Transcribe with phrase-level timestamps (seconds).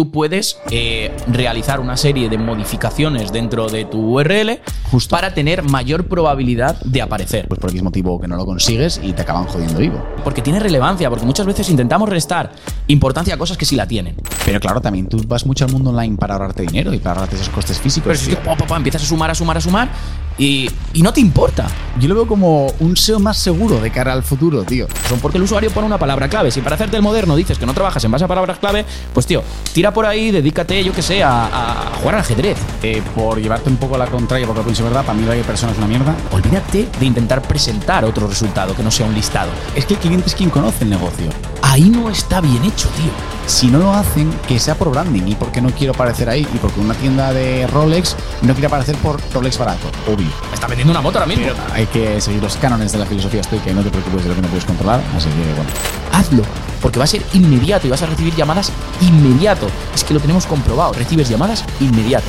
[0.00, 4.58] tú puedes eh, realizar una serie de modificaciones dentro de tu URL
[4.90, 5.14] Justo.
[5.14, 7.46] para tener mayor probabilidad de aparecer.
[7.48, 10.02] Pues por X motivo que no lo consigues y te acaban jodiendo vivo.
[10.24, 12.50] Porque tiene relevancia, porque muchas veces intentamos restar
[12.86, 14.16] importancia a cosas que sí la tienen.
[14.46, 17.36] Pero claro, también tú vas mucho al mundo online para ahorrarte dinero y para ahorrarte
[17.36, 18.06] esos costes físicos.
[18.06, 19.90] Pero si pa, pa, pa, empiezas a sumar, a sumar, a sumar
[20.38, 21.66] y, y no te importa.
[21.98, 24.88] Yo lo veo como un SEO más seguro de cara al futuro, tío.
[25.10, 26.50] Son porque el usuario pone una palabra clave.
[26.50, 29.26] Si para hacerte el moderno dices que no trabajas en base a palabras clave, pues
[29.26, 29.42] tío,
[29.74, 32.58] tira por ahí, dedícate, yo que sé, a, a jugar al ajedrez.
[32.82, 35.72] Eh, por llevarte un poco a la contraria, porque pienso verdad, para mí la persona
[35.72, 36.14] es una mierda.
[36.32, 39.50] Olvídate de intentar presentar otro resultado que no sea un listado.
[39.74, 41.26] Es que el cliente es quien conoce el negocio.
[41.62, 43.10] Ahí no está bien hecho, tío.
[43.46, 46.58] Si no lo hacen, que sea por branding y porque no quiero aparecer ahí y
[46.58, 50.28] porque una tienda de Rolex no quiere aparecer por Rolex barato, obvio.
[50.48, 51.46] Me está vendiendo una moto ahora mismo.
[51.72, 54.34] Hay que seguir los cánones de la filosofía estoica y no te preocupes de lo
[54.36, 55.70] que no puedes controlar, así que bueno.
[56.12, 56.42] Hazlo,
[56.80, 59.66] porque va a ser inmediato y vas a recibir llamadas inmediato.
[59.94, 62.28] Es que lo tenemos comprobado, recibes llamadas inmediato.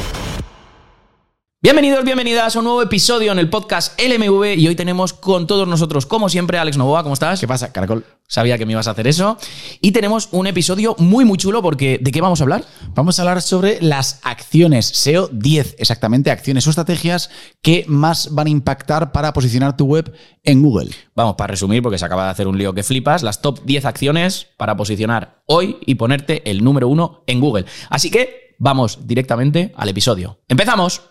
[1.64, 5.68] Bienvenidos, bienvenidas a un nuevo episodio en el podcast LMV y hoy tenemos con todos
[5.68, 7.40] nosotros, como siempre, Alex Novoa, ¿cómo estás?
[7.40, 8.04] ¿Qué pasa, Caracol?
[8.28, 9.38] Sabía que me ibas a hacer eso.
[9.80, 12.66] Y tenemos un episodio muy, muy chulo porque ¿de qué vamos a hablar?
[12.96, 17.30] Vamos a hablar sobre las acciones SEO 10, exactamente, acciones o estrategias
[17.62, 20.12] que más van a impactar para posicionar tu web
[20.44, 20.90] en Google.
[21.14, 23.86] Vamos, para resumir, porque se acaba de hacer un lío que flipas, las top 10
[23.86, 27.66] acciones para posicionar hoy y ponerte el número uno en Google.
[27.92, 30.40] Así que vamos directamente al episodio.
[30.48, 31.04] ¡Empezamos!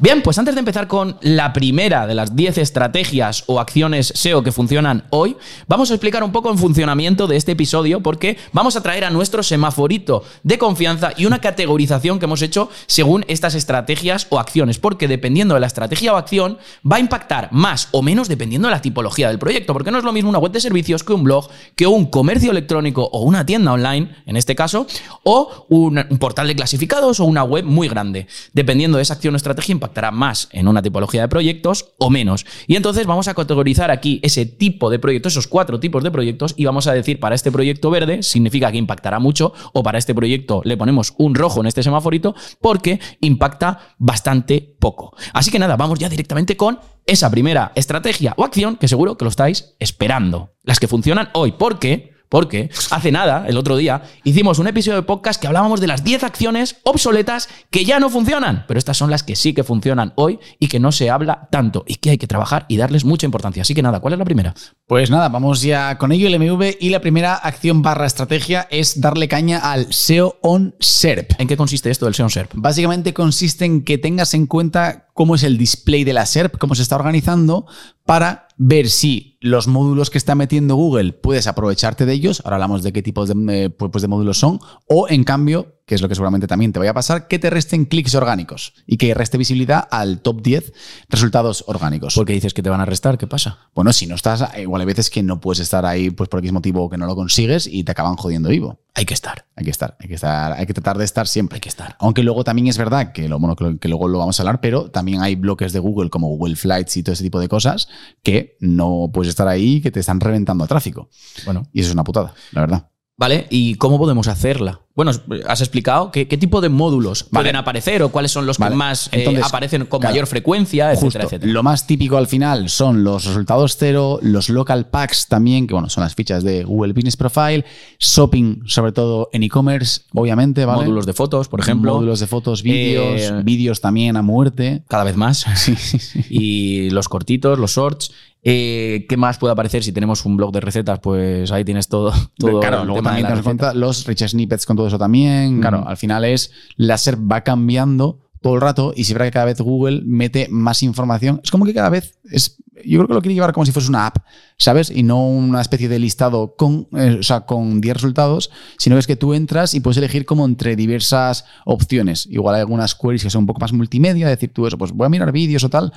[0.00, 4.44] Bien, pues antes de empezar con la primera de las 10 estrategias o acciones SEO
[4.44, 8.76] que funcionan hoy, vamos a explicar un poco el funcionamiento de este episodio porque vamos
[8.76, 13.56] a traer a nuestro semaforito de confianza y una categorización que hemos hecho según estas
[13.56, 18.00] estrategias o acciones, porque dependiendo de la estrategia o acción va a impactar más o
[18.00, 20.60] menos dependiendo de la tipología del proyecto, porque no es lo mismo una web de
[20.60, 24.86] servicios que un blog, que un comercio electrónico o una tienda online, en este caso,
[25.24, 28.28] o un, portal de clasificados o una web muy grande.
[28.52, 32.44] Dependiendo de esa acción o estrategia impactará más en una tipología de proyectos o menos.
[32.66, 36.54] Y entonces vamos a categorizar aquí ese tipo de proyectos, esos cuatro tipos de proyectos,
[36.56, 40.14] y vamos a decir para este proyecto verde significa que impactará mucho, o para este
[40.14, 45.16] proyecto le ponemos un rojo en este semaforito porque impacta bastante poco.
[45.32, 49.24] Así que nada, vamos ya directamente con esa primera estrategia o acción que seguro que
[49.24, 50.52] lo estáis esperando.
[50.62, 55.02] Las que funcionan hoy, porque porque hace nada, el otro día, hicimos un episodio de
[55.02, 59.10] podcast que hablábamos de las 10 acciones obsoletas que ya no funcionan, pero estas son
[59.10, 62.18] las que sí que funcionan hoy y que no se habla tanto y que hay
[62.18, 63.62] que trabajar y darles mucha importancia.
[63.62, 64.54] Así que nada, ¿cuál es la primera?
[64.86, 69.00] Pues nada, vamos ya con ello, el MV, y la primera acción barra estrategia es
[69.00, 71.32] darle caña al SEO on SERP.
[71.38, 72.52] ¿En qué consiste esto del SEO SERP?
[72.54, 76.74] Básicamente consiste en que tengas en cuenta cómo es el display de la SERP, cómo
[76.74, 77.66] se está organizando,
[78.08, 82.40] para ver si los módulos que está metiendo Google puedes aprovecharte de ellos.
[82.42, 84.60] Ahora hablamos de qué tipos de, eh, pues de módulos son.
[84.86, 87.48] O en cambio, que es lo que seguramente también te vaya a pasar, que te
[87.48, 90.72] resten clics orgánicos y que reste visibilidad al top 10
[91.08, 92.14] resultados orgánicos.
[92.14, 93.16] ¿Por qué dices que te van a restar?
[93.16, 93.70] ¿Qué pasa?
[93.74, 96.52] Bueno, si no estás, igual hay veces que no puedes estar ahí pues por X
[96.52, 98.80] motivo que no lo consigues y te acaban jodiendo vivo.
[98.94, 99.46] Hay que estar.
[99.56, 101.56] Hay que estar, hay que estar, hay que tratar de estar siempre.
[101.56, 101.96] Hay que estar.
[102.00, 104.90] Aunque luego también es verdad que, lo, bueno, que, luego lo vamos a hablar, pero
[104.90, 107.88] también hay bloques de Google como Google Flights y todo ese tipo de cosas
[108.22, 111.08] que no puedes estar ahí que te están reventando a tráfico.
[111.46, 112.90] Bueno, Y eso es una putada, la verdad.
[113.18, 113.46] ¿vale?
[113.50, 114.80] ¿Y cómo podemos hacerla?
[114.98, 115.12] Bueno,
[115.46, 117.44] has explicado qué, qué tipo de módulos Vale.
[117.44, 118.72] pueden aparecer o cuáles son los Vale.
[118.72, 121.36] que más eh, aparecen con claro, mayor frecuencia, etcétera, Justo.
[121.36, 121.52] etcétera.
[121.52, 125.88] Lo más típico al final son los resultados cero, los local packs también, que bueno,
[125.88, 127.64] son las fichas de Google Business Profile,
[128.00, 130.82] shopping, sobre todo en e-commerce, obviamente, ¿vale?
[130.82, 131.94] Módulos de fotos, por ejemplo.
[131.94, 134.82] Módulos de fotos, vídeos, Eh, vídeos también a muerte.
[134.88, 135.46] cada vez más.
[136.28, 138.10] y los cortitos, los shorts.
[138.44, 141.00] Eh, ¿Qué más puede aparecer si tenemos un blog de recetas?
[141.00, 142.12] Pues ahí tienes todo.
[142.38, 143.42] todo claro, luego también receta.
[143.42, 145.60] cuenta los rich snippets con todo eso también.
[145.60, 145.88] Claro, Mm.
[145.88, 149.46] al final es la SERP va cambiando todo el rato y si verá que cada
[149.46, 151.40] vez Google mete más información.
[151.42, 152.56] Es como que cada vez es.
[152.84, 154.18] Yo creo que lo quiere llevar como si fuese una app,
[154.56, 154.90] ¿sabes?
[154.90, 159.00] Y no una especie de listado con, eh, o sea, con 10 resultados, sino que
[159.00, 162.26] es que tú entras y puedes elegir como entre diversas opciones.
[162.30, 165.06] Igual hay algunas queries que son un poco más multimedia, decir tú eso, pues voy
[165.06, 165.92] a mirar vídeos o tal.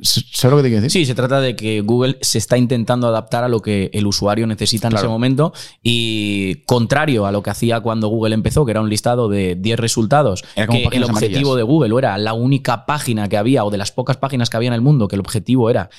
[0.00, 0.90] ¿Sabes lo que te quiero decir?
[1.02, 4.46] Sí, se trata de que Google se está intentando adaptar a lo que el usuario
[4.46, 5.06] necesita en Claro.
[5.06, 9.28] ese momento y contrario a lo que hacía cuando Google empezó, que era un listado
[9.28, 11.56] de 10 resultados, Era como que el objetivo amarillas.
[11.56, 14.68] de Google era la única página que había o de las pocas páginas que había
[14.68, 15.90] en el mundo, que el objetivo era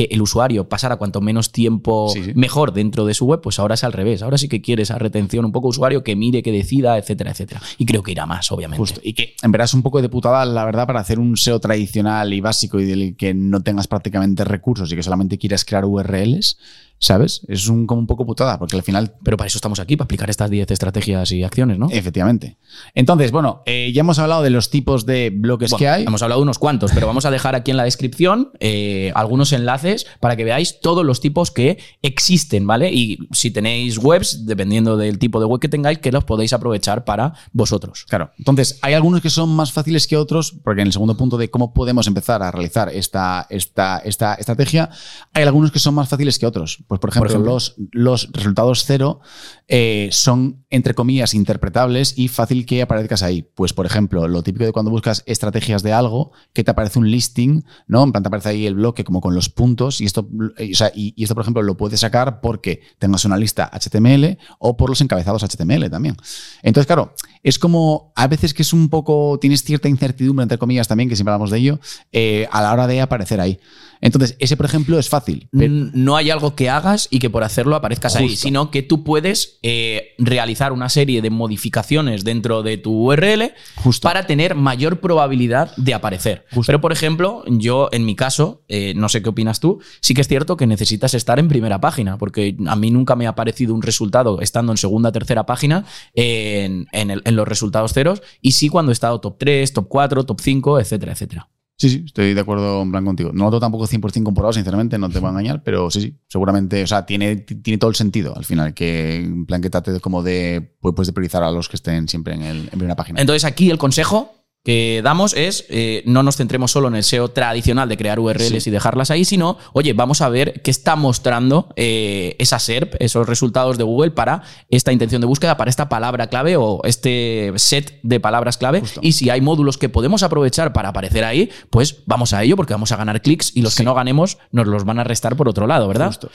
[0.00, 2.32] que el usuario pasara cuanto menos tiempo Sí, sí.
[2.34, 4.22] mejor dentro de su web, pues ahora es al revés.
[4.22, 7.60] Ahora sí que quiere esa retención un poco usuario que mire, que decida, etcétera, etcétera.
[7.76, 8.78] Y creo que irá más, obviamente.
[8.78, 9.00] Justo.
[9.04, 11.60] Y que en verdad es un poco de putada, la verdad, para hacer un SEO
[11.60, 15.84] tradicional y básico y del que no tengas prácticamente recursos y que solamente quieras crear
[15.84, 16.56] URLs,
[16.98, 17.40] ¿sabes?
[17.48, 20.04] Es un, como un poco putada, porque al final Pero para eso estamos aquí, para
[20.04, 21.88] explicar estas 10 estrategias y acciones, ¿no?
[21.90, 22.58] Efectivamente.
[22.94, 26.04] Entonces, bueno, eh, ya hemos hablado de los tipos de bloques Bueno, que hay.
[26.04, 29.52] Hemos hablado de unos cuantos, pero vamos a dejar aquí en la descripción eh, algunos
[29.52, 29.89] enlaces
[30.20, 32.92] para que veáis todos los tipos que existen, ¿vale?
[32.92, 37.04] Y si tenéis webs, dependiendo del tipo de web que tengáis, que los podéis aprovechar
[37.04, 38.04] para vosotros.
[38.08, 38.32] Claro.
[38.38, 41.50] Entonces, hay algunos que son más fáciles que otros, porque en el segundo punto de
[41.50, 44.90] cómo podemos empezar a realizar esta, esta, esta estrategia,
[45.32, 46.84] hay algunos que son más fáciles que otros.
[46.86, 47.52] Pues, por ejemplo, ejemplo.
[47.52, 49.20] Los, los resultados cero
[49.68, 53.42] eh, son, entre comillas, interpretables y fácil que aparezcas ahí.
[53.42, 57.10] Pues, por ejemplo, lo típico de cuando buscas estrategias de algo, que te aparece un
[57.10, 58.02] listing, ¿no?
[58.02, 59.69] En plan, te aparece ahí el bloque como con los puntos,
[60.00, 60.28] y esto,
[60.58, 64.38] eh, o sea, y, esto, por ejemplo, lo puedes sacar porque tengas una lista HTML
[64.58, 66.16] o por los encabezados HTML también.
[66.62, 70.88] Entonces, claro, es como a veces que es un poco, tienes cierta incertidumbre, entre comillas,
[70.88, 71.80] también, que siempre hablamos de ello,
[72.12, 73.58] eh, a la hora de aparecer ahí.
[74.00, 75.48] Entonces, ese, por ejemplo, es fácil.
[75.52, 78.82] pero- N- No hay algo que hagas y que por hacerlo aparezcas ahí, sino que
[78.82, 84.08] tú puedes eh, realizar una serie de modificaciones dentro de tu URL Justo.
[84.08, 86.44] para tener mayor probabilidad de aparecer.
[86.52, 86.66] Justo.
[86.70, 90.22] Pero, por ejemplo, yo, en mi caso, eh, no sé qué opinas tú, sí que
[90.22, 93.74] es cierto que necesitas estar en primera página, porque a mí nunca me ha aparecido
[93.74, 98.52] un resultado estando en segunda, tercera página en, en el- en los resultados ceros, y
[98.52, 101.48] sí cuando he estado top 3, top 4, top 5, etcétera, etcétera.
[101.80, 103.30] Sí, sí, estoy de acuerdo en plan contigo.
[103.32, 106.14] No lo tengo tampoco 100% comprobado, sinceramente, no te voy a engañar, pero sí, sí,
[106.28, 109.98] seguramente, o sea, tiene, tiene todo el sentido al final, que en plan que trate
[109.98, 112.96] como de, pues, pues de priorizar a los que estén siempre en, el, en primera
[112.96, 113.18] página.
[113.18, 117.30] Entonces aquí el consejo que damos es eh, no nos centremos solo en el SEO
[117.30, 118.68] tradicional de crear URLs Sí.
[118.68, 123.26] y dejarlas ahí, sino, oye, vamos a ver qué está mostrando eh, esa SERP, esos
[123.26, 128.00] resultados de Google para esta intención de búsqueda, para esta palabra clave o este set
[128.02, 128.80] de palabras clave.
[128.80, 129.00] Justo.
[129.02, 132.74] Y si hay módulos que podemos aprovechar para aparecer ahí, pues vamos a ello porque
[132.74, 135.48] vamos a ganar clics y los que no ganemos nos los van a restar por
[135.48, 136.08] otro lado, ¿verdad?
[136.08, 136.30] Justo.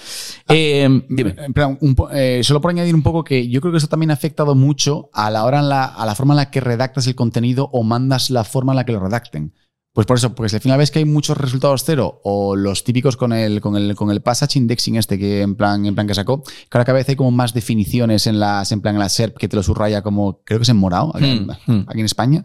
[0.49, 1.35] Eh, dime.
[1.79, 4.55] Un eh, solo por añadir un poco que yo creo que eso también ha afectado
[4.55, 7.69] mucho a la hora en la, a la forma en la que redactas el contenido
[7.71, 9.53] o mandas la forma en la que lo redacten.
[9.93, 12.83] Pues por eso, porque si al final ves que hay muchos resultados cero o los
[12.83, 16.05] típicos con el, con el, con el passage indexing este que en plan, en plan
[16.05, 18.99] que sacó, que ahora cada vez hay como más definiciones en las, en plan en
[18.99, 21.71] la SERP que te lo subraya como, creo que es en morado, aquí, en- Hmm,
[21.71, 21.85] hmm.
[21.87, 22.43] aquí en España.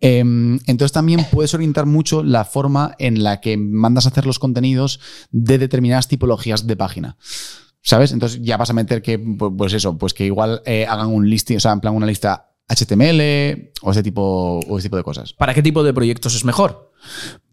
[0.00, 4.38] Eh, entonces también puedes orientar mucho la forma en la que mandas a hacer los
[4.38, 5.00] contenidos
[5.32, 7.16] de determinadas tipologías de página.
[7.82, 8.12] ¿Sabes?
[8.12, 11.28] Entonces ya vas a meter que, pu- pues eso, pues que igual eh, hagan un
[11.28, 15.02] listing, o sea, en plan una lista HTML o ese tipo, o ese tipo de
[15.02, 15.32] cosas.
[15.32, 16.92] ¿Para qué tipo de proyectos es mejor?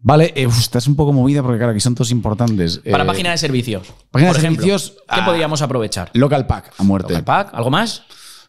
[0.00, 2.78] Vale, eh, estás un poco movida porque claro, aquí son todos importantes.
[2.90, 3.82] Para Eh, página de servicios.
[4.10, 6.10] página de Por ejemplo, servicios, ¿Qué ah, podríamos aprovechar?
[6.14, 7.12] Local pack a muerte.
[7.12, 8.02] Local Pack, ¿Algo más?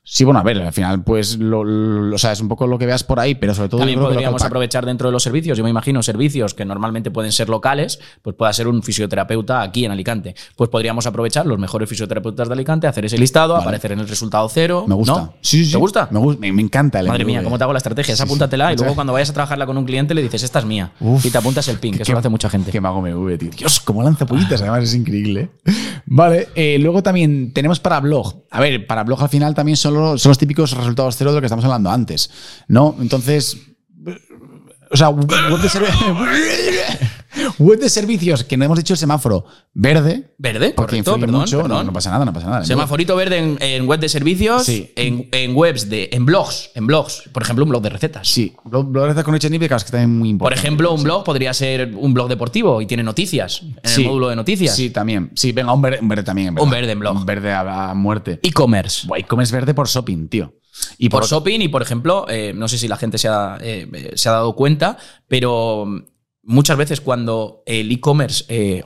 [0.06, 2.78] Sí, bueno, a ver, al final, pues, lo, lo- o sea, es un poco lo
[2.78, 5.58] que veas por ahí, pero sobre todo También que podríamos aprovechar dentro de los servicios.
[5.58, 9.86] Yo me imagino servicios que normalmente pueden ser locales, pues pueda ser un fisioterapeuta aquí
[9.86, 10.36] en Alicante.
[10.58, 14.50] Pues podríamos aprovechar los mejores fisioterapeutas de Alicante, hacer ese listado, aparecer en el resultado
[14.50, 14.84] cero.
[14.88, 15.14] Me gusta.
[15.14, 15.34] ¿no?
[15.40, 15.72] Sí, sí, sí.
[15.72, 16.10] ¿Te gusta?
[16.12, 18.14] Me, gusta, me, me encanta el Madre mía, ¿cómo te hago la estrategia?
[18.14, 18.32] Esa Sí, sí.
[18.34, 20.92] apúntatela y luego cuando vayas a trabajarla con un cliente le dices, esta es mía.
[21.00, 21.26] Uf.
[21.26, 22.72] y te apuntas el pin, que eso lo hace mucha gente.
[22.72, 23.52] Que mago MV, tío.
[23.58, 25.50] Dios, cómo lanza pollitas, además es increíble.
[26.06, 28.44] Vale, eh, luego también tenemos para blog.
[28.52, 31.42] A ver, para blog al final también son son los típicos resultados cero de lo
[31.42, 32.30] que estamos hablando antes,
[32.68, 32.95] ¿no?
[33.00, 33.57] Entonces,
[34.92, 35.10] o sea,
[37.60, 40.34] web de servicios, que no hemos dicho el semáforo verde.
[40.38, 41.57] Verde, Porque correcto, perdón, mucho.
[41.57, 41.86] No, perdón.
[41.88, 42.66] no pasa nada, no pasa nada.
[42.66, 44.92] Semaforito verde en, en web de servicios, Sí.
[44.95, 46.10] en, en webs de.
[46.12, 46.72] en blogs.
[46.75, 47.24] En blogs.
[47.31, 48.27] Por ejemplo, un blog de recetas.
[48.27, 50.60] Sí, blog blog de con HTML, que también muy Por importante.
[50.60, 54.01] ejemplo, un blog podría ser un blog deportivo y tiene noticias en Sí.
[54.01, 54.75] el módulo de noticias.
[54.75, 55.32] Sí, también.
[55.36, 56.60] Sí, venga, un verde, un verde también.
[56.60, 57.15] Un verde en blog.
[57.15, 58.39] Un verde a, a muerte.
[58.44, 59.08] E-commerce.
[59.27, 60.53] Comes verde por shopping, tío.
[60.98, 63.88] Y Por shopping y, por ejemplo, eh, no sé si la gente se ha, eh,
[63.94, 65.86] eh, se ha dado cuenta, pero
[66.44, 68.84] muchas veces cuando el e-commerce eh,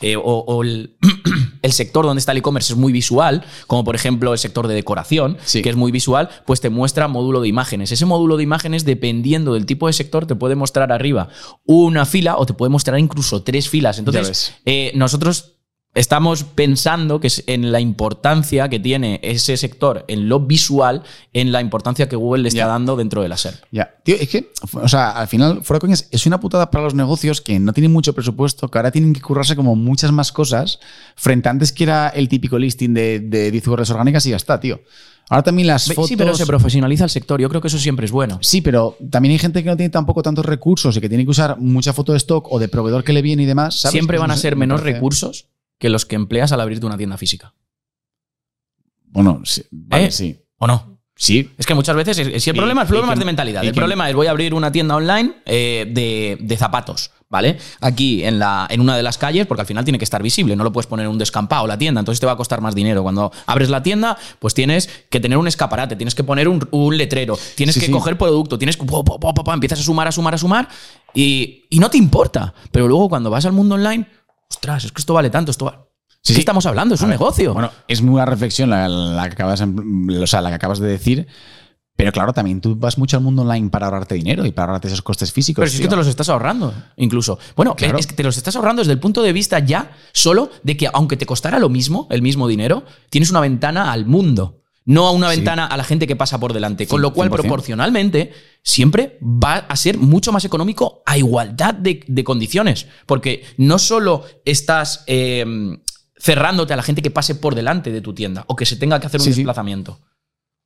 [0.00, 0.96] eh, o, o el,
[1.62, 4.74] el sector donde está el e-commerce es muy visual, como por ejemplo el sector de
[4.74, 5.62] decoración, Sí.
[5.62, 7.92] que es muy visual, pues te muestra módulo de imágenes.
[7.92, 11.28] Ese módulo de imágenes, dependiendo del tipo de sector, te puede mostrar arriba
[11.64, 13.98] una fila o te puede mostrar incluso tres filas.
[13.98, 15.51] Entonces, eh, nosotros
[15.94, 21.52] estamos pensando que es en la importancia que tiene ese sector en lo visual, en
[21.52, 23.62] la importancia que Google le está dando dentro de la SERP.
[23.70, 26.94] Ya, tío, es que, o sea, al final, fuera coñas, es una putada para los
[26.94, 30.80] negocios que no tienen mucho presupuesto, que ahora tienen que currarse como muchas más cosas,
[31.16, 34.36] frente a antes que era el típico listing de, de 10 URLs orgánicas y ya
[34.36, 34.80] está, tío.
[35.28, 36.08] Ahora también las fotos...
[36.08, 37.40] Sí, pero se profesionaliza el sector.
[37.40, 38.38] Yo creo que eso siempre es bueno.
[38.42, 41.30] Sí, pero también hay gente que no tiene tampoco tantos recursos y que tiene que
[41.30, 43.80] usar mucha foto de stock o de proveedor que le viene y demás.
[43.80, 43.92] ¿sabes?
[43.92, 45.51] Siempre van a ser me menos recursos
[45.82, 47.54] que los que empleas al abrirte una tienda física.
[49.04, 50.10] Bueno, sí, vale, ¿Eh?
[50.12, 50.38] sí.
[50.58, 51.00] ¿O no?
[51.16, 53.64] Sí, Es que muchas veces, es- si el problema, el es de mentalidad.
[53.64, 57.58] El problema es voy a abrir una tienda online eh, de, de zapatos, ¿vale?
[57.80, 60.54] Aquí en, la, en una de las calles, porque al final tiene que estar visible,
[60.56, 62.74] no lo puedes poner en un descampado la tienda, entonces te va a costar más
[62.74, 63.02] dinero.
[63.02, 66.96] Cuando abres la tienda, pues tienes que tener un escaparate, tienes que poner un, un
[66.96, 67.92] letrero, tienes Sí, que sí.
[67.92, 68.84] coger producto, tienes que...
[69.52, 70.68] empiezas a sumar, a sumar, a sumar
[71.12, 72.54] y, y no te importa.
[72.70, 74.06] Pero luego cuando vas al mundo online,
[74.52, 75.88] ostras, es que esto vale tanto, esto va...
[76.24, 76.38] Sí, ¿Qué sí.
[76.40, 76.94] estamos hablando?
[76.94, 77.52] Es un ver, negocio.
[77.52, 80.86] Bueno, es muy buena reflexión la, la que acabas, o sea, la que acabas de
[80.88, 81.26] decir.
[81.96, 84.86] Pero claro, también tú vas mucho al mundo online para ahorrarte dinero y para ahorrarte
[84.88, 85.60] esos costes físicos.
[85.62, 87.38] Pero si es que te los estás ahorrando, incluso.
[87.56, 87.98] Bueno, Claro.
[87.98, 90.88] es que te los estás ahorrando desde el punto de vista ya solo de que
[90.92, 94.61] aunque te costara lo mismo, el mismo dinero, tienes una ventana al mundo.
[94.84, 95.36] No a una Sí.
[95.36, 96.86] ventana a la gente que pasa por delante.
[96.88, 97.32] Con lo cual, 100%.
[97.42, 102.86] proporcionalmente, siempre va a ser mucho más económico a igualdad de, de condiciones.
[103.06, 105.44] Porque no solo estás eh,
[106.18, 108.98] cerrándote a la gente que pase por delante de tu tienda o que se tenga
[109.00, 110.00] que hacer un Sí, desplazamiento.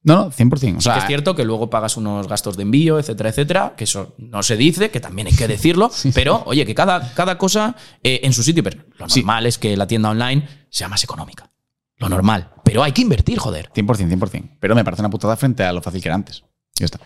[0.02, 0.76] No, no, 100%.
[0.76, 3.74] O Sí sea, que es cierto que luego pagas unos gastos de envío, etcétera, etcétera,
[3.76, 7.36] que eso no se dice, que también hay que decirlo, pero oye, que cada, cada
[7.38, 9.20] cosa eh, en su sitio, pero lo Sí.
[9.20, 11.50] normal es que la tienda online sea más económica.
[11.98, 12.50] Lo normal.
[12.64, 13.70] Pero hay que invertir, joder.
[13.74, 14.50] 100%, 100%.
[14.60, 16.44] Pero me parece una putada frente a lo fácil que era antes.
[16.78, 17.00] Ya está.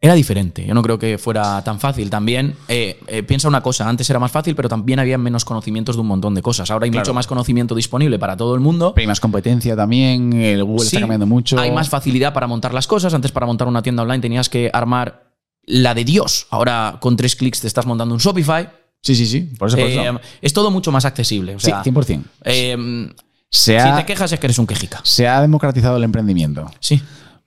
[0.00, 0.66] Era diferente.
[0.66, 2.10] Yo no creo que fuera tan fácil.
[2.10, 5.96] También, eh, eh, piensa una cosa, antes era más fácil, pero también había menos conocimientos
[5.96, 6.70] de un montón de cosas.
[6.70, 7.04] Ahora hay Claro.
[7.04, 8.92] mucho más conocimiento disponible para todo el mundo.
[8.94, 10.32] Pero hay más competencia también.
[10.34, 11.58] El Google Sí, está cambiando mucho.
[11.58, 13.14] Hay más facilidad para montar las cosas.
[13.14, 16.48] Antes para montar una tienda online tenías que armar la de Dios.
[16.50, 18.68] Ahora con tres clics te estás montando un Shopify.
[19.00, 19.40] Sí, sí, sí.
[19.58, 20.12] Por eso, por Eh,
[20.42, 21.54] es todo mucho más accesible.
[21.54, 22.24] O Sí, sea, 100%.
[22.44, 23.08] eh,
[23.54, 25.00] Se si te quejas es que eres un quejica.
[25.04, 26.70] se ha democratizado el emprendimiento.
[26.80, 27.00] Sí.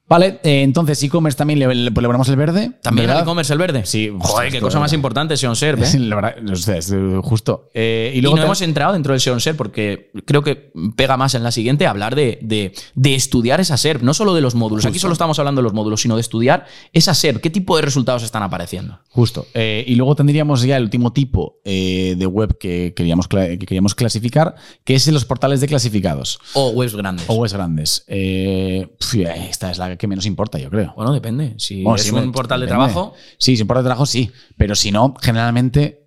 [0.09, 2.71] Vale, eh, entonces e-commerce también le, le- pues le ponemos el verde.
[2.81, 3.85] También e-commerce el verde.
[3.85, 5.85] Sí, Joder, qué cosa más importante SEO Serve.
[5.85, 5.99] ¿eh?
[5.99, 7.69] La verdad, o sea, es, eh, justo.
[7.73, 10.71] Eh, y Y, luego no te- hemos entrado dentro del SEO SERP porque creo que
[10.95, 14.39] pega más en la siguiente hablar de, de- de estudiar esa SERP, no solo de
[14.39, 14.85] los módulos.
[14.85, 17.41] Aquí solo estamos hablando de los módulos, sino de estudiar esa SERP.
[17.41, 18.99] ¿Qué tipo de resultados están apareciendo?
[19.09, 19.45] Justo.
[19.53, 24.55] Eh, y luego tendríamos ya el último tipo de web que queríamos, que queríamos clasificar,
[24.85, 27.25] que es los portales de clasificados O webs grandes.
[27.27, 28.05] o webs grandes.
[28.07, 30.93] Pf, esta es la que menos importa, yo creo.
[30.95, 31.55] Bueno, depende.
[31.57, 34.31] Si Bueno, es sí, un portal de trabajo, Sí, si un portal de trabajo sí,
[34.57, 36.03] pero si no, generalmente.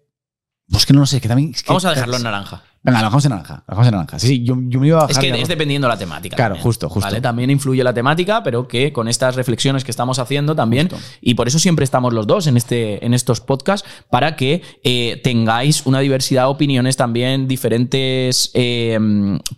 [0.69, 1.51] Pues que no lo sé, que también.
[1.53, 2.63] es que- vamos a dejarlo en naranja.
[2.83, 3.55] Venga, lo dejamos en naranja.
[3.55, 4.19] Lo dejamos en naranja.
[4.19, 5.11] Sí, sí, yo, yo me iba a bajar.
[5.11, 6.35] Es que es dependiendo de la temática.
[6.35, 7.07] Claro, también, justo, justo.
[7.07, 7.21] ¿vale?
[7.21, 11.07] También influye la temática, pero que con estas reflexiones que estamos haciendo también, Justo.
[11.21, 15.21] y por eso siempre estamos los dos en, este, en estos podcasts, para que eh,
[15.23, 18.99] tengáis una diversidad de opiniones también, diferentes eh,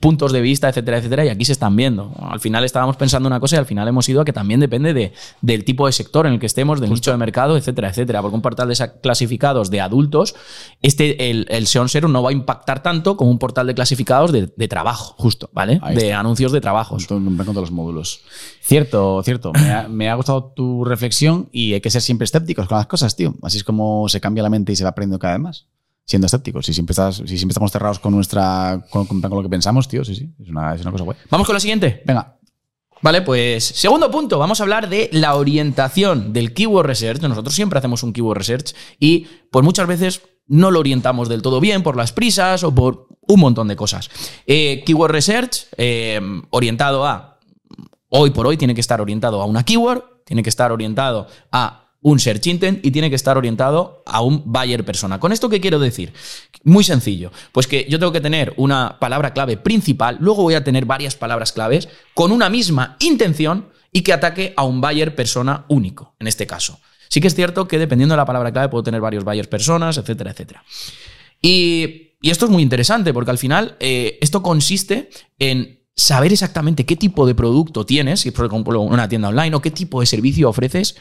[0.00, 2.12] puntos de vista, etcétera, etcétera, y aquí se están viendo.
[2.28, 4.94] Al final estábamos pensando una cosa y al final hemos ido a que también depende
[4.94, 8.20] de, del tipo de sector en el que estemos, del nicho de mercado, etcétera, etcétera.
[8.20, 10.34] Porque un portal de clasificados de adultos,
[10.82, 14.32] este, el, el SEO Zero no va a impactar tanto como un portal de clasificados
[14.32, 15.14] de, de trabajo.
[15.18, 15.50] Justo.
[15.52, 15.80] ¿Vale?
[15.94, 17.06] De anuncios de trabajos.
[17.06, 18.20] Junto- en con todos los módulos.
[18.62, 19.52] Cierto, cierto.
[19.52, 22.86] Me ha, me ha gustado tu reflexión y hay que ser siempre escépticos con las
[22.86, 23.34] cosas, tío.
[23.42, 25.66] Así es como se cambia la mente y se va aprendiendo cada vez más.
[26.04, 26.66] Siendo escépticos.
[26.66, 29.88] Si siempre, estás, si siempre estamos cerrados con nuestra con, con- con lo que pensamos,
[29.88, 30.30] tío, sí, sí.
[30.42, 31.16] Es una, es una cosa guay.
[31.30, 32.02] Vamos con la siguiente.
[32.04, 32.38] Venga.
[33.04, 37.20] Vale, pues segundo punto, vamos a hablar de la orientación del keyword research.
[37.22, 41.60] Nosotros siempre hacemos un keyword research y pues muchas veces no lo orientamos del todo
[41.60, 44.10] bien por las prisas o por un montón de cosas.
[44.46, 46.20] Eh, keyword research eh,
[46.50, 47.38] orientado a,
[48.08, 51.82] hoy por hoy tiene que estar orientado a una keyword, tiene que estar orientado a
[52.02, 55.20] un search intent y tiene que estar orientado a un buyer persona.
[55.20, 56.12] ¿Con esto qué quiero decir?
[56.64, 57.30] Muy sencillo.
[57.52, 61.14] Pues que yo tengo que tener una palabra clave principal, luego voy a tener varias
[61.14, 66.26] palabras claves con una misma intención y que ataque a un buyer persona único, en
[66.26, 66.80] este caso.
[67.12, 69.98] Sí que es cierto que dependiendo de la palabra clave puedo tener varios buyers personas,
[69.98, 70.64] etcétera, etcétera.
[71.42, 76.96] Y, esto es muy interesante porque al final eh, esto consiste en saber exactamente qué
[76.96, 80.48] tipo de producto tienes, si por ejemplo una tienda online, o qué tipo de servicio
[80.48, 80.96] ofreces,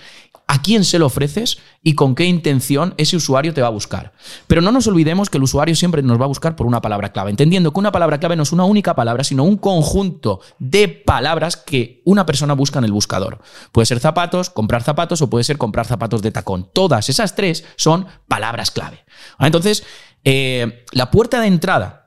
[0.45, 4.13] a quién se lo ofreces y con qué intención ese usuario te va a buscar.
[4.45, 7.11] Pero no nos olvidemos que el usuario siempre nos va a buscar por una palabra
[7.11, 10.87] clave, entendiendo que una palabra clave no es una única palabra, sino un conjunto de
[10.87, 13.39] palabras que una persona busca en el buscador.
[13.71, 16.69] Puede ser zapatos, comprar zapatos o puede ser comprar zapatos de tacón.
[16.71, 19.03] Todas esas tres son palabras clave.
[19.39, 19.83] Entonces,
[20.23, 22.00] eh, la puerta de entrada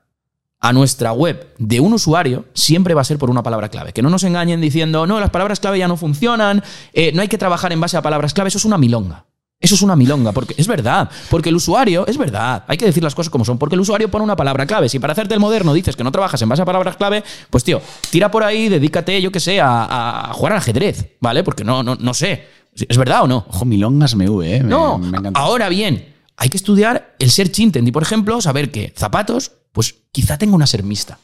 [0.64, 3.92] a nuestra web de un usuario siempre va a ser por una palabra clave.
[3.92, 6.62] Que no nos engañen diciendo, no, las palabras clave ya no funcionan,
[6.94, 9.26] eh, no hay que trabajar en base a palabras clave, eso es una milonga.
[9.60, 13.02] Eso es una milonga, porque es verdad, porque el usuario, es verdad, hay que decir
[13.02, 14.88] las cosas como son, porque el usuario pone una palabra clave.
[14.88, 17.62] Si para hacerte el moderno dices que no trabajas en base a palabras clave, pues
[17.62, 17.80] tío,
[18.10, 21.42] tira por ahí, dedícate, yo que sé, a, a jugar al ajedrez, ¿vale?
[21.44, 22.46] Porque no, no, no sé.
[22.74, 23.44] ¿Es verdad o no?
[23.48, 24.62] Ojo, milongas me ¿eh?
[24.62, 28.70] Me- No, me ahora bien, hay que estudiar el search intent y, por ejemplo, saber
[28.70, 31.18] que zapatos, pues quizá tenga una ser mixta,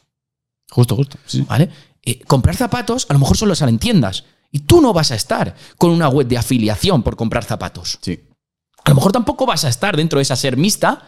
[0.71, 1.17] Justo, justo.
[1.25, 1.47] sí.
[1.49, 1.71] ¿vale?
[2.03, 5.15] Eh, comprar zapatos a lo mejor solo salen en tiendas y tú no vas a
[5.15, 7.99] estar con una web de afiliación por comprar zapatos.
[8.03, 8.21] Sí.
[8.85, 11.03] A lo mejor tampoco vas a estar dentro de esa ser mixta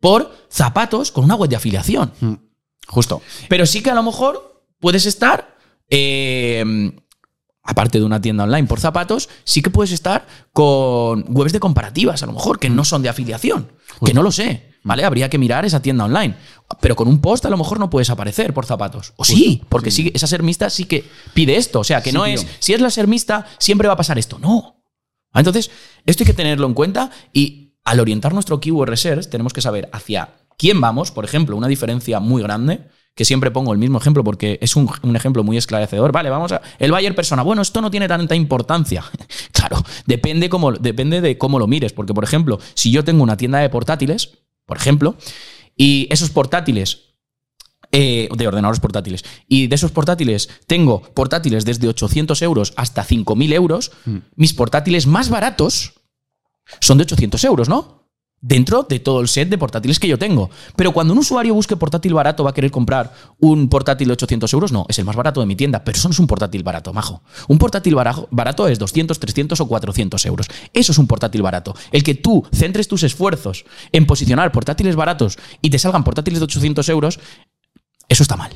[0.00, 2.12] por zapatos con una web de afiliación.
[2.20, 2.34] Mm.
[2.88, 3.22] Justo.
[3.48, 5.56] Pero sí que a lo mejor puedes estar,
[5.90, 6.64] eh,
[7.62, 12.22] aparte de una tienda online por zapatos, sí que puedes estar con webs de comparativas,
[12.22, 13.70] a lo mejor, que no son de afiliación,
[14.04, 14.69] que no lo sé.
[14.82, 15.04] ¿Vale?
[15.04, 16.36] Habría que mirar esa tienda online.
[16.80, 19.12] Pero con un post a lo mejor no puedes aparecer por zapatos.
[19.16, 21.80] O sí, porque sí, esa sermista sí que pide esto.
[21.80, 22.34] O sea, que Sí, no tío.
[22.34, 24.38] es, si es la sermista, siempre va a pasar esto.
[24.38, 24.82] No.
[25.34, 25.70] Entonces,
[26.06, 29.88] esto hay que tenerlo en cuenta y al orientar nuestro keyword research tenemos que saber
[29.92, 31.10] hacia quién vamos.
[31.10, 34.90] Por ejemplo, una diferencia muy grande, que siempre pongo el mismo ejemplo porque es un,
[35.02, 36.10] un ejemplo muy esclarecedor.
[36.10, 36.62] Vale, vamos a...
[36.78, 37.42] El buyer persona.
[37.42, 39.04] Bueno, esto no tiene tanta importancia.
[39.52, 41.92] claro, depende, cómo, depende de cómo lo mires.
[41.92, 45.16] Porque, por ejemplo, si yo tengo una tienda de portátiles, por ejemplo,
[45.76, 47.10] y esos portátiles
[47.92, 49.24] eh, de ordenadores portátiles.
[49.48, 53.90] Y de esos portátiles tengo portátiles desde 800 euros hasta 5.000 euros.
[54.36, 55.94] Mis portátiles más baratos
[56.78, 57.99] son de 800 euros, ¿no?
[58.42, 60.48] Dentro de todo el set de portátiles que yo tengo.
[60.74, 64.50] Pero cuando un usuario busque portátil barato, ¿va a querer comprar un portátil de 800
[64.54, 64.72] euros?
[64.72, 66.94] No, es el más barato de mi tienda, pero eso no es un portátil barato,
[66.94, 67.22] majo.
[67.48, 70.46] Un portátil barajo- barato es 200, 300 o 400 euros.
[70.72, 71.74] Eso es un portátil barato.
[71.92, 76.44] El que tú centres tus esfuerzos en posicionar portátiles baratos y te salgan portátiles de
[76.44, 77.20] 800 euros,
[78.08, 78.50] eso está mal.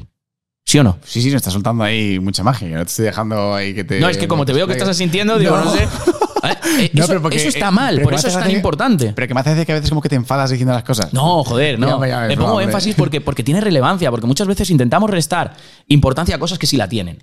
[0.64, 0.96] ¿Sí o no?
[1.04, 2.68] Sí, sí, me está soltando ahí mucha magia.
[2.68, 4.00] No te estoy dejando ahí que te.
[4.00, 5.70] No, es que como te veo que estás asintiendo, digo, no, No.
[5.72, 5.86] sé.
[6.78, 9.12] Eh, No, pero porque, eso está eh, mal, por eso es tan importante.
[9.14, 11.12] Pero que me hace veces que a veces como que te enfadas diciendo las cosas.
[11.12, 12.02] No, joder, no.
[12.04, 12.64] Es pongo hombre.
[12.64, 15.54] énfasis porque, porque tiene relevancia, porque muchas veces intentamos restar
[15.88, 17.22] importancia a cosas que sí la tienen.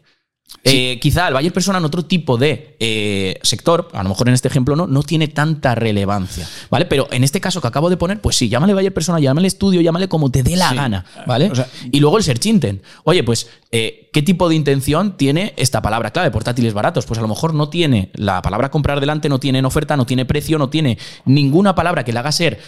[0.64, 4.36] Eh, quizá el Bayer Persona en otro tipo de eh, sector, a lo mejor en
[4.36, 6.86] este ejemplo no, no tiene tanta relevancia, ¿vale?
[6.86, 9.82] Pero en este caso que acabo de poner, pues sí, llámale Bayer Persona, llámale estudio,
[9.82, 10.76] llámale como te dé la Sí.
[10.76, 11.50] gana, ¿vale?
[11.50, 12.84] O sea- y luego el search intent.
[13.06, 16.30] Oye, pues, eh, ¿qué tipo de intención tiene esta palabra clave?
[16.30, 17.06] Portátiles baratos.
[17.08, 20.06] Pues a lo mejor no tiene la palabra comprar delante, no tiene en oferta, no
[20.06, 22.60] tiene precio, no tiene ninguna palabra que le haga ser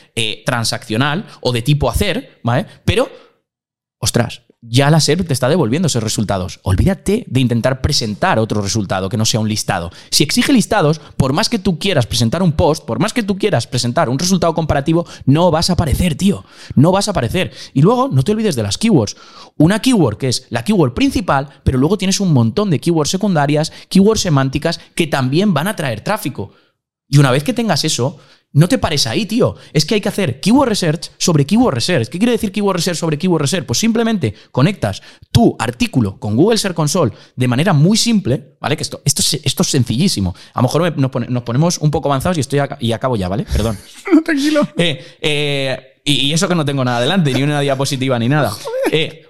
[0.46, 2.66] transaccional o de tipo hacer, ¿vale?
[2.86, 3.10] Pero
[4.00, 6.62] ostras, ya la SERP te está devolviendo esos resultados.
[6.64, 9.92] Olvídate de intentar presentar otro resultado que no sea un listado.
[10.10, 13.38] Si exige listados, por más que tú quieras presentar un post, por más que tú
[13.38, 16.46] quieras presentar un resultado comparativo, no vas a aparecer, tío.
[16.76, 17.52] No vas a aparecer.
[17.74, 19.18] Y luego, no te olvides de las keywords.
[19.58, 23.74] Una keyword que es la keyword principal, pero luego tienes un montón de keywords secundarias,
[23.90, 26.52] keywords semánticas, que también van a traer tráfico.
[27.10, 28.18] Y una vez que tengas eso,
[28.54, 29.56] no te pares ahí, tío.
[29.74, 32.08] Es que hay que hacer keyword research sobre keyword research.
[32.08, 33.66] ¿Qué quiere decir keyword research sobre keyword research?
[33.66, 38.78] Pues simplemente conectas tu artículo con Google Search Console de manera muy simple, ¿vale?
[38.78, 40.36] Que esto, esto, es, esto es sencillísimo.
[40.54, 43.16] A lo mejor me- nos, pone- nos ponemos un poco avanzados y estoy y acabo
[43.16, 43.46] ya, ¿vale?
[43.52, 43.78] Perdón.
[44.24, 44.68] tranquilo.
[44.78, 48.54] Eh, eh, y, y eso que no tengo nada delante, ni una diapositiva ni nada.
[48.92, 49.26] Eh,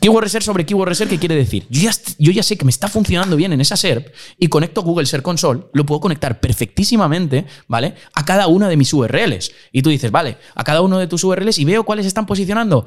[0.00, 1.66] keyword Research sobre Keyword Research, ¿qué quiere decir?
[1.70, 4.82] Yo ya, yo ya sé que me está funcionando bien en esa SERP y conecto
[4.82, 7.94] Google Search Console, lo puedo conectar perfectísimamente, ¿vale?
[8.14, 9.52] A cada una de mis URLs.
[9.72, 12.86] Y tú dices, vale, a cada uno de tus URLs y veo cuáles están posicionando.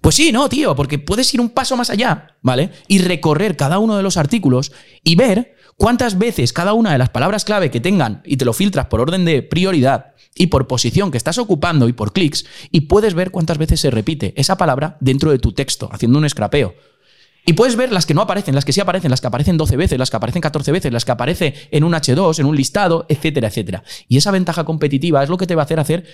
[0.00, 2.70] Pues sí, no, tío, porque puedes ir un paso más allá, ¿vale?
[2.86, 4.72] Y recorrer cada uno de los artículos
[5.02, 8.52] y ver cuántas veces cada una de las palabras clave que tengan y te lo
[8.52, 12.82] filtras por orden de prioridad y por posición que estás ocupando y por clics y
[12.82, 16.74] puedes ver cuántas veces se repite esa palabra dentro de tu texto, haciendo un scrapeo.
[17.48, 19.76] Y puedes ver las que no aparecen, las que sí aparecen, las que aparecen 12
[19.76, 23.06] veces, las que aparecen 14 veces, las que aparece en un H2, en un listado,
[23.08, 23.84] etcétera, etcétera.
[24.08, 26.04] Y esa ventaja competitiva es lo que te va a hacer hacer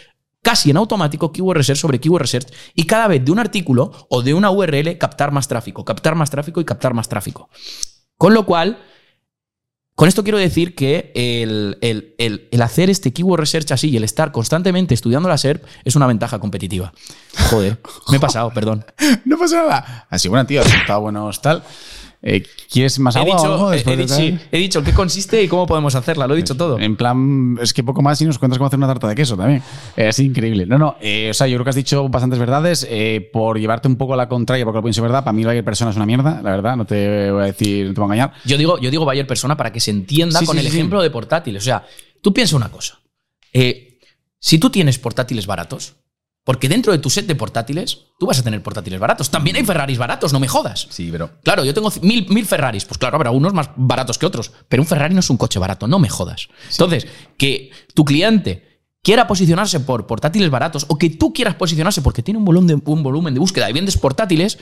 [0.42, 4.22] casi en automático keyword research sobre keyword research y cada vez de un artículo o
[4.22, 7.48] de una URL captar más tráfico, captar más tráfico y captar más tráfico.
[8.18, 8.78] Con lo cual,
[10.02, 12.16] con esto quiero decir que el, el-
[12.50, 16.08] el- hacer este keyword research así y el estar constantemente estudiando la SERP es una
[16.08, 16.92] ventaja competitiva.
[17.50, 17.78] Joder,
[18.10, 18.84] me he pasado, perdón.
[19.24, 20.08] No pasa nada.
[20.10, 21.62] Así, bueno, tío, has estado buenos tal.
[22.24, 24.84] Eh, ¿Quieres más He agua o dicho, algo he, he dicho- sí, he dicho en
[24.84, 26.78] qué consiste y cómo podemos hacerla, lo he dicho todo.
[26.78, 29.36] En plan, es que poco más y nos cuentas cómo hacer una tarta de queso
[29.36, 29.60] también.
[29.96, 30.64] Eh, es increíble.
[30.64, 32.86] No, no, eh, o sea, yo creo que has dicho bastantes verdades.
[33.32, 35.90] por llevarte un poco a la contraria, porque lo pienso verdad, para mí la persona
[35.90, 38.32] es una mierda, la verdad, no te voy a decir, no te voy a engañar.
[38.44, 41.02] Yo digo, yo digo Bayer persona para que se entienda Sí, con sí, el ejemplo
[41.02, 41.62] de portátiles.
[41.62, 41.84] O sea,
[42.20, 43.00] tú piensa una cosa.
[44.38, 45.94] Si tú tienes portátiles baratos,
[46.44, 49.30] Porque dentro de tu set de portátiles, tú vas a tener portátiles baratos.
[49.30, 50.88] También hay Ferraris baratos, no me jodas.
[50.90, 51.30] Sí, pero.
[51.44, 52.84] Claro, yo tengo mil, mil Ferraris.
[52.84, 54.50] Pues claro, habrá unos más baratos que otros.
[54.68, 56.48] Pero un Ferrari no es un coche barato, no me jodas.
[56.70, 62.22] Entonces, que tu cliente quiera posicionarse por portátiles baratos o que tú quieras posicionarse porque
[62.22, 64.58] tiene un volumen de, un volumen de búsqueda y vendes portátiles,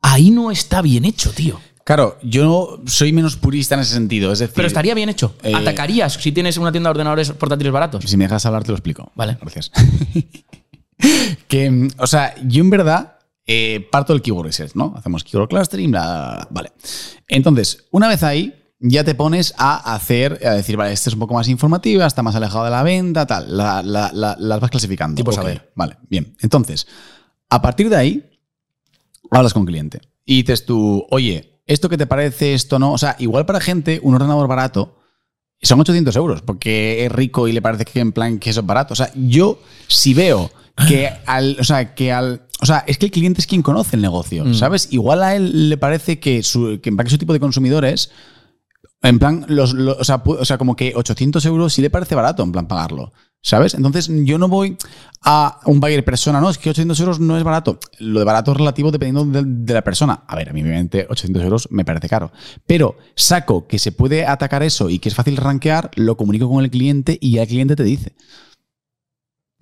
[0.00, 1.60] ahí no está bien hecho, tío.
[1.84, 4.32] Claro, yo soy menos purista en ese sentido.
[4.32, 5.34] Es decir, Pero estaría bien hecho.
[5.42, 8.04] eh, ¿Atacarías si tienes una tienda de ordenadores portátiles baratos?
[8.06, 9.10] Si me dejas hablar, te lo explico.
[9.14, 9.36] Vale.
[9.40, 9.72] Gracias.
[11.48, 14.94] que, o sea, yo en verdad eh, parto del keyword research, ¿no?
[14.96, 16.48] Hacemos keyword clustering, bla, bla, bla.
[16.50, 16.72] Vale.
[17.28, 21.20] Entonces, una vez ahí, ya te pones a hacer, a decir, vale, este es un
[21.20, 23.56] poco más informativa, está más alejado de la venta, tal.
[23.56, 25.16] La- la- la- las vas clasificando.
[25.16, 25.70] Tipo Ok, saber.
[25.76, 26.36] Vale, bien.
[26.40, 26.86] Entonces,
[27.48, 28.30] a partir de ahí,
[29.30, 32.54] hablas con cliente y dices tú, oye, ¿esto qué te parece?
[32.54, 32.92] Esto no.
[32.92, 34.98] O sea, igual para gente, un ordenador barato
[35.60, 38.66] son 800 euros porque es rico y le parece que en plan que eso es
[38.66, 38.94] barato.
[38.94, 40.50] O sea, yo si veo
[40.88, 43.96] que al, o sea, que al, o sea, es que el cliente es quien conoce
[43.96, 44.54] el negocio, Mm.
[44.54, 44.88] ¿sabes?
[44.90, 48.10] Igual a él le parece que su, que que su tipo de consumidores,
[49.02, 52.14] en plan, los, los- o, sea, o sea, como que 800 euros sí le parece
[52.14, 53.12] barato, en plan, pagarlo.
[53.44, 53.74] ¿Sabes?
[53.74, 54.76] Entonces, yo no voy
[55.24, 57.80] a un buyer persona, no, es que 800 euros no es barato.
[57.98, 60.22] Lo de barato es relativo dependiendo de, de la persona.
[60.28, 62.30] A ver, a mí, obviamente, 800 euros me parece caro.
[62.68, 66.62] Pero saco que se puede atacar eso y que es fácil rankear, lo comunico con
[66.62, 68.12] el cliente y ya el cliente te dice.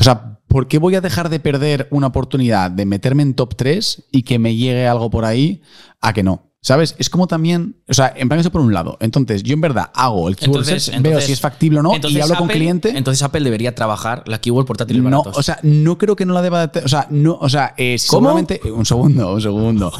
[0.00, 3.54] O sea, ¿por qué voy a dejar de perder una oportunidad de meterme en top
[3.54, 5.62] 3 y que me llegue algo por ahí
[6.00, 6.46] a que no?
[6.62, 6.94] ¿Sabes?
[6.98, 8.98] Es como también, o sea, en plan eso por un lado.
[9.00, 12.20] Entonces, yo en verdad hago el keyword Entonces, veo si es factible o no y
[12.20, 12.98] hablo con Apple- cliente.
[12.98, 15.38] Entonces Apple debería trabajar la keyword portátiles No, baratos.
[15.38, 17.96] o sea, no creo que no la deba de- O sea, no, o sea, eh,
[18.10, 18.28] ¿Cómo?
[18.28, 18.60] seguramente.
[18.62, 19.90] eh, Un segundo, un segundo.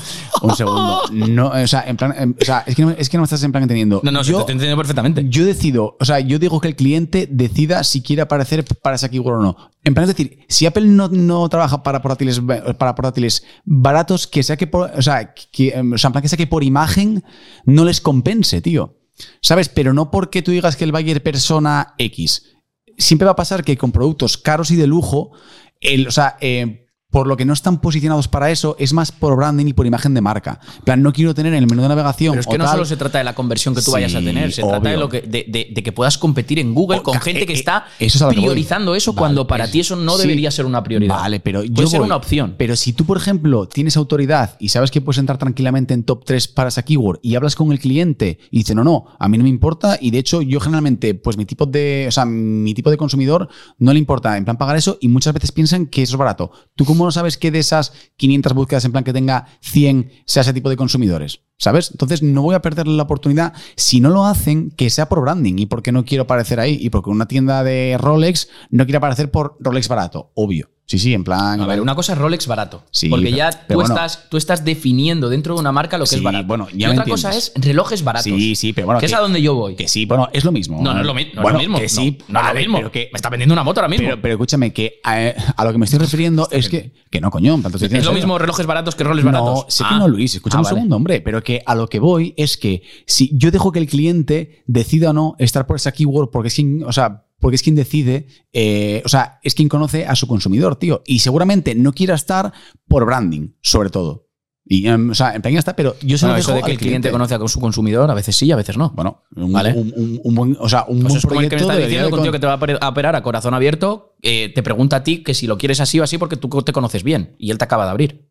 [0.42, 1.00] Un segundo.
[1.12, 2.14] No, o sea, en plan.
[2.14, 4.02] em, o sea, es que, no, es que no me estás en plan entendiendo.
[4.04, 5.24] no, no, yo, te estoy entendiendo perfectamente.
[5.30, 9.08] yo decido, o sea, yo digo que el cliente decida si quiere aparecer para esa
[9.08, 9.56] keyword o no.
[9.82, 12.40] En plan, es decir, si Apple no, no trabaja para portátiles,
[12.78, 16.46] para portátiles baratos, que sea que por, o sea, que, em, sea, en plan que
[16.46, 17.24] por imagen
[17.64, 18.98] no les compense, tío.
[19.42, 19.68] ¿Sabes?
[19.68, 22.56] Pero no porque tú digas que el buyer persona X.
[22.98, 25.32] Siempre va a pasar que con productos caros y de lujo,
[25.80, 29.36] el, o sea, eh, por lo que no están posicionados para eso, es más por
[29.36, 30.60] branding y por imagen de marca.
[30.78, 32.32] En plan, no quiero tener en el menú de navegación.
[32.32, 34.14] Pero es que o no tal- solo se trata de la conversión que tú vayas
[34.14, 36.98] a tener, se trata de, lo que, de, de- de que puedas competir en Google
[37.00, 38.34] Oh, con gente que eh, está eso es voy.
[38.42, 40.22] priorizando eso Vale, cuando para es- ti eso no sí.
[40.22, 41.16] debería ser una prioridad.
[41.16, 42.54] Vale, pero yo Puede ser voy- una opción.
[42.56, 46.24] Pero si tú, por ejemplo, tienes autoridad y sabes que puedes entrar tranquilamente en top
[46.24, 49.36] 3 para esa keyword y hablas con el cliente y dice, no, no, a mí
[49.36, 52.72] no me importa y de hecho yo generalmente, pues mi tipo de, o sea, mi
[52.74, 56.02] tipo de consumidor no le importa en plan pagar eso y muchas veces piensan que
[56.02, 56.50] eso es barato.
[56.76, 60.42] ¿Tú cómo no sabes que de esas 500 búsquedas en plan que tenga 100 sea
[60.42, 61.40] ese tipo de consumidores?
[61.56, 61.90] ¿Sabes?
[61.92, 63.54] Entonces no voy a perder la oportunidad.
[63.74, 66.90] Si no lo hacen, que sea por branding y porque no quiero aparecer ahí y
[66.90, 70.68] porque una tienda de Rolex no quiere aparecer por Rolex barato, obvio.
[70.90, 71.61] Sí, sí, en plan.
[71.61, 72.83] A ver, una cosa es Rolex barato.
[72.90, 73.94] Sí, porque ya tú, bueno.
[73.94, 76.48] estás, tú estás definiendo dentro de una marca lo que Sí, es barato.
[76.48, 78.24] bueno, y ya otra cosa es relojes baratos.
[78.24, 78.98] Sí, sí, pero bueno.
[78.98, 79.76] Que es a donde yo voy.
[79.76, 80.83] Que sí, bueno, es lo mismo.
[80.83, 81.79] No, no es lo, mi- no es lo mismo.
[81.79, 82.76] Que sí, no, no es lo mismo.
[82.79, 84.09] Pero, que, Me está vendiendo una moto ahora mismo.
[84.09, 86.92] pero, pero escúchame, que a, a lo que me estoy refiriendo es que.
[87.09, 87.38] Que no, te
[87.85, 89.66] estoy es lo mismo relojes baratos que roles No, baratos.
[89.68, 89.90] sé Ah.
[89.90, 90.35] que no, Luis.
[90.35, 91.20] Escucha Ah, un segundo, hombre.
[91.20, 95.11] Pero que a lo que voy es que si yo dejo que el cliente decida
[95.11, 99.03] o no estar por esa keyword, porque quien, o sea, porque es quien decide, eh,
[99.05, 101.03] o sea, es quien conoce a su consumidor, tío.
[101.07, 102.53] Y seguramente no quiera estar
[102.87, 104.29] por branding, sobre todo.
[104.72, 106.79] Y, em, o sea, en plan está, pero yo lo Bueno, eso de que el
[106.79, 108.90] cliente conoce a su consumidor, a veces sí, a veces no.
[108.90, 109.72] Bueno, un, Vale.
[109.72, 112.22] un- un- un buen, o sea, un Pues buen el que me proyecto está diciendo
[112.22, 115.35] de que te va a operar a corazón abierto, eh, te pregunta a ti que
[115.35, 117.85] si lo quieres así o así porque tú te conoces bien y él te acaba
[117.85, 118.31] de abrir.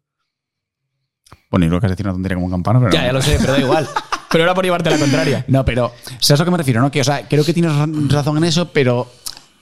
[1.52, 2.92] Bueno, y lo que has decir una tontería como un campano, pero.
[2.94, 3.88] Ya, ya lo sé, pero da igual.
[4.32, 5.46] pero era por llevarte la contraria.
[5.50, 6.82] No, pero ¿sabes a lo que me refiero?
[6.82, 6.92] ¿no?
[6.92, 9.08] Que, o sea, creo que tienes ra- razón en eso, pero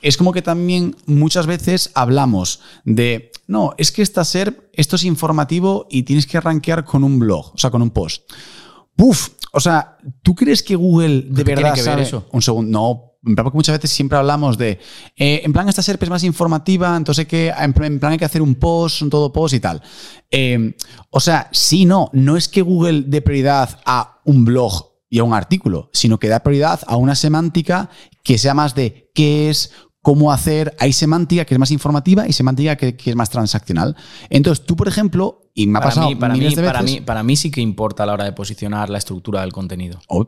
[0.02, 5.04] es como que también muchas veces hablamos de, no, es que esta SERP, esto es
[5.04, 8.24] informativo y tienes que rankear con un blog, o sea, con un post.
[8.96, 12.02] Puf, o sea, ¿tú crees que Google de ¿Qué verdad tiene que ver sabe?
[12.04, 12.26] eso?
[12.32, 13.07] Un segundo, no.
[13.22, 14.80] Porque muchas veces siempre hablamos de,
[15.16, 18.42] eh, en plan, esta SERP es más informativa, entonces que, en plan hay que hacer
[18.42, 19.82] un post, un todo post y tal.
[20.30, 20.76] Eh,
[21.10, 25.24] o sea, sí, no, no es que Google dé prioridad a un blog y a
[25.24, 27.90] un artículo, sino que da prioridad a una semántica
[28.24, 30.76] que sea más de qué es, cómo hacer.
[30.80, 33.96] Hay semántica que es más informativa y semántica que, que es más transaccional.
[34.30, 36.82] Entonces, tú, por ejemplo, y me ha Para pasado mí, para, miles mí, de para,
[36.84, 40.00] mí, para mí sí que importa a la hora de posicionar la estructura del contenido.
[40.08, 40.28] Oh,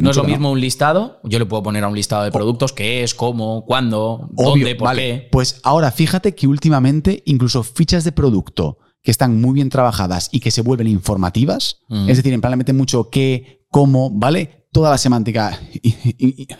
[0.00, 1.18] No es lo mismo un listado.
[1.24, 4.74] Yo le puedo poner a un listado de productos qué es, cómo, cuándo, Obvio, dónde,
[4.76, 5.02] por vale.
[5.02, 5.28] qué.
[5.32, 10.38] Pues ahora fíjate que últimamente incluso fichas de producto que están muy bien trabajadas y
[10.38, 12.08] que se vuelven informativas, Mm.
[12.08, 14.68] es decir, en plan le meten mucho qué, cómo, ¿vale?
[14.70, 15.58] Toda la semántica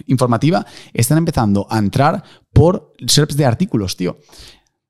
[0.07, 2.23] informativa están empezando a entrar
[2.53, 4.19] por SERPs de artículos, tío.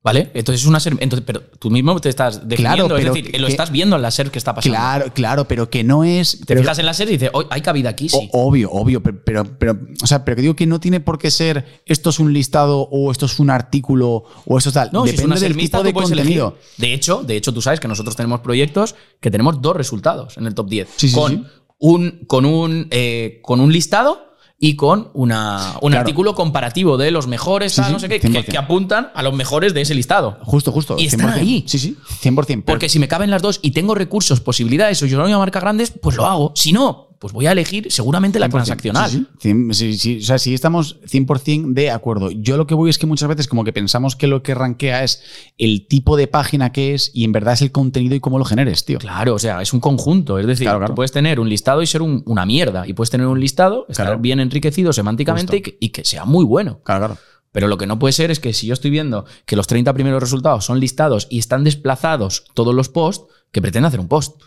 [0.03, 0.31] ¿Vale?
[0.35, 1.01] Entonces es una SERP.
[1.01, 4.01] Entonces, pero tú mismo te estás definiendo, Claro, pero es decir, lo estás viendo en
[4.01, 4.77] la SERP que está pasando.
[4.77, 6.39] Claro, claro, pero que no es.
[6.39, 8.29] Te pero- fijas en la SERP y dices, "Oh, hay cabida aquí, sí.
[8.31, 11.29] Obvio, obvio, pero, pero, pero, o sea, pero que digo que no tiene por qué
[11.29, 14.89] ser esto es un listado o esto es un artículo o esto es tal.
[14.93, 16.47] No, si es Depende una del tipo de contenido.
[16.57, 16.71] elegir.
[16.77, 20.45] De hecho, de hecho, tú sabes que nosotros tenemos proyectos que tenemos dos resultados en
[20.45, 20.87] el top 10.
[20.95, 21.43] Sí, sí, con, sí.
[21.79, 24.26] Un, con, un, eh, con un listado
[24.59, 25.99] y con una, un Claro.
[25.99, 28.45] artículo comparativo de los mejores, Sí, tal, sí, no sé qué, que, 100%.
[28.51, 30.37] que apuntan a los mejores de ese listado.
[30.43, 30.95] Justo, justo.
[30.97, 31.33] Y están 100%.
[31.39, 31.63] ahí.
[31.67, 32.63] Sí, sí, 100%.
[32.65, 35.31] pero- Porque si me caben las dos y tengo recursos, posibilidades, o yo no voy
[35.31, 36.53] a marca grandes, pues lo hago.
[36.55, 38.51] Si no, pues voy a elegir seguramente la 100%.
[38.51, 39.09] transaccional.
[39.39, 39.97] Sí, sí.
[39.97, 40.17] Sí.
[40.17, 42.31] O sea, sí estamos 100% de acuerdo.
[42.31, 45.03] Yo lo que voy es que muchas veces como que pensamos que lo que rankea
[45.03, 45.21] es
[45.57, 48.45] el tipo de página que es y en verdad es el contenido y cómo lo
[48.45, 48.99] generes, tío.
[48.99, 50.39] Claro, o sea, es un conjunto.
[50.39, 50.91] Es decir, Claro, claro.
[50.91, 52.87] tú puedes tener un listado y ser un- una mierda.
[52.87, 54.19] Y puedes tener un listado, estar Claro.
[54.19, 56.81] bien enriquecido semánticamente y que, y que sea muy bueno.
[56.83, 57.17] Claro, claro.
[57.51, 59.93] Pero lo que no puede ser es que si yo estoy viendo que los 30
[59.93, 64.39] primeros resultados son listados y están desplazados todos los posts, que pretenda hacer un post.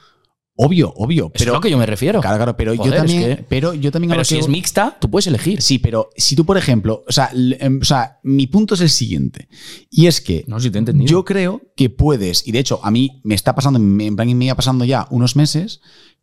[0.63, 1.31] Obvio, obvio.
[1.31, 2.21] Pero, es lo que yo me refiero.
[2.21, 4.41] claro, claro, pero Joder, yo es también, que- pero yo también a Pero si que
[4.41, 5.63] es mixta, tú puedes elegir.
[5.63, 8.91] Sí, pero si tú, por ejemplo, o sea, em, o sea, mi punto es el
[8.91, 9.49] siguiente.
[9.91, 12.91] Y es que No si te he yo creo que puedes, y de hecho a
[12.91, 15.81] mí me está pasando, en plan me iba pasando ya unos meses,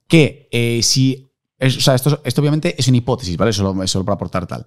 [0.07, 3.53] que eh, si, es- o sea, esto, esto obviamente es una hipótesis, ¿vale?
[3.53, 4.65] Solo, solo para aportar tal.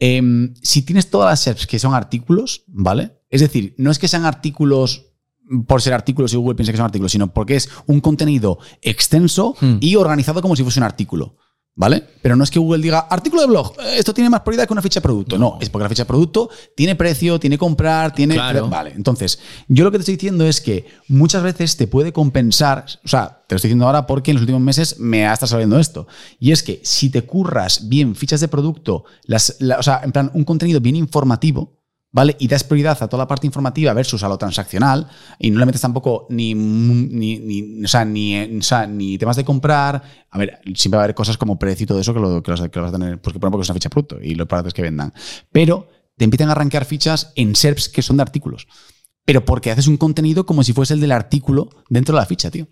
[0.00, 3.20] Em, si tienes todas las SERPs que son artículos, ¿vale?
[3.30, 5.11] Es decir, no es que sean artículos
[5.66, 9.54] por ser artículos y Google piensa que son artículos, sino porque es un contenido extenso
[9.60, 9.76] Hmm.
[9.80, 11.36] y organizado como si fuese un artículo.
[11.74, 12.04] ¿Vale?
[12.20, 14.74] Pero no es que Google diga, artículo de blog, eh, esto tiene más prioridad que
[14.74, 15.38] una ficha de producto.
[15.38, 18.34] No, es porque la ficha de producto tiene precio, tiene comprar, tiene.
[18.34, 18.68] Claro.
[18.68, 22.84] Vale, entonces, yo lo que te estoy diciendo es que muchas veces te puede compensar,
[23.02, 25.48] o sea, te lo estoy diciendo ahora porque en los últimos meses me ha estado
[25.48, 26.06] saliendo esto.
[26.38, 30.12] Y es que si te curras bien fichas de producto, las, la- o sea, en
[30.12, 31.80] plan, un contenido bien informativo,
[32.12, 32.36] ¿vale?
[32.38, 35.66] Y das prioridad a toda la parte informativa versus a lo transaccional, y no le
[35.66, 40.02] metes tampoco ni, ni, ni- o sea, ni, o sea, ni temas de comprar.
[40.30, 42.52] A ver, siempre va a haber cosas como precio y todo eso que lo, que
[42.70, 44.74] que vas a tener, pues que ponen porque es una ficha producto y los productos
[44.74, 45.12] que vendan.
[45.50, 48.68] Pero te empiezan a arrancar fichas en SERPs que son de artículos.
[49.24, 52.50] Pero porque haces un contenido como si fuese el del artículo dentro de la ficha,
[52.50, 52.66] tío.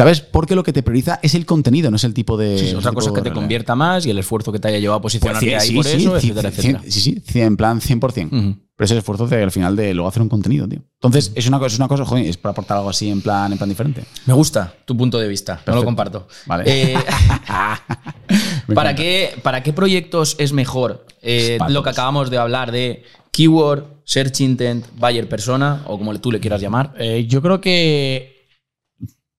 [0.00, 0.20] ¿Sabes?
[0.22, 2.56] Porque lo que te prioriza es el contenido, no es el tipo de.
[2.58, 4.98] Sí, otra cosa es que te convierta más y el esfuerzo que te haya llevado
[4.98, 6.82] a Pues posicionarte sí, ahí sí, por sí, eso, cien- etcétera, cien- etcétera.
[6.88, 8.26] Sí, sí, en plan 100%.
[8.28, 8.56] Ujú.
[8.76, 10.78] Pero es el esfuerzo de al final de luego hacer un contenido, tío.
[10.94, 13.52] Entonces, es una cosa, es una cosa, joder, es para aportar algo así en plan,
[13.52, 14.04] en plan diferente.
[14.24, 16.26] Me gusta tu punto de vista, no lo comparto.
[16.46, 16.64] Vale.
[16.66, 16.94] Eh,
[18.74, 23.84] ¿para, qué, ¿Para qué proyectos es mejor eh, lo que acabamos de hablar de keyword,
[24.04, 26.94] search intent, buyer persona o como tú le quieras llamar?
[26.98, 28.39] Eh, yo creo que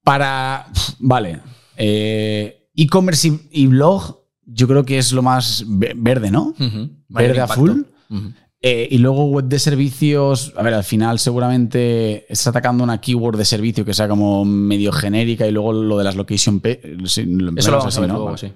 [0.03, 0.67] para.
[0.99, 1.39] Vale.
[1.77, 6.53] eh, E-commerce y, y blog, yo creo que es lo más ve- verde, ¿no?
[7.09, 7.81] Verde a full.
[8.63, 13.37] Eh, y luego web de servicios, a ver, al final seguramente estás atacando una keyword
[13.37, 17.25] de servicio que sea como medio genérica y luego lo de las location pe- sí,
[17.25, 18.17] lo Eso lo empezamos vamos así, a ver ¿no?
[18.19, 18.53] luego, sí.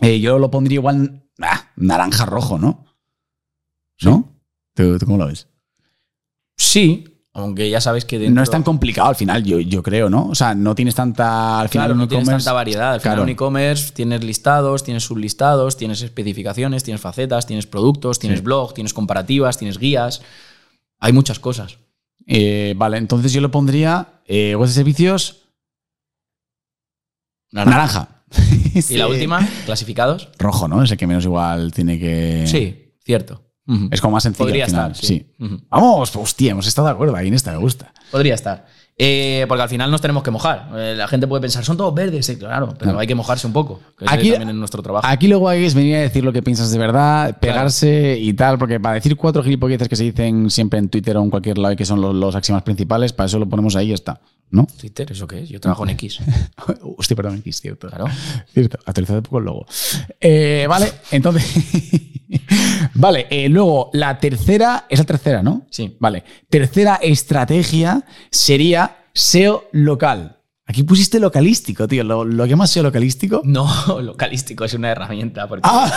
[0.00, 2.86] Eh, yo lo pondría igual ah, naranja rojo, ¿no?
[4.02, 4.34] ¿No?
[4.74, 5.46] ¿Tú, tú cómo lo ves?
[6.56, 7.04] Sí,
[7.42, 8.34] aunque ya sabes que dentro...
[8.36, 10.26] No es tan complicado al final, yo, yo creo, ¿no?
[10.28, 11.60] O sea, no tienes tanta.
[11.60, 12.94] Al final, Claro, no tienes tanta variedad.
[12.94, 13.22] Al final, Claro.
[13.24, 18.44] un e-commerce tienes listados, tienes sublistados, tienes especificaciones, tienes facetas, tienes productos, tienes Sí.
[18.44, 20.22] blog, tienes comparativas, tienes guías.
[20.98, 21.78] Hay muchas cosas.
[22.26, 25.48] Eh, vale, entonces yo lo pondría eh, web de servicios
[27.52, 28.08] naranja.
[28.88, 30.28] Y la última, clasificados.
[30.38, 30.84] Rojo, ¿no?
[30.84, 32.44] Es el que menos igual tiene que.
[32.46, 33.42] Sí, cierto.
[33.90, 34.44] Es como más sencillo.
[34.46, 35.26] Podría al final, estar, sí.
[35.68, 37.92] Vamos, hostia, hemos estado de acuerdo ahí en esta, me gusta.
[38.10, 38.66] Podría estar.
[39.02, 40.68] Eh, porque al final nos tenemos que mojar.
[40.76, 43.54] Eh, la gente puede pensar, son todos verdes, sí, claro, pero hay que mojarse un
[43.54, 43.80] poco.
[43.98, 45.06] Que Aquí- también es nuestro trabajo.
[45.06, 48.58] Aquí luego hay que venir a decir lo que piensas de verdad, pegarse y tal,
[48.58, 51.72] porque para decir cuatro gilipolleces que se dicen siempre en Twitter o en cualquier lado
[51.72, 54.20] y que son los, los axiomas principales, para eso lo ponemos ahí y ya está.
[54.50, 54.66] ¿No?
[54.78, 55.48] Twitter, ¿eso qué es?
[55.48, 56.18] Yo trabajo en X.
[56.98, 57.88] Hostia, perdón, X, cierto.
[57.88, 58.04] Claro.
[58.52, 59.66] Cierto, actualizado un poco el logo.
[60.20, 61.46] Eh, vale, entonces.
[63.00, 65.66] vale, eh, luego la tercera, es la tercera, ¿no?
[65.70, 65.96] Sí.
[65.98, 70.36] Vale, tercera estrategia sería SEO local.
[70.66, 72.04] Aquí pusiste localístico, tío.
[72.04, 73.42] ¿Lo, lo llamas SEO localístico?
[73.44, 73.66] No,
[74.02, 75.48] localístico es una herramienta.
[75.48, 75.92] Porque Ah,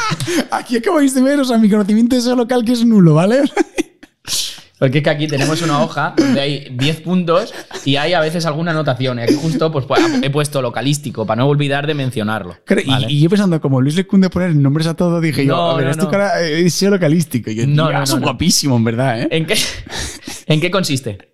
[0.50, 3.42] aquí acabáis de ver, o sea, mi conocimiento de SEO local que es nulo, ¿vale?
[4.78, 7.52] Porque es que aquí tenemos una hoja donde hay 10 puntos
[7.84, 9.18] y hay a veces alguna anotación.
[9.18, 12.56] Y aquí justo pues, pues, he puesto localístico para no olvidar de mencionarlo.
[12.64, 13.06] Claro, y- ¿vale?
[13.10, 15.90] y, yo pensando, como Luis Lecunde poner nombres a todo, dije yo, a ver, no,
[15.90, 16.10] esto no.
[16.10, 17.50] cara eh, es localístico.
[17.50, 19.28] Y yo, No, tío, es guapísimo, en verdad, ¿eh?
[19.30, 19.56] ¿En qué,
[20.46, 21.32] ¿En qué consiste?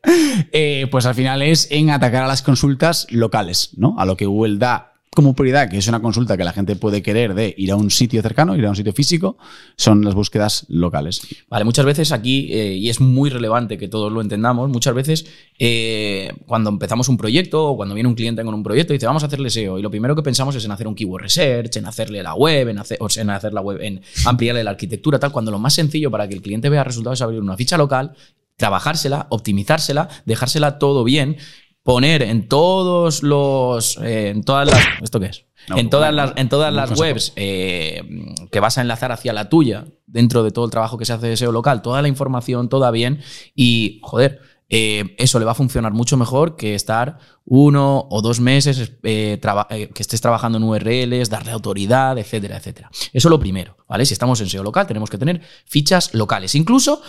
[0.53, 3.95] Eh, pues al final es en atacar a las consultas locales, ¿no?
[3.99, 7.03] A lo que Google da como prioridad, que es una consulta que la gente puede
[7.03, 9.37] querer de ir a un sitio cercano, ir a un sitio físico,
[9.77, 11.23] son las búsquedas locales.
[11.49, 15.27] Vale, muchas veces aquí, eh, y es muy relevante que todos lo entendamos, muchas veces
[15.59, 19.23] eh, cuando empezamos un proyecto o cuando viene un cliente con un proyecto dice vamos
[19.23, 21.87] a hacerle SEO y lo primero que pensamos es en hacer un keyword research, en
[21.87, 25.51] hacerle la web, en hacer, en hacer la web, en ampliarle la arquitectura, tal, cuando
[25.51, 28.15] lo más sencillo para que el cliente vea resultados es abrir una ficha local,
[28.57, 31.37] trabajársela, optimizársela, dejársela todo bien,
[31.85, 35.45] poner en todos los, eh, en todas las, ¿esto qué es?
[35.69, 38.03] No, en todas las, en todas las webs eh,
[38.51, 41.29] que vas a enlazar hacia la tuya, dentro de todo el trabajo que se hace
[41.29, 43.21] de SEO local, toda la información, toda bien,
[43.55, 44.41] y joder,
[44.77, 49.39] eh, eso le va a funcionar mucho mejor que estar uno o dos meses eh,
[49.71, 52.91] eh, que estés trabajando en URLs, darle autoridad, etcétera, etcétera.
[53.13, 54.07] Eso lo primero, ¿vale?
[54.07, 56.55] Si estamos en SEO local, tenemos que tener fichas locales.
[56.55, 57.03] Incluso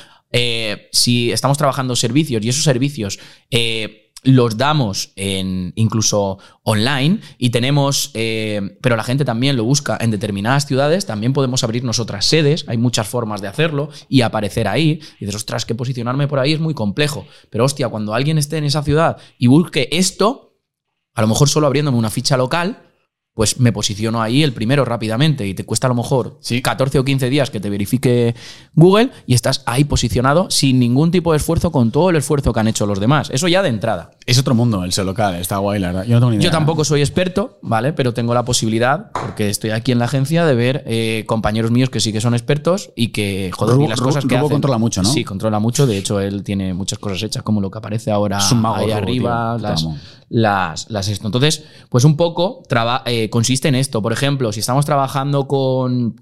[0.91, 3.19] si estamos trabajando servicios y esos servicios
[4.25, 10.11] los damos en incluso online y tenemos, eh, pero la gente también lo busca en
[10.11, 14.99] determinadas ciudades, también podemos abrirnos otras sedes, hay muchas formas de hacerlo y aparecer ahí.
[15.19, 17.25] Y dices, ostras, que posicionarme por ahí es muy complejo.
[17.49, 20.57] Pero hostia, cuando alguien esté en esa ciudad y busque esto,
[21.13, 22.84] a lo mejor solo abriéndome una ficha local,
[23.35, 26.61] pues me posiciono ahí el primero rápidamente y te cuesta a lo mejor Sí.
[26.61, 28.33] 14 o 15 días que te verifique
[28.73, 32.61] Google y estás ahí posicionado sin ningún tipo de esfuerzo con todo el esfuerzo que
[32.61, 33.29] han hecho los demás.
[33.33, 34.11] Eso ya de entrada.
[34.25, 36.05] Es otro mundo el SEO local, está guay, la verdad.
[36.05, 36.45] Yo no tengo ni idea.
[36.45, 37.91] Yo tampoco soy experto, ¿vale?
[37.93, 41.89] Pero tengo la posibilidad, porque estoy aquí en la agencia, de ver eh, compañeros míos
[41.89, 44.49] que sí que son expertos y que, joder, Rubo- y las cosas Rubo que hacen.
[44.49, 45.09] controla mucho, ¿no?
[45.11, 45.85] Sí, controla mucho.
[45.85, 48.95] De hecho, él tiene muchas cosas hechas, como lo que aparece ahora mago, ahí Rubo,
[48.97, 49.67] arriba, tío.
[49.67, 49.87] las,
[50.29, 51.27] las, las esto.
[51.27, 54.01] Entonces, pues un poco traba- eh, consiste en esto.
[54.01, 56.21] Por ejemplo, si estamos trabajando con.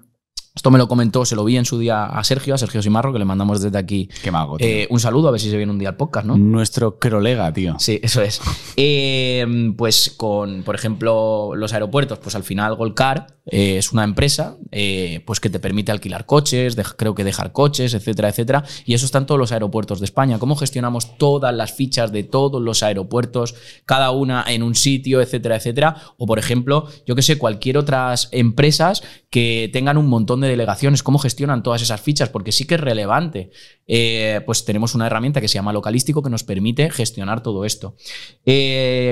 [0.55, 3.11] Esto me lo comentó, se lo vi en su día a Sergio, a Sergio Simarro,
[3.11, 4.67] que le mandamos desde aquí Qué mago, tío.
[4.67, 6.37] eh, un saludo, a ver si se viene un día al podcast, ¿no?
[6.37, 7.75] Nuestro crolega, tío.
[7.79, 8.39] Sí, eso es.
[8.75, 14.56] Eh, pues con, por ejemplo, los aeropuertos, pues al final Golcar eh, es una empresa
[14.71, 18.63] eh, pues que te permite alquilar coches, creo que dejar coches, etcétera, etcétera.
[18.86, 20.39] Y eso está en todos los aeropuertos de España.
[20.39, 25.58] ¿Cómo gestionamos todas las fichas de todos los aeropuertos, cada una en un sitio, etcétera,
[25.58, 25.97] etcétera?
[26.17, 31.03] O, por ejemplo, yo que sé, cualquier otras empresas que tengan un montón de delegaciones,
[31.03, 32.29] ¿cómo gestionan todas esas fichas?
[32.29, 33.51] Porque sí que es relevante.
[33.88, 37.95] Eh, pues tenemos una herramienta que se llama Localístico que nos permite gestionar todo esto.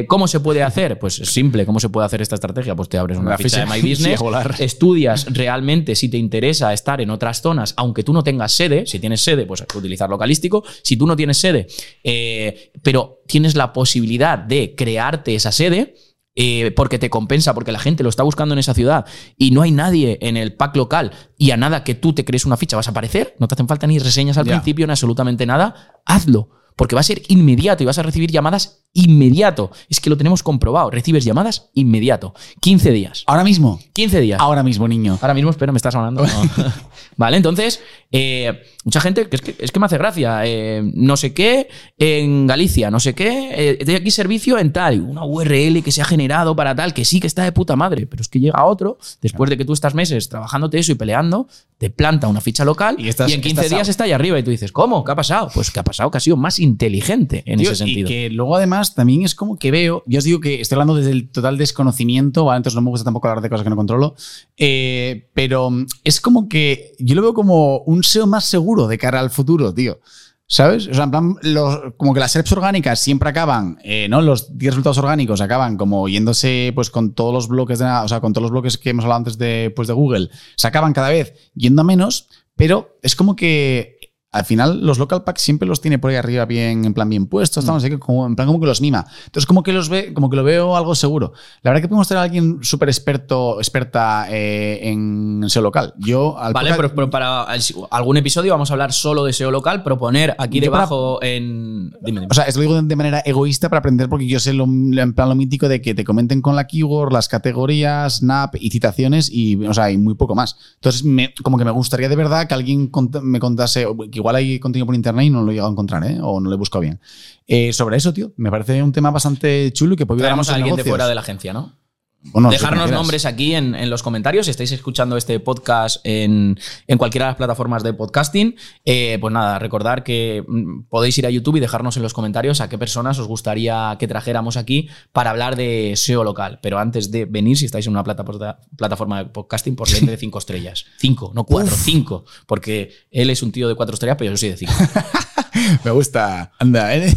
[0.07, 0.99] ¿Cómo se puede hacer?
[0.99, 1.65] Pues es simple.
[1.65, 2.75] ¿Cómo se puede hacer esta estrategia?
[2.75, 4.55] Pues te abres una ficha, ficha- de My Business, volar.
[4.59, 8.85] estudias realmente si te interesa estar en otras zonas, aunque tú no tengas sede.
[8.85, 10.63] Si tienes sede, pues hay que utilizar Localístico.
[10.83, 11.67] Si tú no tienes sede,
[12.03, 15.95] eh, pero tienes la posibilidad de crearte esa sede,
[16.33, 19.05] eh, porque te compensa, porque la gente lo está buscando en esa ciudad
[19.37, 22.45] y no hay nadie en el pack local y a nada que tú te crees
[22.45, 25.45] una ficha vas a aparecer, no te hacen falta ni reseñas al principio, ni absolutamente
[25.45, 26.60] nada, hazlo.
[26.75, 29.71] Porque va a ser inmediato y vas a recibir llamadas inmediato.
[29.89, 30.89] Es que lo tenemos comprobado.
[30.89, 32.33] Recibes llamadas inmediato.
[32.61, 33.23] 15 días.
[33.27, 33.79] Ahora mismo.
[33.93, 34.39] 15 días.
[34.39, 35.17] Ahora mismo, niño.
[35.21, 36.25] Ahora mismo, espera, me estás hablando.
[36.31, 36.71] No.
[37.17, 37.81] vale, entonces,
[38.11, 41.67] eh, mucha gente, que es, que es que me hace gracia, eh, no sé qué
[41.97, 46.01] en Galicia, no sé qué, eh, estoy aquí servicio en tal, una URL que se
[46.01, 48.65] ha generado para tal, que sí que está de puta madre, pero es que llega
[48.65, 52.63] otro, después de que tú estás meses trabajándote eso y peleando, te planta una ficha
[52.63, 53.89] local Y en 15 estás días out.
[53.89, 55.03] está ahí arriba y tú dices, ¿cómo?
[55.03, 55.49] ¿Qué ha pasado?
[55.53, 58.07] Pues que ha pasado que ha sido más inteligente en ese sentido.
[58.07, 60.95] Y que luego además también es como que veo, yo os digo que estoy hablando
[60.95, 62.57] desde el total desconocimiento, ¿vale?
[62.57, 64.15] entonces no me gusta tampoco hablar de cosas que no controlo,
[64.57, 65.69] eh, pero
[66.03, 69.73] es como que yo lo veo como un SEO más seguro de cara al futuro,
[69.73, 69.99] tío.
[70.47, 70.85] ¿Sabes?
[70.89, 74.21] O sea, en plan, los- como que las SERPs orgánicas siempre acaban, eh, ¿no?
[74.21, 78.19] Los 10 resultados orgánicos acaban como yéndose, pues, con todos los bloques de, o sea,
[78.19, 81.07] con todos los bloques que hemos hablado antes de, pues, de Google, se acaban cada
[81.07, 84.00] vez yendo a menos, pero es como que
[84.33, 87.25] al final los local packs siempre los tiene por ahí arriba bien, en plan bien
[87.25, 89.05] puestos, no sé qué, como, en plan como que los mima.
[89.25, 91.33] Entonces como que los ve, como que lo veo algo seguro.
[91.63, 95.93] La verdad que podemos tener a alguien súper experto, experta eh, en SEO local.
[95.97, 97.45] Yo al Vale, podcast- pero, pero para
[97.91, 101.89] algún episodio vamos a hablar solo de SEO local, proponer aquí para- debajo en...
[102.01, 102.27] Dime, dime.
[102.31, 105.13] O sea, esto lo digo de- manera egoísta para aprender porque yo sé lo, en
[105.13, 109.29] plan lo mítico de que te comenten con la keyword, las categorías, snap y citaciones
[109.29, 110.55] y, o sea, y muy poco más.
[110.75, 114.35] Entonces, me- como que me gustaría de verdad que alguien cont- me contase, que igual
[114.35, 116.19] hay contenido por internet y no lo he llegado a encontrar, ¿eh?
[116.21, 116.99] O no lo he buscado bien.
[117.47, 120.55] Eh, sobre eso, tío, me parece un tema bastante chulo y que puede ayudar a
[120.55, 121.80] alguien de fuera de la agencia, ¿no?
[122.23, 124.45] Dejarnos nombres aquí en, en los comentarios.
[124.45, 128.55] Si estáis escuchando este podcast en, en cualquiera de las plataformas de podcasting,
[128.85, 132.61] eh, pues nada, recordar que mm, podéis ir a YouTube y dejarnos en los comentarios
[132.61, 136.59] a qué personas os gustaría que trajéramos aquí para hablar de SEO local.
[136.61, 140.17] Pero antes de venir, si estáis en una plataforma, plataforma de podcasting, por lente de
[140.17, 140.85] cinco estrellas.
[140.97, 142.25] Cinco, no cuatro, cinco.
[142.45, 144.73] Porque él es un tío de cuatro estrellas, pero yo soy de cinco.
[145.83, 146.51] Me gusta.
[146.59, 147.11] Anda, ¿eh?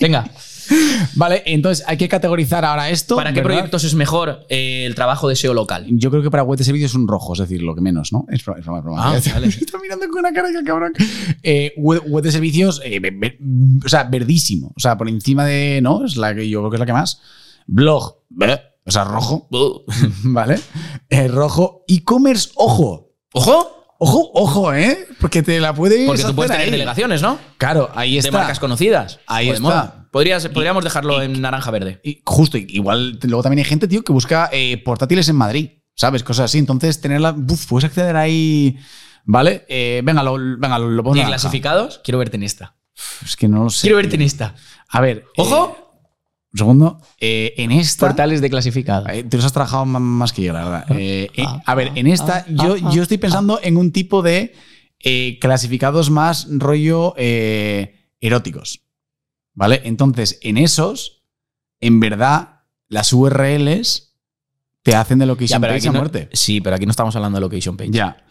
[0.00, 0.30] Venga.
[1.14, 3.16] Vale, entonces hay que categorizar ahora esto.
[3.16, 3.54] ¿Para qué ¿verdad?
[3.54, 5.86] proyectos es mejor eh, el trabajo de SEO local?
[5.88, 8.12] Yo creo que para web de servicios es un rojo, es decir, lo que menos,
[8.12, 8.26] ¿no?
[8.30, 9.02] Es broma, es broma, es broma.
[9.02, 9.46] Ah, vale.
[9.60, 10.92] Está mirando con una cara que cabrón.
[11.42, 13.00] Eh, web, web de servicios, eh,
[13.84, 14.72] o sea, verdísimo.
[14.76, 16.04] O sea, por encima de, ¿no?
[16.04, 17.20] Es la que yo creo que es la que más.
[17.66, 19.48] Blog, bleh, o sea, rojo.
[20.24, 20.58] ¿vale?
[21.08, 21.84] Eh, rojo.
[21.88, 23.12] E-commerce, ojo.
[23.32, 23.74] ¡Ojo!
[24.00, 25.06] Ojo, ojo, ¿eh?
[25.20, 26.06] Porque te la puedes.
[26.06, 26.70] Porque tú puedes tener ahí.
[26.70, 27.36] delegaciones, ¿no?
[27.56, 28.30] Claro, ahí De está.
[28.30, 29.18] marcas conocidas.
[29.26, 29.97] Ahí de está.
[30.10, 32.00] Podrías, podríamos dejarlo en naranja verde.
[32.02, 36.22] Y justo, igual luego también hay gente, tío, que busca eh, portátiles en Madrid, ¿sabes?
[36.22, 36.58] Cosas así.
[36.58, 38.76] Entonces, tenerla, uf, puedes acceder ahí,
[39.24, 39.64] ¿vale?
[39.68, 41.38] Eh, venga, lo, venga, lo, lo pongo ¿Y naranja.
[41.40, 42.00] clasificados?
[42.04, 42.76] Quiero verte en esta.
[43.24, 43.82] Es que no lo sé.
[43.82, 44.54] Quiero verte en esta.
[44.88, 45.24] A ver.
[45.36, 45.76] ¡Ojo!
[45.78, 45.84] eh,
[46.50, 47.00] un segundo.
[47.20, 48.06] Eh, en esta.
[48.06, 49.08] Portales de clasificados.
[49.12, 50.84] eh, Tú los has trabajado más que yo, la verdad.
[50.98, 53.92] Eh, eh, ah, a ver, en esta, ah, yo, ah, yo estoy pensando en un
[53.92, 54.54] tipo de
[55.40, 57.14] clasificados más rollo
[58.20, 58.80] eróticos.
[59.58, 59.80] ¿Vale?
[59.84, 61.24] Entonces, en esos,
[61.80, 64.14] en verdad, las URLs
[64.82, 66.28] te hacen de lo que Ya, pero page aquí a no- muerte.
[66.32, 67.90] Sí, pero aquí no estamos hablando de location page.
[67.90, 68.24] Ya.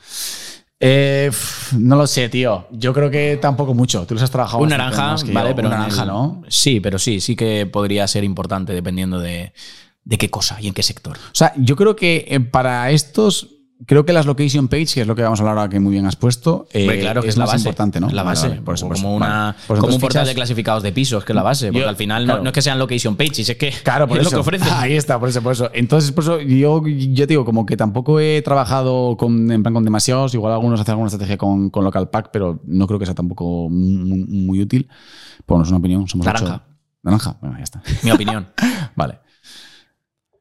[0.79, 1.29] Eh,
[1.77, 2.67] no lo sé, tío.
[2.71, 4.05] Yo creo que tampoco mucho.
[4.05, 5.33] Tú los has trabajado Un naranja, más que yo.
[5.33, 6.43] vale, pero Un naranja, el- ¿no?
[6.47, 9.53] Sí, pero sí, sí que podría ser importante dependiendo de,
[10.03, 11.17] de qué cosa y en qué sector.
[11.17, 13.55] O sea, yo creo que eh, para estos,
[13.85, 15.91] creo que las location page, que es lo que vamos a hablar ahora que muy
[15.91, 17.61] bien has puesto, eh, claro que es, la más base.
[17.61, 18.09] importante, ¿no?
[18.09, 18.47] La base.
[18.49, 19.03] vale, por eso, O por eso.
[19.05, 19.55] como, una.
[19.67, 21.67] Pues como un portal fichas- de clasificados de pisos, que es la base.
[21.67, 22.39] Porque Yo- al final claro.
[22.39, 24.35] no, no es que sean location pages, es que Claro, por es eso.
[24.35, 24.67] lo que ofrecen.
[24.73, 25.69] Ahí está, por eso, por eso.
[25.73, 29.73] Entonces, por eso yo, yo te digo, como que tampoco he trabajado con, en plan
[29.73, 30.33] con demasiados.
[30.33, 33.69] Igual algunos hacen alguna estrategia con, con Local Pack, pero no creo que sea tampoco
[33.69, 34.87] muy, muy útil.
[35.45, 36.07] Bueno, es una opinión.
[36.07, 36.45] Somos Naranja.
[36.55, 36.63] ocho.
[37.03, 37.37] Naranja.
[37.41, 37.81] Bueno, ya está.
[38.03, 38.47] Mi opinión.
[38.95, 39.19] Vale.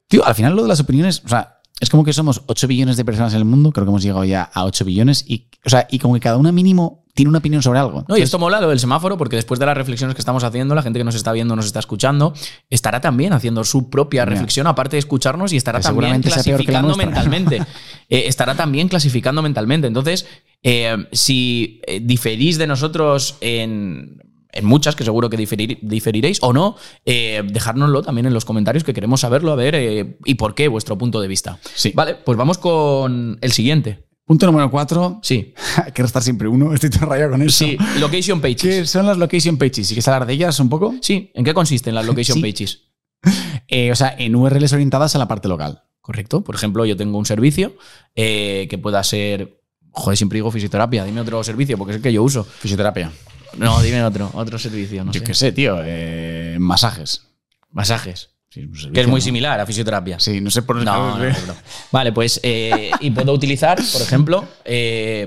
[0.09, 2.97] Tío, al final lo de las opiniones, o sea, es como que somos 8 billones
[2.97, 5.71] de personas en el mundo, creo que hemos llegado ya a 8 billones, y, o
[5.71, 8.05] sea, y como que cada una mínimo tiene una opinión sobre algo.
[8.09, 10.75] No, y esto mola lo del semáforo, porque después de las reflexiones que estamos haciendo,
[10.75, 12.35] la gente que nos está viendo, nos está escuchando,
[12.69, 17.63] estará también haciendo su propia reflexión, aparte de escucharnos, y estará también clasificando mentalmente.
[18.09, 19.89] Eh, estará también clasificando mentalmente.
[19.89, 20.29] Entonces,
[20.63, 24.23] eh, si eh, diferís de nosotros en.
[24.57, 28.85] En muchas, que seguro que diferir- diferiréis, o no, eh, dejárnoslo también en los comentarios,
[28.85, 31.59] que queremos saberlo, a ver, eh, y por qué vuestro punto de vista.
[31.75, 31.93] Sí.
[31.95, 34.05] Vale, pues vamos con el siguiente.
[34.25, 35.21] Punto número 4.
[35.23, 35.55] Sí.
[35.85, 37.65] Hay que restar siempre uno, estoy todo rayado con eso.
[37.65, 38.61] Sí, location pages.
[38.63, 39.79] ¿Qué son las location pages?
[39.91, 40.95] ¿Y quieres hablar de ellas un poco?
[41.01, 42.43] Sí, ¿en qué consisten las location Sí.
[42.43, 42.83] pages?
[43.69, 45.83] Eh, o sea, en URLs orientadas a la parte local.
[46.01, 46.45] Correcto.
[46.45, 47.75] Por ejemplo, yo tengo un servicio
[48.15, 49.61] eh, que pueda ser.
[49.91, 51.05] Joder, siempre digo fisioterapia.
[51.05, 52.45] Dime otro servicio, porque es el que yo uso.
[52.45, 53.11] Fisioterapia.
[53.55, 54.31] No, dime otro.
[54.35, 55.79] Otro servicio, no Yo qué sé, tío.
[55.83, 57.23] eh, masajes.
[57.71, 58.31] Masajes.
[58.51, 59.25] Sí, un servicio, Que es muy ¿no?
[59.25, 60.19] similar a fisioterapia.
[60.21, 61.55] Sí, no sé por No, no, no, no.
[61.93, 62.41] Vale, pues.
[62.43, 64.45] eh, y puedo utilizar, por ejemplo.
[64.65, 65.27] eh,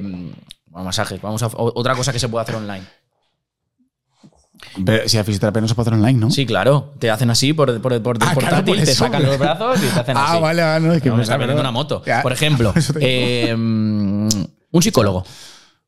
[0.67, 1.21] bueno, masajes.
[1.21, 1.49] Vamos a.
[1.53, 2.83] Otra cosa que se puede hacer online.
[4.85, 6.29] Pero si la fisioterapia no se puede hacer online, ¿no?
[6.31, 6.93] Sí, claro.
[6.99, 9.99] Te hacen así por, por, por, Ah, claro, por te sacan los brazos y te
[9.99, 10.35] hacen así.
[10.35, 12.03] Ah, vale, vale, no, es que No, me está vendiendo una moto.
[12.05, 12.21] Ya.
[12.21, 15.25] Por ejemplo, eh, un psicólogo.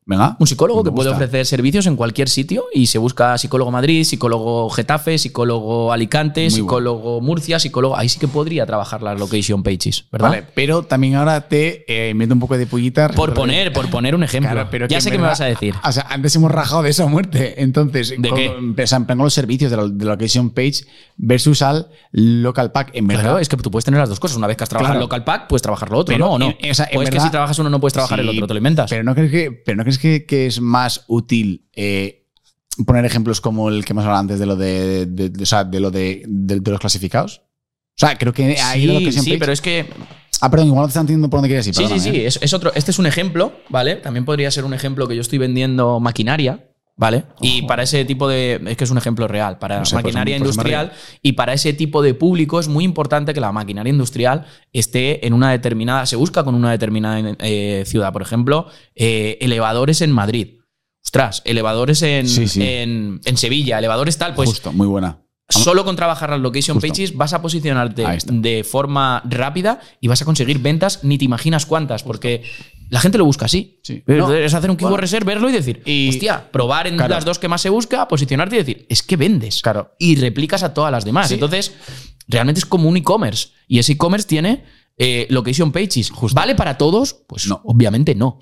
[0.04, 0.36] Venga.
[0.40, 4.68] Un psicólogo que puede ofrecer servicios en cualquier sitio y se busca psicólogo Madrid, psicólogo
[4.70, 7.96] Getafe, psicólogo Alicante, Muy psicólogo Murcia, psicólogo.
[7.96, 10.28] Ahí sí que podría trabajar las location pages, ¿verdad?
[10.30, 13.08] Vale, pero también ahora te eh, meto un poco de pullita.
[13.10, 14.50] Por poner, por poner un ejemplo.
[14.50, 15.74] Claro, pero ya sé qué me vas a decir.
[15.84, 17.62] O sea, antes hemos rajado de eso a muerte.
[17.62, 19.06] Entonces, ¿De con, qué?
[19.06, 20.84] con los servicios de la, de la location page
[21.16, 23.22] versus al local pack, en verdad.
[23.22, 24.36] Claro, es que tú puedes tener las dos cosas.
[24.36, 25.00] Una vez que has trabajado Claro.
[25.00, 26.32] en local pack, puedes trabajar lo otro, Pero ¿no?
[26.32, 26.52] ¿O no?
[26.58, 28.48] en- o sea, en o es que si trabajas uno no puedes trabajar el otro,
[28.48, 28.90] te lo inventas.
[28.90, 32.26] Pero no crees que, pero no crees que, que es más útil eh,
[32.86, 35.64] poner ejemplos como el que hemos hablado antes de lo de, de- de- o sea,
[35.64, 36.22] de lo de,
[36.64, 37.42] los clasificados.
[37.94, 39.86] O sea, creo que ahí sí, location sí, page- pero es que
[40.40, 41.74] Ah, perdón, igual no te están entendiendo por dónde quieres ir.
[41.74, 42.26] Sí, sí, sí, ¿eh?
[42.26, 42.72] es, es otro.
[42.74, 43.94] Este es un ejemplo, ¿vale?
[43.96, 46.68] También podría ser un ejemplo que yo estoy vendiendo maquinaria,
[47.02, 47.24] ¿vale?
[47.40, 48.60] Y para ese tipo de.
[48.66, 49.58] Es que es un ejemplo real.
[49.58, 52.84] Para No sé, pues, maquinaria pues, industrial y para ese tipo de público es muy
[52.84, 56.06] importante que la maquinaria industrial esté en una determinada.
[56.06, 58.12] Se busca con una determinada eh, ciudad.
[58.12, 60.58] Por ejemplo, eh, elevadores en Madrid.
[61.04, 62.62] Ostras, elevadores en, Sí, sí.
[62.62, 65.18] en, en Sevilla, elevadores tal, pues Justo, muy buena.
[65.48, 66.88] Solo con trabajar las location Justo.
[66.88, 71.66] pages vas a posicionarte de forma rápida y vas a conseguir ventas ni te imaginas
[71.66, 72.42] cuántas, porque
[72.92, 73.80] la gente lo busca así.
[73.82, 74.02] Sí.
[74.06, 75.00] No, Es hacer un keyword bueno.
[75.00, 77.14] reserve, verlo y decir, Y- hostia, probar en Claro.
[77.14, 79.62] las dos que más se busca, posicionarte y decir, es que vendes.
[79.62, 79.94] Claro.
[79.98, 81.28] Y replicas a todas las demás.
[81.28, 81.34] Sí.
[81.34, 81.72] Entonces,
[82.28, 83.48] realmente es como un e-commerce.
[83.66, 84.64] Y ese e-commerce tiene
[84.98, 86.10] eh, location pages.
[86.10, 86.38] Justo.
[86.38, 87.14] ¿Vale para todos?
[87.26, 87.62] Pues No.
[87.64, 88.38] obviamente no.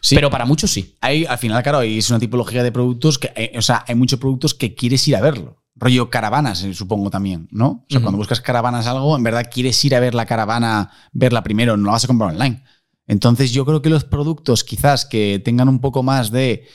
[0.00, 0.16] Sí.
[0.16, 0.96] Pero para muchos sí.
[1.00, 4.18] Hay, al final, claro, es una tipología de productos que, eh, o sea, hay muchos
[4.18, 5.62] productos que quieres ir a verlo.
[5.76, 7.66] Rollo caravanas, eh, supongo también, ¿no?
[7.68, 11.42] O sea, cuando buscas caravanas algo, en verdad quieres ir a ver la caravana, verla
[11.44, 12.62] primero, no la vas a comprar online.
[13.06, 16.66] Entonces, yo creo que los productos quizás que tengan un poco más de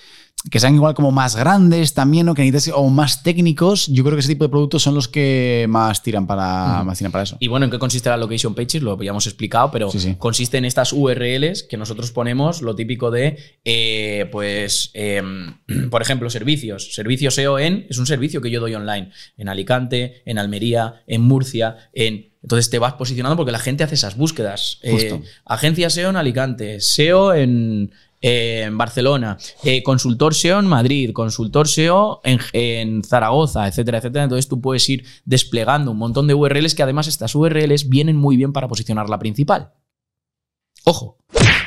[0.49, 4.15] que sean igual como más grandes también o que necesites o más técnicos, yo creo
[4.15, 7.35] que ese tipo de productos son los que más tiran para, más tiran para eso.
[7.41, 8.81] Y bueno, ¿en qué consiste la location pages?
[8.81, 10.15] Lo habíamos explicado, pero Sí, sí.
[10.17, 15.55] consiste en estas URLs que nosotros ponemos lo típico de, eh, pues, em,
[15.91, 16.93] por ejemplo, servicios.
[16.95, 21.21] Servicio SEO en es un servicio que yo doy online en Alicante, en Almería, en
[21.21, 24.79] Murcia, en entonces te vas posicionando porque la gente hace esas búsquedas.
[24.81, 31.11] Eh, agencia SEO en Alicante, SEO en, eh, en Barcelona, eh, consultor SEO en Madrid,
[31.11, 34.23] consultor SEO en, en Zaragoza, etcétera, etcétera.
[34.23, 38.37] Entonces tú puedes ir desplegando un montón de URLs que además estas URLs vienen muy
[38.37, 39.71] bien para posicionar la principal.
[40.85, 41.17] Ojo,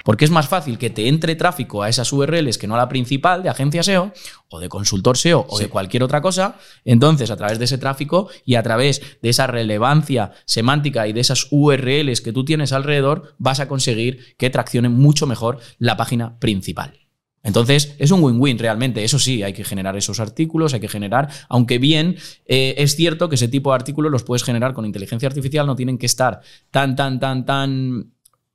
[0.05, 2.89] porque es más fácil que te entre tráfico a esas URLs que no a la
[2.89, 4.13] principal de agencia SEO
[4.49, 6.57] o de consultor SEO o de cualquier otra cosa.
[6.85, 11.21] Entonces, a través de ese tráfico y a través de esa relevancia semántica y de
[11.21, 16.39] esas URLs que tú tienes alrededor, vas a conseguir que traccione mucho mejor la página
[16.39, 16.99] principal.
[17.45, 19.03] Entonces, es un win-win realmente.
[19.03, 23.29] Eso sí, hay que generar esos artículos, hay que generar, aunque bien eh, es cierto
[23.29, 26.41] que ese tipo de artículos los puedes generar con inteligencia artificial, no tienen que estar
[26.71, 28.13] tan, tan, tan, tan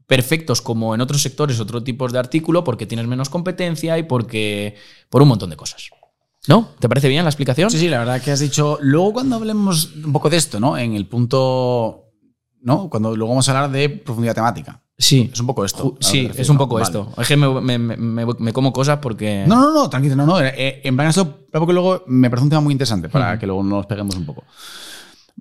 [0.08, 4.76] perfectos como en otros sectores, otro tipo de artículo, porque tienes menos competencia y porque
[5.10, 5.89] por un montón de cosas.
[6.47, 6.70] ¿No?
[6.80, 7.70] ¿Te parece bien la explicación?
[7.70, 8.78] Sí, sí, la verdad que has dicho.
[8.82, 10.78] Luego, cuando hablemos un poco de esto, ¿no?
[10.78, 12.05] En el punto.
[12.62, 12.89] ¿No?
[12.89, 14.82] Cuando luego vamos a hablar de profundidad temática.
[14.97, 15.30] Sí.
[15.32, 15.95] Es un poco esto.
[15.99, 16.60] Sí, refiero, es un ¿no?
[16.60, 16.86] poco Vale.
[16.86, 17.12] esto.
[17.18, 19.43] Es que me, me- me- me- como cosas porque.
[19.45, 20.39] No, no, no, tranquilo, no, no.
[20.41, 23.62] eh, en plan, esto, porque luego me parece un tema muy interesante para que luego
[23.64, 24.43] nos peguemos un poco.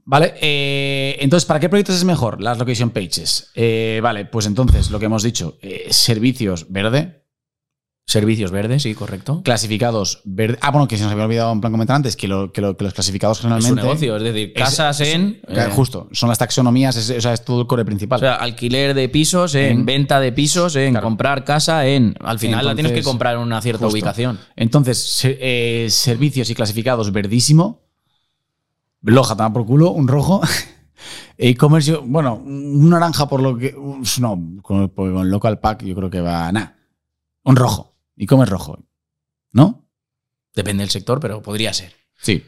[0.04, 3.50] Vale, eh, entonces, ¿para qué proyectos es mejor las location pages?
[3.54, 7.22] Eh, vale, pues entonces, lo que hemos dicho, eh, servicios verde,
[8.08, 9.42] Servicios verdes, sí, correcto.
[9.42, 10.58] clasificados verde.
[10.60, 12.76] Ah, bueno, que se nos había olvidado en plan comentar antes, que, lo- que lo-
[12.76, 13.80] que los clasificados Es generalmente.
[13.80, 15.40] un negocio, es decir, es- casas es- en.
[15.74, 18.18] justo, son las taxonomías, es, o sea, es todo el core principal.
[18.18, 21.04] O sea, alquiler de pisos, en En- venta de pisos, en Claro.
[21.04, 22.14] comprar casa, en.
[22.20, 23.94] Al final la tienes que comprar en una cierta justo.
[23.96, 24.38] ubicación.
[24.54, 27.85] Entonces, se- servicios y clasificados verdísimo.
[29.02, 30.40] Loja, toma por culo, un rojo.
[31.38, 33.74] E-commerce, bueno, un naranja por lo que.
[34.20, 36.50] No, con, con local pack yo creo que va.
[36.50, 36.76] Nada.
[37.44, 37.94] Un rojo.
[38.16, 38.78] E-commerce rojo.
[39.52, 39.86] ¿No?
[40.54, 41.94] Depende del sector, pero podría ser.
[42.18, 42.42] Sí.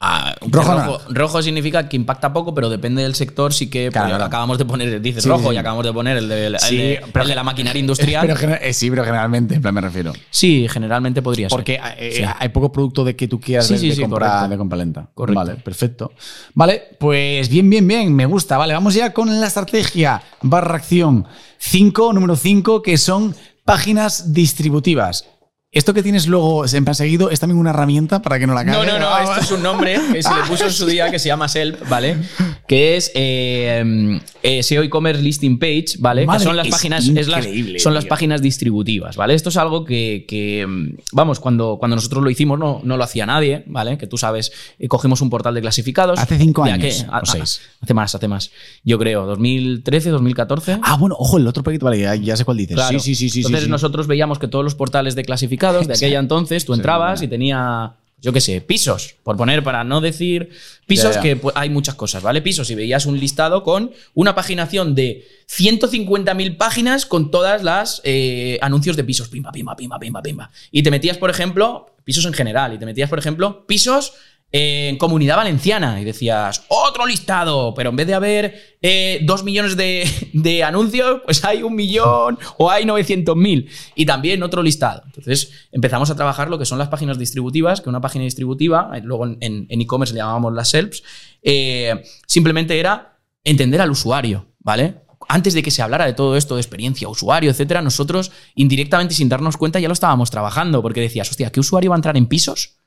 [0.00, 3.52] Ah, Rojo, rojo, rojo significa que impacta poco, pero depende del sector.
[3.52, 4.24] Sí que Claro, pues, claro.
[4.26, 5.56] acabamos de poner, dices Sí, rojo sí.
[5.56, 8.24] y acabamos de poner el de, el Sí, de- pero- el de la maquinaria industrial.
[8.24, 10.12] Pero eh, sí, pero generalmente, en plan me refiero.
[10.30, 11.56] sí, generalmente podría ser.
[11.56, 12.22] Porque eh, Sí.
[12.38, 14.48] hay poco producto de que tú quieras de, sí, de sí, compra, correcto.
[14.50, 15.08] de compra lenta.
[15.14, 15.40] Correcto.
[15.40, 16.12] Vale, perfecto.
[16.54, 18.56] Vale, pues bien, bien, bien, me gusta.
[18.56, 21.26] Vale, vamos ya con la estrategia barra acción
[21.58, 23.34] 5, número 5, que son
[23.64, 25.24] páginas distributivas.
[25.70, 28.64] Esto que tienes luego en plan seguido es también una herramienta para que no la
[28.64, 28.86] No, cague.
[28.86, 31.28] no, no, esto es un nombre que se le puso en su día que se
[31.28, 32.16] llama Self, ¿vale?
[32.66, 36.24] Que es eh, eh, SEO e-commerce listing page, ¿vale?
[36.24, 39.34] Madre, que son las páginas, es las- increíble, son las páginas distributivas, ¿vale?
[39.34, 43.04] Esto es algo que, que, mm, vamos, cuando, cuando nosotros lo hicimos no, no lo
[43.04, 43.98] hacía nadie, ¿vale?
[43.98, 46.18] Que tú sabes, eh, cogimos un portal de clasificados.
[46.18, 47.10] Hace cinco ¿De a años, qué?
[47.10, 47.60] o seis.
[47.82, 48.50] hace más, hace más.
[48.84, 50.78] Yo creo, 2013, 2014.
[50.82, 52.74] Ah, bueno, ojo, el otro proyecto, vale, ya, ya sé cuál dices.
[52.76, 52.98] Claro.
[52.98, 53.38] Sí, sí, sí, sí.
[53.40, 53.70] Entonces sí, sí.
[53.70, 57.92] nosotros veíamos que todos los portales de clasificados de aquella entonces, tú entrabas y tenía,
[58.20, 60.50] yo qué sé, pisos, por poner, para no decir
[60.86, 62.40] pisos, que pues, hay muchas cosas, ¿vale?
[62.42, 68.58] Pisos y veías un listado con una paginación de 150.000 páginas con todas las eh,
[68.62, 70.50] anuncios de pisos, pimba, pimba, pimba, pimba, pimba.
[70.70, 74.14] Y te metías, por ejemplo, pisos en general, y te metías, por ejemplo, pisos
[74.50, 79.76] en comunidad valenciana y decías, otro listado, pero en vez de haber eh, dos millones
[79.76, 85.02] de, anuncios, pues hay un millón o hay 900.000 y también otro listado.
[85.04, 89.00] Entonces empezamos a trabajar lo que son las páginas distributivas, que una página distributiva, eh,
[89.04, 91.02] luego en- e-commerce le llamábamos las SELFs,
[91.42, 95.02] eh, simplemente era entender al usuario, ¿vale?
[95.28, 99.28] Antes de que se hablara de todo esto de experiencia, usuario, etcétera, nosotros indirectamente sin
[99.28, 102.26] darnos cuenta ya lo estábamos trabajando, porque decías, hostia, ¿qué usuario va a entrar en
[102.26, 102.77] pisos?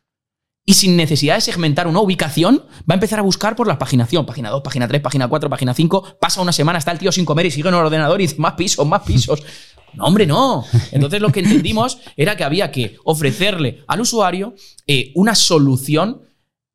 [0.66, 4.26] Y sin necesidad de segmentar una ubicación, va a empezar a buscar por la paginación.
[4.26, 6.18] Página 2, página 3, página 4, página 5.
[6.20, 8.40] Pasa una semana, está el tío sin comer y sigue en el ordenador y dice,
[8.40, 9.44] más pisos, más pisos.
[9.94, 10.64] No, hombre, no.
[10.94, 14.56] Entonces lo que entendimos era que había que ofrecerle al usuario
[14.88, 16.22] eh, una solución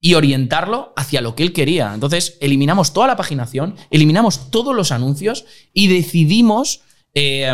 [0.03, 1.95] y orientarlo hacia lo que él quería.
[1.95, 6.83] Entonces eliminamos toda la paginación, eliminamos todos los anuncios y decidimos
[7.15, 7.51] eh,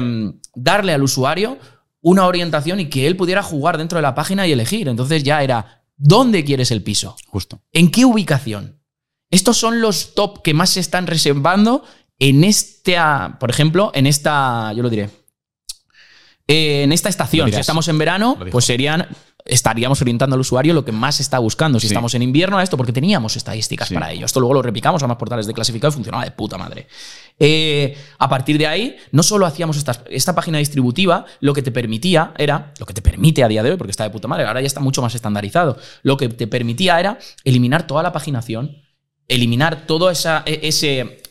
[0.56, 1.58] darle al usuario
[2.00, 4.88] una orientación y que él pudiera jugar dentro de la página y elegir.
[4.88, 7.16] Entonces ya era, ¿dónde quieres el piso?
[7.26, 7.62] Justo.
[7.72, 8.80] ¿En qué ubicación?
[9.30, 11.84] Estos son los top que más se están reservando
[12.18, 15.08] en esta, por ejemplo, en esta, yo lo diré,
[16.46, 17.50] eh, en esta estación.
[17.50, 19.08] Si estamos en verano, pues serían
[19.44, 21.80] estaríamos orientando al usuario lo que más está buscando.
[21.80, 21.92] Si Sí.
[21.94, 23.94] estamos en invierno a esto, porque teníamos estadísticas Sí.
[23.94, 24.26] para ello.
[24.26, 26.86] Esto luego lo replicamos a más portales de clasificado y funcionaba de puta madre.
[27.38, 31.72] Eh, a partir de ahí, no solo hacíamos esta, esta página distributiva, lo que te
[31.72, 34.46] permitía era, lo que te permite a día de hoy, porque está de puta madre,
[34.46, 38.76] ahora ya está mucho más estandarizado, lo que te permitía era eliminar toda la paginación,
[39.28, 41.22] eliminar todo esa, e- ese,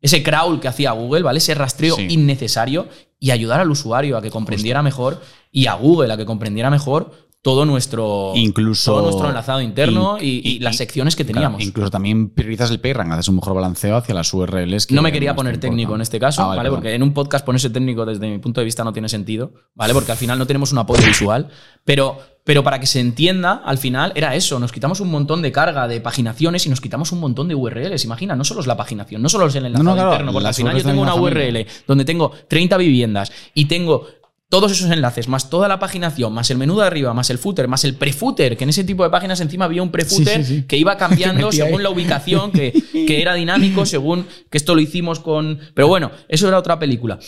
[0.00, 1.38] ese crawl que hacía Google, ¿vale?
[1.38, 2.06] Ese rastreo Sí.
[2.08, 2.88] innecesario
[3.18, 7.27] y ayudar al usuario a que comprendiera mejor y a Google a que comprendiera mejor
[7.40, 11.58] todo nuestro, Incluso- todo nuestro enlazado interno in- y, las secciones que teníamos.
[11.58, 14.86] Claro, incluso también priorizas el PageRank, haces un mejor balanceo hacia las URLs.
[14.86, 16.68] Que no me quería poner técnico en este caso, Ah, ¿vale?
[16.70, 19.94] Porque en un podcast ponerse técnico desde mi punto de vista no tiene sentido, ¿vale?
[19.94, 21.48] Porque al final no tenemos un apoyo visual,
[21.84, 25.52] pero, pero para que se entienda, al final era eso, nos quitamos un montón de
[25.52, 28.76] carga de paginaciones y nos quitamos un montón de URLs, imagina, no solo es la
[28.76, 31.02] paginación, no solo es el enlazado No, no, claro, interno, porque al final yo tengo
[31.02, 31.66] una URL familia.
[31.86, 34.06] donde tengo 30 viviendas y tengo
[34.50, 37.68] todos esos enlaces, más toda la paginación, más el menú de arriba, más el footer,
[37.68, 40.56] más el prefooter, que en ese tipo de páginas encima había un prefooter Sí, sí,
[40.60, 40.66] sí.
[40.66, 41.56] que iba cambiando ahí.
[41.56, 45.58] según la ubicación, que, que era dinámico, según que esto lo hicimos con...
[45.74, 47.18] Pero bueno, eso era otra película.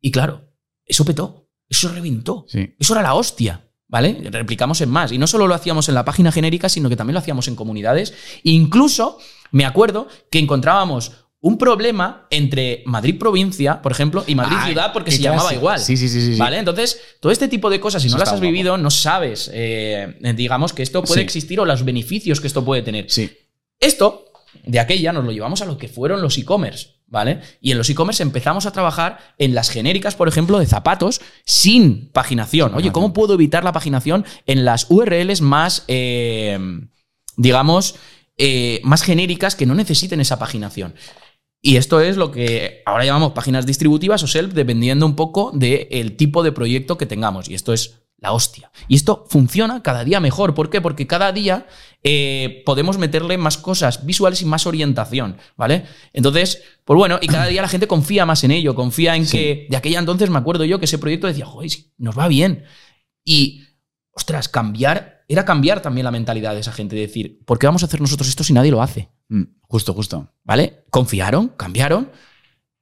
[0.00, 0.52] Y claro,
[0.84, 2.74] eso petó, eso reventó, Sí.
[2.78, 3.64] eso era la hostia.
[3.90, 4.20] ¿Vale?
[4.30, 5.12] Replicamos en más.
[5.12, 7.56] Y no solo lo hacíamos en la página genérica, sino que también lo hacíamos en
[7.56, 8.12] comunidades.
[8.42, 9.16] Incluso
[9.50, 14.92] me acuerdo que encontrábamos un problema entre Madrid provincia, por ejemplo, y Madrid Ah, ciudad,
[14.92, 15.78] porque se llamaba igual.
[15.78, 16.38] Sí, sí, sí, sí.
[16.38, 16.58] ¿Vale?
[16.58, 18.50] Entonces, todo este tipo de cosas, si Eso no las has guapo.
[18.50, 21.24] vivido, no sabes, eh, digamos, que esto puede Sí.
[21.24, 23.08] existir o los beneficios que esto puede tener.
[23.08, 23.30] Sí.
[23.78, 24.24] Esto,
[24.64, 27.40] de aquella, nos lo llevamos a lo que fueron los e-commerce, ¿vale?
[27.60, 32.08] Y en los e-commerce empezamos a trabajar en las genéricas, por ejemplo, de zapatos sin
[32.10, 32.74] paginación.
[32.74, 36.58] Oye, ¿cómo puedo evitar la paginación en las URLs más, eh,
[37.36, 37.94] digamos,
[38.36, 40.94] eh, más genéricas que no necesiten esa paginación?
[41.60, 46.16] Y esto es lo que ahora llamamos páginas distributivas o self, dependiendo un poco del
[46.16, 47.48] tipo de proyecto que tengamos.
[47.48, 48.70] Y esto es la hostia.
[48.88, 50.54] Y esto funciona cada día mejor.
[50.54, 50.80] ¿Por qué?
[50.80, 51.66] Porque cada día
[52.02, 55.84] eh, podemos meterle más cosas visuales y más orientación, ¿vale?
[56.12, 59.66] Entonces, pues bueno, y cada día la gente confía más en ello, confía en que
[59.70, 62.64] de aquella entonces me acuerdo yo que ese proyecto decía, joder, nos va bien.
[63.24, 63.64] Y,
[64.12, 67.86] ostras, cambiar, era cambiar también la mentalidad de esa gente, decir, ¿por qué vamos a
[67.86, 69.08] hacer nosotros esto si nadie lo hace?
[69.28, 70.32] Mm, Justo, justo.
[70.44, 70.84] ¿Vale?
[70.88, 72.10] Confiaron, cambiaron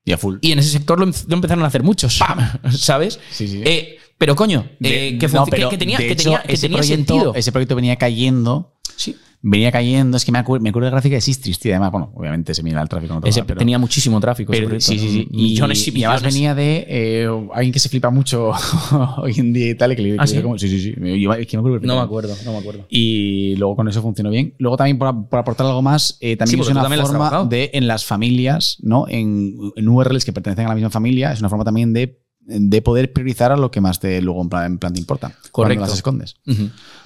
[0.05, 0.36] Y a full.
[0.40, 2.20] y en ese sector lo, em- lo empezaron a hacer muchos.
[2.70, 3.18] ¿Sabes?
[3.32, 3.62] Sí, sí.
[3.64, 6.22] Eh, pero coño, De- eh, que, no, func- pero, que- que tenía, de que hecho,
[6.22, 7.34] tenía, que ese tenía proyecto- sentido.
[7.34, 8.76] Ese proyecto venía cayendo.
[8.97, 9.16] Sí.
[9.49, 10.16] Venía cayendo.
[10.16, 11.72] Es que me acuerdo, me acuerdo de gráfica de Sistris, tío.
[11.72, 13.14] Además, bueno, obviamente se mira el tráfico.
[13.14, 14.53] No Ese pero, tenía muchísimo tráfico.
[14.53, 15.28] ese pero- proyecto, sí, sí, sí.
[15.30, 15.36] ¿no?
[15.38, 18.51] Millones y y además venía de eh, alguien que se flipa mucho
[19.18, 19.92] hoy en día y tal.
[19.92, 20.42] y Que le, que ¿Ah, le- sí?
[20.42, 21.20] como- sí, sí, sí.
[21.20, 22.86] Yo- es que me acuerdo No me acuerdo, no me acuerdo.
[22.88, 24.55] Y luego con eso funcionó bien.
[24.59, 27.70] Luego también por, por aportar algo más, eh, Sí, también es una también forma de
[27.72, 29.07] en las familias, ¿no?
[29.09, 32.82] En, en URLs que pertenecen a la misma familia, es una forma también de, de
[32.82, 35.28] poder priorizar a lo que más te luego en plan, en plan te importa.
[35.53, 35.53] Correcto.
[35.53, 36.36] Cuando las escondes.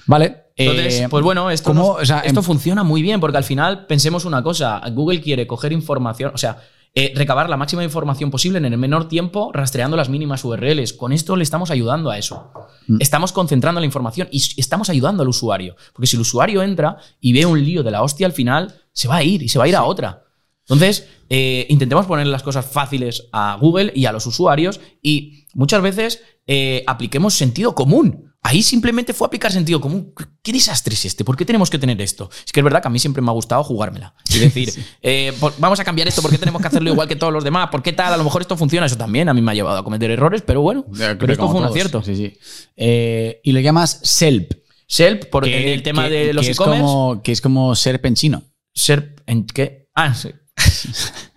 [0.07, 0.37] Vale.
[0.55, 1.93] Entonces, eh, pues bueno, esto, ¿cómo?
[1.93, 5.21] nos- O sea, esto en- funciona muy bien porque al final pensemos una cosa, Google
[5.21, 6.61] quiere coger información, o sea,
[6.93, 10.91] eh, recabar la máxima información posible en el menor tiempo rastreando las mínimas URLs.
[10.91, 12.51] Con esto le estamos ayudando a eso.
[12.87, 12.97] Mm.
[12.99, 15.77] Estamos concentrando la información y estamos ayudando al usuario.
[15.93, 19.07] Porque si el usuario entra y ve un lío de la hostia, al final se
[19.07, 20.23] va a ir y se va a ir a otra.
[20.67, 25.81] Entonces, eh, intentemos poner las cosas fáciles a Google y a los usuarios y muchas
[25.81, 28.30] veces eh, apliquemos sentido común.
[28.43, 30.13] Ahí simplemente fue aplicar sentido común.
[30.17, 31.23] ¿Qué- ¿Qué desastre es este?
[31.23, 32.29] ¿Por qué tenemos que tener esto?
[32.45, 34.15] Es que es verdad que a mí siempre me ha gustado jugármela.
[34.33, 34.73] Y decir,
[35.03, 37.43] eh, por- vamos a cambiar esto, ¿por qué tenemos que hacerlo igual que todos los
[37.43, 37.69] demás?
[37.69, 38.11] ¿Por qué tal?
[38.13, 38.87] A lo mejor esto funciona.
[38.87, 41.45] Eso también a mí me ha llevado a cometer errores, pero bueno, creo pero esto
[41.47, 41.71] fue un todos.
[41.71, 42.01] acierto.
[42.03, 42.33] Sí, sí.
[42.75, 44.53] Eh, y le llamas SELP.
[44.87, 47.21] SELP, por que- en el tema que- de los es e-commerce.
[47.23, 48.43] Que es como SERP en chino.
[48.73, 49.87] SERP, ¿en qué?
[49.93, 50.31] Ah, sí.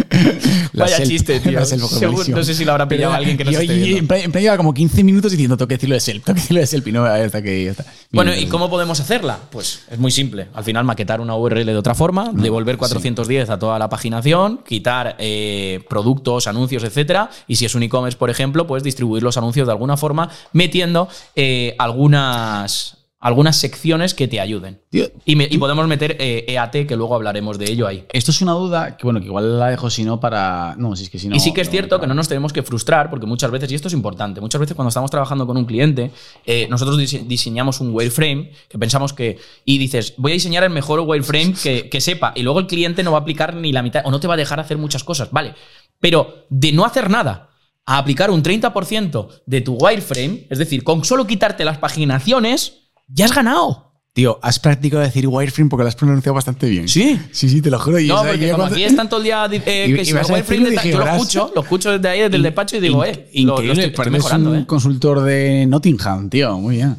[0.74, 1.64] Vaya chiste, tío.
[1.64, 3.98] Seguro- no sé si lo habrá pillado Pero, alguien que no se esté viendo.
[3.98, 6.34] En plan, en plan lleva como 15 minutos diciendo, tengo que decirlo de SELP, tengo
[6.36, 6.88] que decirlo de SELP.
[6.88, 7.84] Y no, hasta que ya está.
[8.10, 9.38] Bueno, ¿y cómo podemos hacerla?
[9.50, 10.48] Pues es muy simple.
[10.54, 15.16] Al final, maquetar una URL de otra forma, devolver 410 a toda la paginación, quitar
[15.18, 17.30] eh, productos, anuncios, etcétera.
[17.46, 21.08] Y si es un e-commerce, por ejemplo, pues distribuir los anuncios de alguna forma, metiendo
[21.36, 24.80] eh, algunas, algunas secciones que te ayuden.
[24.90, 28.04] Tío, Y, me- y podemos meter eh, EAT, que luego hablaremos de ello ahí.
[28.12, 30.74] Esto es una duda que, bueno, que igual la dejo si no para.
[30.76, 31.36] No, si es que si no.
[31.36, 32.00] y sí que es cierto claro.
[32.02, 34.74] que no nos tenemos que frustrar, porque muchas veces, y esto es importante, muchas veces
[34.74, 36.10] cuando estamos trabajando con un cliente,
[36.44, 39.38] eh, nosotros dise- diseñamos un wireframe que pensamos que.
[39.64, 43.02] Y dices, voy a diseñar el mejor wireframe que, que sepa, y luego el cliente
[43.04, 45.04] no va a aplicar ni la mitad, o no te va a dejar hacer muchas
[45.04, 45.54] cosas, ¿vale?
[46.00, 47.50] Pero de no hacer nada
[47.86, 52.81] a aplicar un 30% de tu wireframe, es decir, con solo quitarte las paginaciones,
[53.12, 53.90] ya has ganado.
[54.14, 56.86] Tío, has practicado decir wireframe porque lo has pronunciado bastante bien.
[56.86, 57.18] ¿Sí?
[57.30, 57.98] Sí, sí, te lo juro.
[57.98, 60.04] Y, No, porque yo como cuando- aquí están todo el día eh, Y- que y
[60.04, 62.76] si vas a wireframe dije, yo lo escucho, lo escucho desde ahí, desde el despacho
[62.76, 64.66] y digo, eh, In- lo, lo increíble, estoy, un eh.
[64.66, 66.58] consultor de Nottingham, tío.
[66.58, 66.96] Muy bien.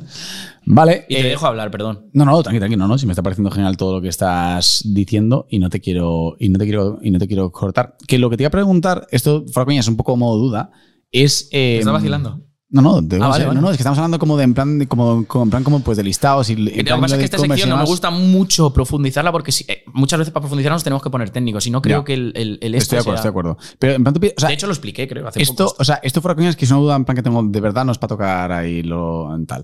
[0.66, 1.06] Vale.
[1.08, 2.08] Y te eh, dejo hablar, perdón.
[2.14, 4.82] No, no, tranquilo, tranquilo, no, no, si me está pareciendo genial todo lo que estás
[4.86, 7.96] diciendo y no te quiero y no te quiero y no te quiero cortar.
[8.08, 10.72] Que lo que te iba a preguntar, esto coña es un poco modo duda,
[11.12, 12.42] es eh, ¿Me estás vacilando?
[12.74, 13.62] No, no, te- Ah, vale, no, vale.
[13.62, 15.82] no, es que estamos hablando como de en plan de, como, como en plan como
[15.82, 18.74] pues de listados y, Lo que pasa es que esta sección no me gusta mucho
[18.74, 21.84] profundizarla porque si- eh, muchas veces para profundizar nos tenemos que poner técnicos y no
[21.84, 22.06] creo Ya.
[22.06, 23.58] que el, el, el Estoy de este acuerdo, sea- estoy de acuerdo.
[23.78, 25.78] Pero en plan o sea, de hecho, lo expliqué, creo, hace esto, poco.
[25.82, 27.62] o sea, esto fuera coña es que es una duda en plan que tengo de
[27.62, 29.64] verdad, no es para tocar ahí lo en tal.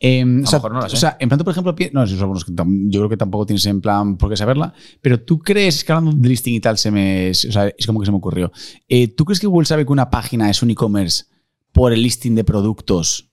[0.00, 2.44] Eh, o, sea, mejor no o sea, en plan por ejemplo, no, eso bueno, es
[2.44, 5.84] que yo creo que tampoco tienes en plan por qué saberla, pero tú crees, es
[5.84, 8.18] que hablando de listing y tal, se me, o sea, es como que se me
[8.18, 8.50] ocurrió.
[8.88, 11.24] Eh, ¿Tú crees que Google sabe que una página es un e-commerce
[11.72, 13.30] por el listing de productos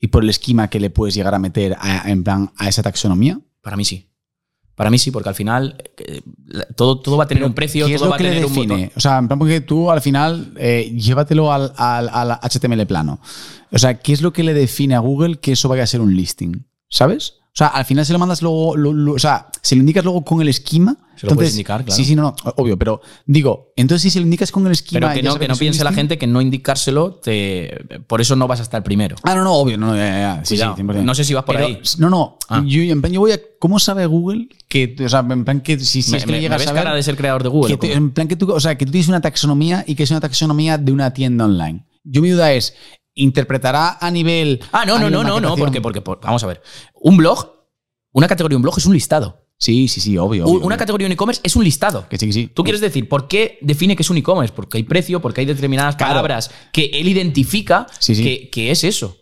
[0.00, 2.82] y por el esquema que le puedes llegar a meter a- en plan a esa
[2.82, 3.40] taxonomía?
[3.60, 4.04] Para mí sí.
[4.74, 6.22] Para mí sí, porque al final eh,
[6.76, 8.30] todo, todo va a tener un precio, ¿Qué es todo lo va a que le
[8.30, 8.74] tener un define?
[8.84, 8.92] botón.
[8.96, 13.20] O sea, en plan, porque tú al final eh, llévatelo al, al- al HTML plano.
[13.72, 16.00] O sea, ¿qué es lo que le define a Google que eso vaya a ser
[16.00, 16.64] un listing?
[16.88, 17.34] ¿Sabes?
[17.58, 20.04] O sea, al final se lo mandas luego, lo- lo- o sea, se lo indicas
[20.04, 20.96] luego con el esquema.
[21.16, 21.96] Se lo puedes indicar, claro.
[21.96, 25.08] Sí, sí, no, no, obvio, pero digo, entonces si se lo indicas con el esquema.
[25.08, 28.60] Pero que no, que piense la gente que no indicárselo, te, por eso no vas
[28.60, 29.16] a estar primero.
[29.24, 30.44] Ah, no, no, obvio, no, ya, ya, ya.
[30.44, 31.02] Sí, sí, 100%.
[31.02, 31.80] No sé si vas por Pero, ahí.
[31.98, 32.62] No, no, Ah.
[32.64, 33.40] yo, en plan, yo voy a.
[33.58, 36.32] ¿Cómo sabe Google que, o sea, en plan que si, si me, es que me-
[36.34, 36.84] le me llegas ves a ver.
[36.84, 37.70] cara de ser creador de Google.
[37.70, 39.96] Que ¿o te- en plan que tú, o sea, que tú tienes una taxonomía y
[39.96, 41.84] que es una taxonomía de una tienda online.
[42.04, 42.74] Yo mi duda es,
[43.18, 44.60] ¿interpretará a nivel...
[44.72, 46.62] Ah, no, no, no, no, no, porque, porque, por- vamos a ver.
[46.94, 47.52] Un blog,
[48.12, 49.44] una categoría de un blog es un listado.
[49.60, 50.44] Sí, sí, sí, obvio.
[50.44, 50.78] Un- obvio, una obvio.
[50.78, 52.08] categoría de un e-commerce es un listado.
[52.08, 52.46] Que sí, que sí.
[52.46, 54.54] Tú quieres decir, ¿por qué define que es un e-commerce?
[54.54, 56.12] Porque hay precio, porque hay determinadas Claro.
[56.12, 58.22] palabras que él identifica Sí, sí.
[58.22, 59.16] Que, que es eso.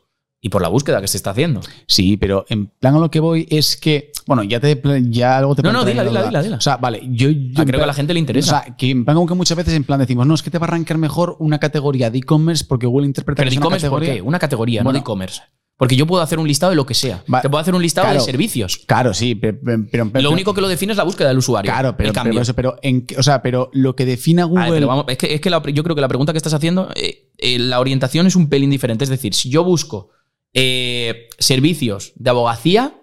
[0.46, 1.60] Y por la búsqueda que se está haciendo.
[1.88, 4.12] Sí, pero en plan a lo que voy es que...
[4.28, 4.80] Bueno, ya te
[5.10, 6.56] ya algo te No, no, dila, la dila, dila, dila.
[6.58, 7.30] O sea, vale, yo...
[7.30, 8.60] yo Ah, creo que a la gente le interesa.
[8.60, 10.50] O sea, que en plan como que muchas veces en plan decimos, no, es que
[10.52, 13.60] te va a arrancar mejor una categoría de e-commerce porque Google interpreta Pero que de
[13.60, 14.22] e-commerce, ¿por categoría...
[14.22, 14.28] qué?
[14.28, 15.40] Una categoría, no de e-commerce.
[15.76, 17.24] Porque yo puedo hacer un listado de lo que sea.
[17.32, 18.20] Va- Te puedo hacer un listado Claro.
[18.20, 18.78] de servicios.
[18.86, 19.58] Claro, sí, pero...
[19.90, 21.70] pero, pero- lo único que lo define es la búsqueda del usuario.
[21.72, 22.34] Claro, pero, el cambio.
[22.34, 24.70] pero, eso, pero, en, o sea, pero lo que define a A Google...
[24.70, 26.88] ver, vamos, es que, es que la- yo creo que la pregunta que estás haciendo,
[26.94, 29.02] eh, eh, la orientación es un pelín diferente.
[29.04, 30.10] Es decir, si yo busco
[30.58, 32.98] eh, servicios de abogacía,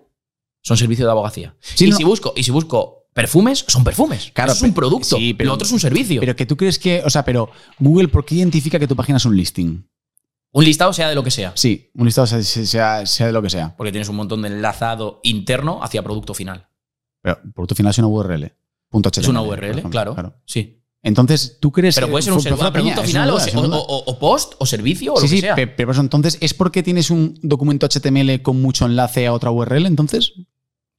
[0.62, 1.56] son servicios de abogacía.
[1.60, 1.98] Sí, y, no.
[1.98, 4.32] si busco, y si busco perfumes, son perfumes.
[4.34, 5.18] Claro, Eso es un producto.
[5.18, 6.20] sí, pero- lo otro es un servicio.
[6.20, 9.18] Pero que tú crees que, o sea, pero Google, ¿por qué identifica que tu página
[9.18, 9.88] es un listing?
[10.56, 11.52] un listado sea de lo que sea.
[11.56, 13.76] Sí, un listado sea, sea, sea de lo que sea.
[13.76, 16.68] Porque tienes un montón de enlazado interno hacia producto final.
[17.22, 18.52] Pero producto final es una URL.
[18.90, 20.36] Punto HTML, Es una URL, ejemplo, claro.
[20.46, 20.83] Sí.
[21.06, 23.24] Entonces, ¿tú crees Pero que- puede ser un, ser- fue un peña, producto es final
[23.30, 25.42] una o, duda, una o- o- o post o servicio o Sí, lo que sí,
[25.42, 25.56] sea.
[25.56, 30.34] pero entonces, ¿es porque tienes un documento HTML con mucho enlace a otra URL entonces?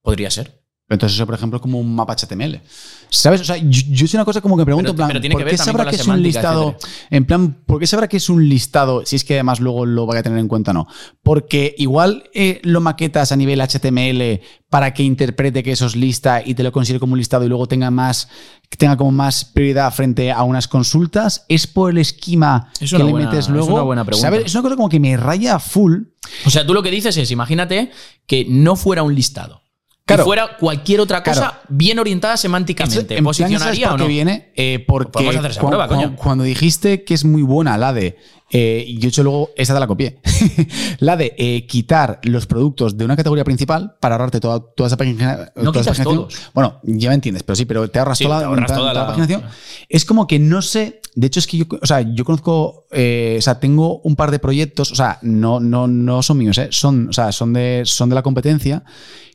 [0.03, 0.63] Podría ser.
[0.87, 2.61] Entonces eso, por ejemplo, es como un mapa HTML.
[3.09, 3.41] ¿Sabes?
[3.41, 5.35] O sea, yo, yo soy una cosa como que pregunto, Pero- en plan, pero tiene
[5.35, 6.77] ¿por qué sabrá que es un listado?
[7.11, 10.05] En plan, ¿por qué sabrá que es un listado si es que además luego lo
[10.05, 10.87] vaya a tener en cuenta o no?
[11.23, 16.43] Porque igual eh, lo maquetas a nivel HTML para que interprete que eso es lista
[16.45, 18.29] y te lo considere como un listado y luego tenga más
[18.77, 21.47] tenga como más prioridad frente a unas consultas.
[21.49, 23.73] ¿Es por el esquema Es que le buena- metes es luego?
[23.75, 24.27] una buena pregunta.
[24.29, 24.45] ¿Sabes?
[24.47, 26.03] Es una cosa como que me raya full.
[26.45, 27.91] O sea, tú lo que dices es, imagínate
[28.27, 29.63] que no fuera un listado.
[30.07, 30.23] Claro.
[30.23, 31.57] Que fuera cualquier otra cosa Claro.
[31.71, 33.17] bien orientada semánticamente.
[33.17, 34.09] En plan, ¿sabes ¿Posicionaría por o qué no?
[34.09, 34.53] viene?
[34.55, 36.17] Eh, porque Podemos hacer esa cuan- prueba, cuan- coño.
[36.17, 38.19] cuando dijiste que es muy buena la de,
[38.51, 40.21] eh, y yo he hecho luego, esta te la copié,
[41.01, 44.99] la de eh, quitar los productos de una categoría principal para ahorrarte toda, toda esa
[44.99, 45.51] página.
[45.57, 46.17] No toda esa quitas paginación.
[46.17, 46.35] todos.
[46.53, 48.91] Bueno, ya me entiendes, pero sí, pero te ahorras Sí, toda, te ahorras toda- toda
[48.91, 49.43] toda la la- paginación.
[49.89, 53.37] Es como que no sé, de hecho es que yo, o sea, yo conozco, eh,
[53.39, 56.69] o sea, tengo un par de proyectos, o sea, no, no, no son míos, eh,
[56.71, 58.85] son, o sea, son de, son de la competencia,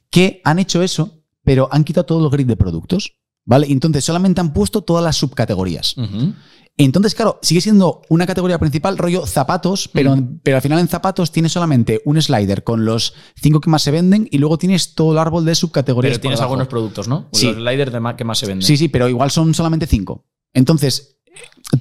[0.10, 3.16] que han hecho eso, pero han quitado todos los grids de productos.
[3.46, 3.66] ¿Vale?
[3.70, 5.96] Entonces solamente han puesto todas las subcategorías.
[6.78, 11.32] Entonces, claro, sigue siendo una categoría principal, rollo zapatos, pero, pero al final en zapatos
[11.32, 15.12] tienes solamente un slider con los cinco que más se venden y luego tienes todo
[15.14, 16.14] el árbol de subcategorías.
[16.14, 17.28] Pero tienes algunos productos, ¿no?
[17.34, 17.48] Sí.
[17.48, 18.66] Los sliders de más que más se venden.
[18.66, 20.26] Sí, sí, pero igual son solamente cinco.
[20.54, 21.19] Entonces,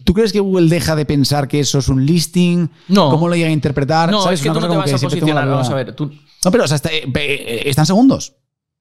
[0.04, 2.68] ¿tú crees que Google deja de pensar que eso es un listing?
[2.88, 3.10] No.
[3.10, 4.10] ¿Cómo lo llega a interpretar?
[4.10, 4.40] No, ¿Sabes?
[4.40, 5.48] es que Una tú no te vas a posicionar.
[5.48, 6.10] Vamos a ver, tú,
[6.44, 8.34] No, pero o sea, está- eh, eh, están segundos.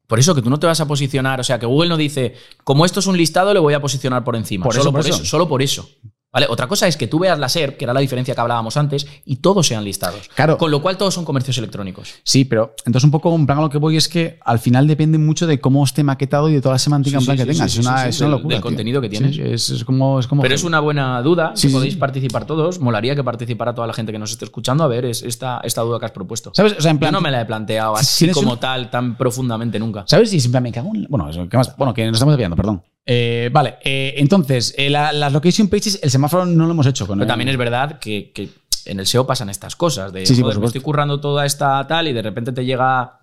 [0.07, 1.39] por eso que tú no te vas a posicionar.
[1.39, 2.33] O sea, que Google no dice,
[2.63, 4.63] como esto es un listado, le voy a posicionar por encima.
[4.63, 5.15] Por solo eso, por por eso.
[5.21, 5.25] eso.
[5.25, 5.89] Solo por eso.
[6.33, 6.45] ¿Vale?
[6.49, 9.07] Otra cosa es que tú veas la SERP, que era la diferencia que hablábamos antes,
[9.25, 10.29] y todos sean listados.
[10.35, 10.57] Claro.
[10.57, 12.15] Con lo cual todos son comercios electrónicos.
[12.23, 14.87] Sí, pero entonces un poco en plan a lo que voy es que al final
[14.87, 17.43] depende mucho de cómo esté maquetado y de toda la semántica Sí, en plan sí,
[17.45, 17.73] que sí, tengas.
[17.73, 18.55] es una, es locura.
[18.55, 19.37] del contenido que tienes.
[19.37, 22.79] Es, es como, es como Pero es una buena duda, sí, podéis participar todos.
[22.79, 25.81] Molaría que participara toda la gente que nos esté escuchando a ver es esta, esta
[25.81, 26.51] duda que has propuesto.
[26.53, 26.75] ¿Sabes?
[26.77, 27.13] O sea, en plan.
[27.13, 30.03] Yo no me la he planteado si así como un- tal, tan profundamente nunca.
[30.07, 30.33] ¿Sabes?
[30.33, 31.07] Y siempre me cago en.
[31.09, 31.75] Bueno, eso, ¿qué más?
[31.77, 32.83] Bueno, que nos estamos desviando, perdón.
[33.09, 37.07] Eh, vale, eh, entonces, eh, la- las location pages, el semáforo no lo hemos hecho
[37.07, 38.49] con Pero el- también es verdad que, que
[38.85, 40.11] en el SEO pasan estas cosas.
[40.11, 42.65] De, Sí, sí, por joder, me estoy currando toda esta tal y de repente te
[42.65, 43.19] llega,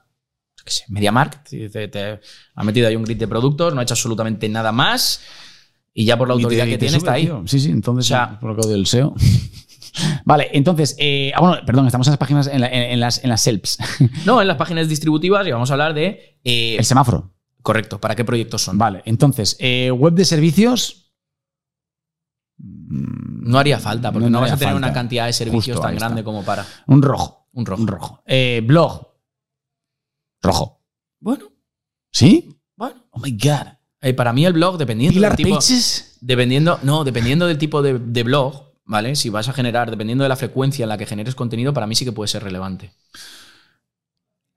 [0.64, 2.18] qué sé, MediaMarkt y te, te
[2.55, 5.20] ha metido ahí un grid de productos, no ha hecho absolutamente nada más
[5.93, 7.24] y ya por la te- autoridad que te tiene sube, está ahí.
[7.26, 7.43] tío.
[7.47, 9.14] Sí, sí, entonces, O sea- por lo que del SEO.
[10.24, 13.22] vale, entonces, eh, ah, bueno, perdón, estamos en las páginas, en, la- en- en las,
[13.22, 13.78] en las SELPs.
[14.24, 16.39] No, en las páginas distributivas y vamos a hablar de...
[16.43, 17.34] eh, el semáforo.
[17.65, 18.79] Correcto, ¿para qué proyectos son?
[18.79, 21.12] Vale, entonces, eh, web de servicios.
[22.59, 24.87] mm, No haría falta, porque No, vas a tener falta.
[24.87, 26.07] una cantidad de servicios Justo, tan está.
[26.07, 27.49] grande como para Un rojo.
[27.53, 27.83] un rojo.
[27.83, 28.23] Un rojo.
[28.27, 29.09] Eh, blog.
[30.43, 30.83] Rojo.
[31.21, 31.47] Bueno,
[32.12, 32.57] ¿Sí?
[32.77, 33.05] bueno.
[33.11, 33.67] Oh my God.
[34.01, 35.57] Eh, para mí el blog, dependiendo Pilar del tipo...
[35.57, 36.19] Pages.
[36.21, 39.17] Dependiendo, no, dependiendo del tipo de, de blog, ¿vale?
[39.17, 41.95] Si vas a generar, dependiendo de la frecuencia en la que generes contenido, para mí
[41.95, 42.93] sí que puede ser relevante.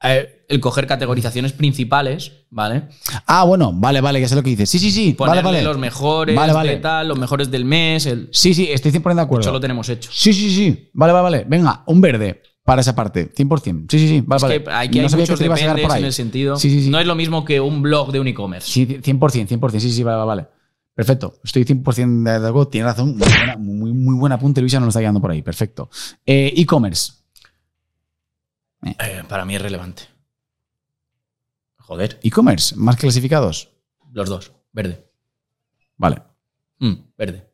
[0.04, 2.84] Eh, el coger categorizaciones principales, ¿vale?
[3.26, 4.70] Ah, bueno, vale, vale, ya sé lo que dices.
[4.70, 5.14] Sí, sí, sí.
[5.14, 5.62] Ponerle vale.
[5.64, 6.70] los mejores Vale, vale.
[6.72, 9.42] de tal, los mejores del mes, el, Sí, sí, estoy 100% de acuerdo.
[9.42, 10.10] eso lo tenemos hecho.
[10.14, 10.90] Sí, sí, sí.
[10.94, 11.46] Vale, vale, vale.
[11.50, 13.34] Venga, un verde para esa parte.
[13.34, 13.88] 100%.
[13.90, 14.24] Sí, sí, sí.
[14.26, 14.64] Vale, Es vale.
[14.64, 15.58] que aquí No hay que muchos te por
[15.92, 16.00] ahí.
[16.00, 16.56] en el sentido.
[16.58, 16.90] Sí, sí, sí.
[16.90, 18.72] No es lo mismo que un blog de un e-commerce.
[18.72, 19.80] Sí, 100%, 100%.
[19.80, 20.48] Sí, sí, vale, vale, vale.
[20.94, 21.40] Perfecto.
[21.44, 22.68] Estoy 100% de acuerdo.
[22.70, 23.18] Tiene razón.
[23.18, 25.42] Muy buena, muy, muy buen apunte, Luisa, nos lo está guiando por ahí.
[25.42, 25.90] Perfecto.
[26.26, 27.14] Eh, E-commerce.
[28.84, 30.04] Eh, para mí es relevante.
[31.78, 32.76] Joder, E-commerce.
[32.76, 33.72] Más clasificados.
[34.12, 34.52] los dos.
[34.72, 35.10] Verde.
[35.96, 36.22] Vale.
[36.80, 37.50] Mm, verde.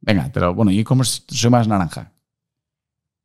[0.00, 2.12] Venga, pero bueno, e-commerce soy más naranja.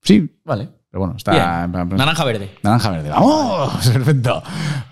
[0.01, 0.69] Sí, Vale.
[0.93, 1.31] Pero bueno, está.
[1.31, 1.71] Bien.
[1.71, 2.51] plan- Naranja verde.
[2.61, 3.09] Naranja verde.
[3.09, 3.87] ¡Vamos!
[3.93, 4.43] Perfecto.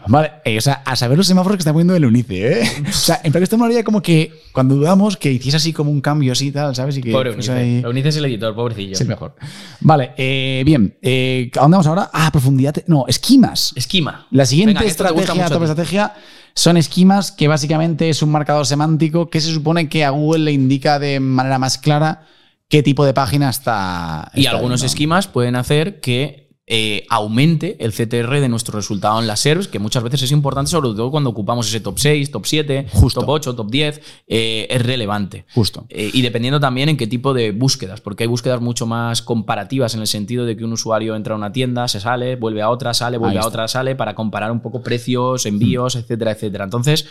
[0.07, 2.83] Vale, eh, o sea, a saber los semáforos que está poniendo el Unice, ¿eh?
[2.89, 5.91] O sea, en plan, esto me haría como que cuando dudamos que hiciese así como
[5.91, 6.97] un cambio así y tal, ¿sabes?
[6.97, 7.51] Y que Pobre Eunice.
[7.51, 8.93] ahí- Eunice es el editor, pobrecillo.
[8.93, 9.35] Es el mejor.
[9.81, 10.97] Vale, eh, bien.
[11.03, 12.09] Eh, ¿A dónde vamos ahora?
[12.11, 12.73] Ah, profundidad.
[12.87, 13.71] No, esquimas.
[13.75, 14.25] Esquima.
[14.31, 16.13] La siguiente Venga, estrategia, top estrategia,
[16.55, 20.51] son esquimas que básicamente es un marcador semántico que se supone que a Google le
[20.51, 22.25] indica de manera más clara
[22.71, 24.31] qué tipo de página está.
[24.33, 24.85] Y algunos viendo.
[24.87, 29.77] esquemas pueden hacer que eh, aumente el CTR de nuestro resultado en las SERPs, que
[29.77, 33.19] muchas veces es importante, sobre todo cuando ocupamos ese top 6, top 7, Justo.
[33.19, 35.45] top 8, top 10, eh, es relevante.
[35.53, 35.85] Justo.
[35.89, 39.93] Eh, y dependiendo también en qué tipo de búsquedas, porque hay búsquedas mucho más comparativas
[39.95, 42.69] en el sentido de que un usuario entra a una tienda, se sale, vuelve a
[42.69, 43.49] otra, sale, vuelve Ahí a está.
[43.49, 46.63] otra, sale, para comparar un poco precios, envíos, etcétera, etcétera.
[46.63, 47.05] Entonces,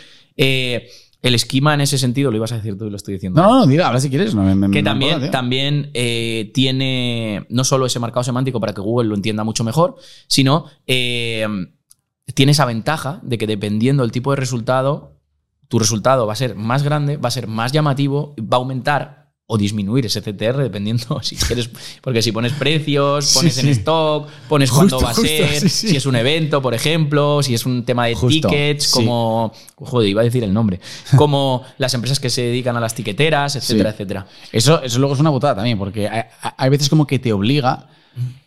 [1.21, 3.41] el esquema en ese sentido, lo ibas a decir tú y lo estoy diciendo.
[3.41, 4.33] No, no, dila, habla si quieres.
[4.33, 8.73] No, me- me- Que me también, también eh, tiene no solo ese marcado semántico para
[8.73, 9.95] que Google lo entienda mucho mejor,
[10.27, 11.45] sino eh,
[12.33, 15.19] tiene esa ventaja de que dependiendo del tipo de resultado,
[15.67, 19.20] tu resultado va a ser más grande, va a ser más llamativo, va a aumentar
[19.47, 21.69] o disminuir ese CTR dependiendo si quieres,
[22.01, 25.89] porque si pones precios, Sí, pones en stock, pones Justo, cuándo va a ser, sí,
[25.89, 30.07] si es un evento, por ejemplo, si es un tema de Justo, tickets, como, joder,
[30.07, 30.79] iba a decir el nombre,
[31.17, 34.27] como las empresas que se dedican a las tiqueteras, etcétera, etcétera.
[34.53, 36.23] Eso, eso luego es una putada también, porque hay,
[36.57, 37.89] hay veces como que te obliga,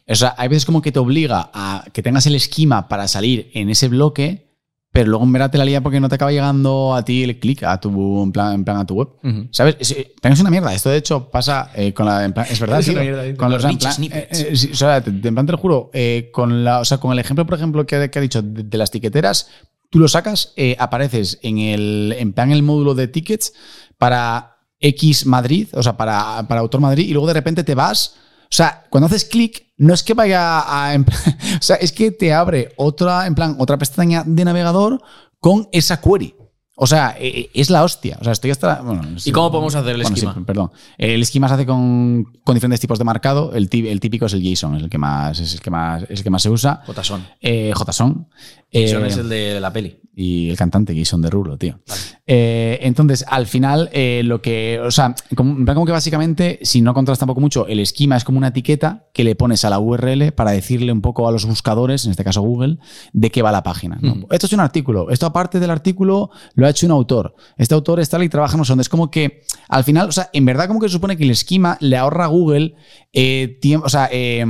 [0.06, 3.50] o sea, hay veces como que te obliga a que tengas el esquema para salir
[3.54, 4.53] en ese bloque,
[4.94, 7.40] pero luego en verdad te la lía porque no te acaba llegando a ti el
[7.40, 9.08] clic a tu, en plan, en plan a tu web.
[9.50, 9.74] ¿Sabes?
[9.80, 9.88] Es,
[10.20, 10.72] también es una mierda.
[10.72, 12.24] Esto de hecho pasa eh, con la.
[12.24, 13.00] en plan- es verdad, Es tío.
[13.00, 13.22] mierda.
[13.36, 15.90] Con Los en plan- eh, eh, sí, o sea, te, en plan te lo juro.
[16.32, 18.78] con, la, o sea, con el ejemplo, por ejemplo, que, que ha dicho de, de
[18.78, 19.48] las tiqueteras,
[19.90, 23.52] tú lo sacas, apareces en el, en plan el módulo de tickets
[23.98, 28.14] para X Madrid, o sea, para, para Autor Madrid, y luego de repente te vas.
[28.54, 30.94] O sea, cuando haces clic, no es que vaya a.
[31.58, 35.02] o sea, es que te abre otra, en plan, otra pestaña de navegador
[35.40, 36.36] con esa query.
[36.76, 38.18] O sea, eh, eh, es la hostia.
[38.20, 38.80] O sea, estoy hasta.
[38.82, 40.34] bueno, ¿Y cómo podemos hacer el bueno, esquema?
[40.34, 40.70] sí, perdón.
[40.98, 43.52] El esquema se hace con, con diferentes tipos de marcado.
[43.54, 46.02] El, tí- el típico es el JSON, es el que más, es el que más,
[46.04, 46.82] es el que más se usa.
[46.86, 47.24] Jotason.
[47.40, 48.28] Eh, JSON.
[48.72, 50.00] Jason Eh, es el de la peli.
[50.16, 51.78] y el cantante Jason Derulo, tío.
[52.26, 54.80] Eh, entonces, al final, eh, lo que.
[54.84, 58.38] O sea, como, como que básicamente, si no controlas tampoco mucho, el esquema es como
[58.38, 62.04] una etiqueta que le pones a la URL para decirle un poco a los buscadores,
[62.04, 62.78] en este caso Google,
[63.12, 63.98] de qué va la página.
[64.00, 64.14] ¿no?
[64.16, 64.26] Mm.
[64.30, 65.10] Esto es un artículo.
[65.10, 67.34] Esto, aparte del artículo, lo lo ha hecho un autor.
[67.58, 68.82] Este autor está y trabaja no sé dónde.
[68.82, 71.30] Es como que al final, o sea, en verdad como que se supone que el
[71.30, 72.74] esquema le ahorra a Google
[73.12, 74.44] eh, tiempo, o sea, eh,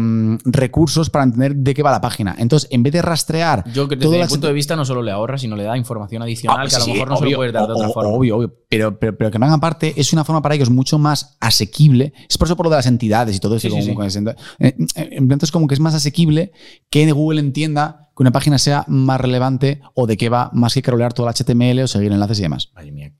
[0.45, 2.35] recursos para entender de qué va la página.
[2.39, 3.65] Entonces, en vez de rastrear...
[3.73, 5.77] Yo que desde todo mi punto de vista no solo le ahorra, sino le da
[5.77, 8.11] información adicional Ah, que a lo mejor no se lo puedes dar de otra forma.
[8.11, 8.55] Obvio, obvio.
[8.69, 12.12] Pero, pero, pero que no hagan parte es una forma para ellos mucho más asequible.
[12.29, 13.69] Es por eso por lo de las entidades y todo eso.
[13.69, 14.19] Sí, sí, como sí.
[14.25, 14.37] que se-
[14.67, 16.53] eh, eh, Entonces, como que es más asequible
[16.91, 20.83] que Google entienda que una página sea más relevante o de qué va, más que
[20.83, 22.71] crawlear todo el HTML o seguir enlaces y demás.
[22.75, 23.12] Madre mía,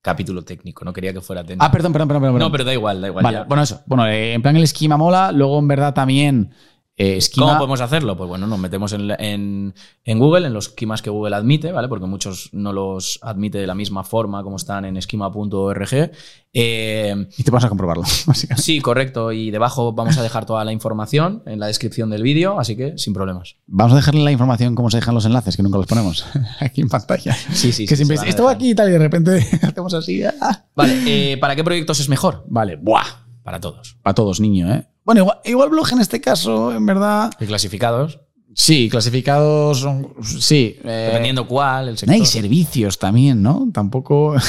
[0.00, 1.64] capítulo técnico, no quería que fuera técnico.
[1.64, 2.22] Ah, perdón, perdón, perdón.
[2.22, 2.38] perdón.
[2.38, 3.22] no, pero da igual, da igual.
[3.22, 3.44] Vale, ya.
[3.44, 3.82] bueno, eso.
[3.86, 6.50] Bueno, eh, en plan el esquema mola, luego en verdad también
[6.98, 7.18] eh.
[7.36, 8.16] ¿Cómo podemos hacerlo?
[8.16, 9.74] Pues bueno, nos metemos en, en-
[10.04, 11.88] en Google, en los esquemas que Google admite, ¿vale?
[11.88, 16.10] Porque muchos no los admite de la misma forma como están en esquema.org.
[16.52, 18.62] Eh, Y te vas a comprobarlo, básicamente.
[18.62, 19.32] sí, correcto.
[19.32, 22.96] Y debajo vamos a dejar toda la información en la descripción del vídeo, así que
[22.98, 23.56] sin problemas.
[23.66, 26.24] Vamos a dejarle la información cómo se dejan los enlaces, que nunca los ponemos
[26.60, 27.32] aquí en pantalla.
[27.52, 29.94] Sí, sí, que sí, siempre dice, esto va aquí y tal, y de repente hacemos
[29.94, 30.22] así.
[30.24, 30.64] ah.
[30.74, 32.44] Vale, eh, ¿para qué proyectos es mejor?
[32.48, 33.04] Vale, buah.
[33.44, 33.96] Para todos.
[34.02, 34.86] Para todos, niño, ¿eh?
[35.08, 37.30] Bueno, igual, igual blog en este caso, en verdad.
[37.40, 38.20] Y clasificados,
[38.54, 40.12] Sí, clasificados son.
[40.22, 40.76] Sí.
[40.84, 42.14] eh, dependiendo cuál, el no sector.
[42.14, 43.68] hay servicios también, ¿no?
[43.72, 44.36] Tampoco.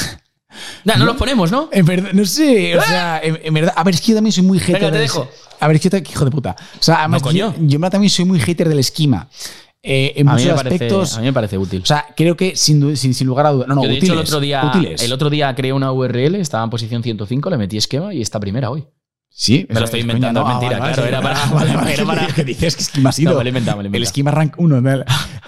[0.84, 1.68] Nah, no los ponemos, ¿no?
[1.72, 2.76] En verdad, no sé.
[2.76, 3.72] O sea, en, en verdad.
[3.76, 4.80] A ver, es que yo también soy muy hater.
[4.80, 5.26] Venga, te dejo.
[5.60, 6.56] A ver, es que hijo de puta.
[6.78, 7.68] O sea, además, No, yo, coño.
[7.68, 9.28] yo en verdad también soy muy hater del esquema.
[9.82, 11.16] Eh, en A mí, muchos me parece, aspectos.
[11.16, 11.80] a mí me parece útil.
[11.82, 13.68] O sea, creo que sin, sin, sin lugar a dudas.
[13.68, 15.02] No, no, Yo, de útiles, hecho, el otro, día, útiles.
[15.02, 18.40] el otro día creé una URL, estaba en posición 105, le metí esquema y está
[18.40, 18.84] primera hoy.
[19.32, 22.82] Sí, Me lo estoy inventando, mentira, claro, era para- Vale, era para- que dices que
[22.82, 23.32] esquema ha sido.
[23.32, 24.82] No, me lo inventado, me lo El esquema rank 1.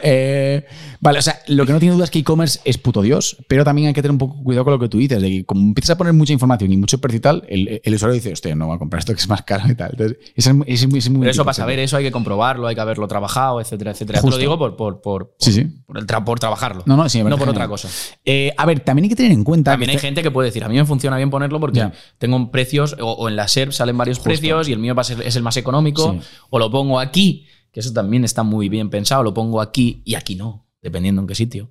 [0.03, 0.64] Eh,
[1.00, 3.64] vale, o sea, lo que no tiene duda es que e-commerce es puto Dios, pero
[3.64, 5.62] también hay que tener un poco cuidado con lo que tú dices, de que como
[5.62, 8.55] empiezas a poner mucha información y mucho precio y tal, el, el usuario dice, hostia,
[8.57, 9.90] no voy a comprar esto que es más caro y tal.
[9.92, 12.12] Entonces, eso es, muy- es muy- es muy Pero eso para saber eso hay que
[12.12, 14.18] comprobarlo, hay que haberlo trabajado, etcétera, etcétera.
[14.18, 14.36] Te Justo.
[14.36, 15.64] lo digo por, por, por, Sí, sí.
[15.86, 16.82] por el tra- por trabajarlo.
[16.86, 17.88] No, no, sí, no por otra cosa.
[18.24, 19.70] Eh, a ver, también hay que tener en cuenta.
[19.72, 21.88] También que hay este- gente que puede decir, a mí me funciona bien ponerlo porque
[22.18, 24.28] tengo precios, o, o en la SERP salen varios Justo.
[24.28, 26.16] precios y el mío va es el más económico,
[26.50, 30.14] o lo pongo aquí, que eso también está muy bien pensado, lo pongo aquí y
[30.14, 31.70] aquí no, dependiendo en qué sitio.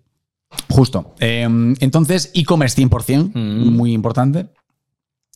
[0.70, 1.14] Justo.
[1.20, 1.48] Eh,
[1.80, 3.70] entonces, e-commerce 100%, Mm.
[3.70, 4.50] muy importante.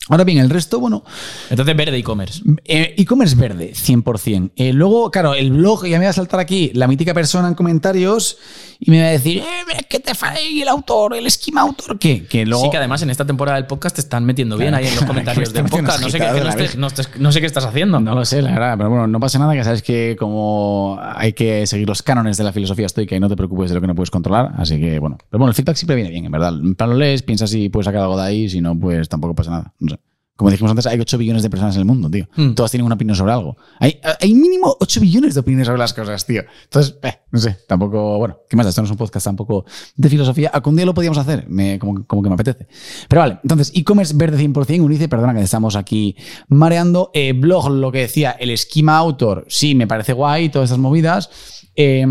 [0.08, 1.02] Ahora bien, el resto, bueno,
[1.50, 2.40] Entonces, verde e-commerce.
[2.64, 4.52] Eh, E-commerce verde, 100%.
[4.54, 7.54] Eh, luego, claro, el blog, ya me va a saltar aquí la mítica persona en
[7.54, 8.38] comentarios
[8.78, 11.98] y me va a decir, eh, ¿qué te falla el autor, el esquema autor?
[11.98, 12.24] ¿Qué?
[12.26, 12.62] Que luego...
[12.64, 14.96] Sí, que además en esta temporada del podcast te están metiendo bien Claro, ahí en
[14.96, 16.00] los comentarios que del podcast.
[16.00, 17.64] No sé, qué, agitado que no, de la estés- no estés- no sé qué estás
[17.64, 17.98] haciendo.
[17.98, 21.32] No lo sé, la verdad, pero bueno, no pasa nada, que sabes que como hay
[21.32, 23.86] que seguir los cánones de la filosofía estoica y no te preocupes de lo que
[23.88, 25.18] no puedes controlar, así que bueno.
[25.30, 26.54] Pero bueno, el feedback siempre viene bien, en verdad.
[26.54, 29.34] En plan lo lees, piensas si puedes sacar algo de ahí, si no, pues tampoco
[29.34, 29.72] pasa nada.
[29.80, 29.95] No sé.
[30.36, 32.28] Como dijimos antes, hay 8 billones de personas en el mundo, tío.
[32.36, 32.52] Hmm.
[32.54, 33.56] Todas tienen una opinión sobre algo.
[33.80, 36.42] Hay, hay mínimo 8 billones de opiniones sobre las cosas, tío.
[36.64, 38.66] Entonces, eh, no sé, tampoco, bueno, ¿qué más?
[38.66, 39.64] Esto no es un podcast tampoco
[39.96, 40.50] de filosofía.
[40.50, 42.66] Algún día lo podíamos hacer, me, como, como que me apetece.
[43.08, 46.16] Pero vale, entonces, e-commerce verde 100%, Unice, perdona que estamos aquí
[46.48, 47.10] mareando.
[47.14, 51.30] Eh, blog, lo que decía, el esquema autor, sí, me parece guay, todas estas movidas.
[51.74, 52.04] Eh,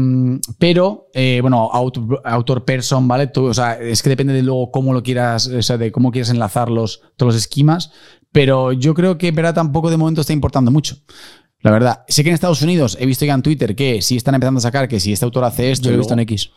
[0.58, 3.28] pero, eh, bueno, autor, autor person, ¿vale?
[3.28, 6.12] Tú, o sea, es que depende de luego cómo lo quieras, o sea, de cómo
[6.12, 7.94] quieras enlazar los, todos los esquemas.
[8.34, 10.98] Pero yo creo que, en verdad, tampoco de momento está importando mucho.
[11.62, 14.36] La verdad, sé que en Estados Unidos he visto ya en Twitter que sí están
[14.36, 15.88] empezando a sacar que si este autor hace esto.
[15.88, 16.52] Yo he visto en X.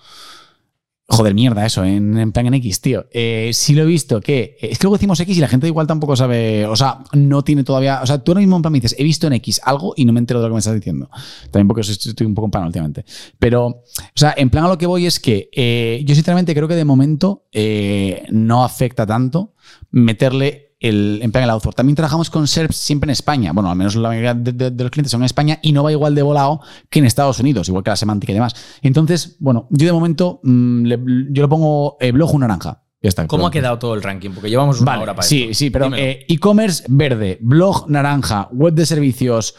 [1.10, 3.06] Joder, mierda, eso, en, en plan en X, tío.
[3.10, 4.58] Eh, sí lo he visto que.
[4.60, 6.66] Es que luego decimos X y la gente igual tampoco sabe.
[6.66, 8.00] O sea, no tiene todavía.
[8.02, 10.04] O sea, tú ahora mismo en plan me dices, he visto en X algo y
[10.04, 11.08] no me entero de lo que me estás diciendo.
[11.50, 13.06] También porque estoy un poco en pan últimamente.
[13.38, 13.84] Pero, o
[14.14, 16.84] sea, en plan a lo que voy es que eh, yo sinceramente creo que de
[16.84, 19.54] momento eh, no afecta tanto
[19.90, 21.74] meterle el, en plan el author.
[21.74, 23.52] También trabajamos con SERPs siempre en España.
[23.52, 25.82] Bueno, al menos la mayoría de, de- de los clientes son en España y no
[25.82, 28.54] va igual de volado que en Estados Unidos, igual que la semántica y demás.
[28.82, 30.98] Entonces, bueno, yo de momento mm, le-
[31.30, 32.82] yo lo pongo eh, blog naranja.
[33.00, 33.26] Ya está.
[33.28, 34.30] ¿Cómo ha quedado todo el ranking?
[34.30, 35.54] Porque llevamos una Vale, hora para sí, esto.
[35.54, 39.54] sí, pero eh, e-commerce verde, blog naranja, web de servicios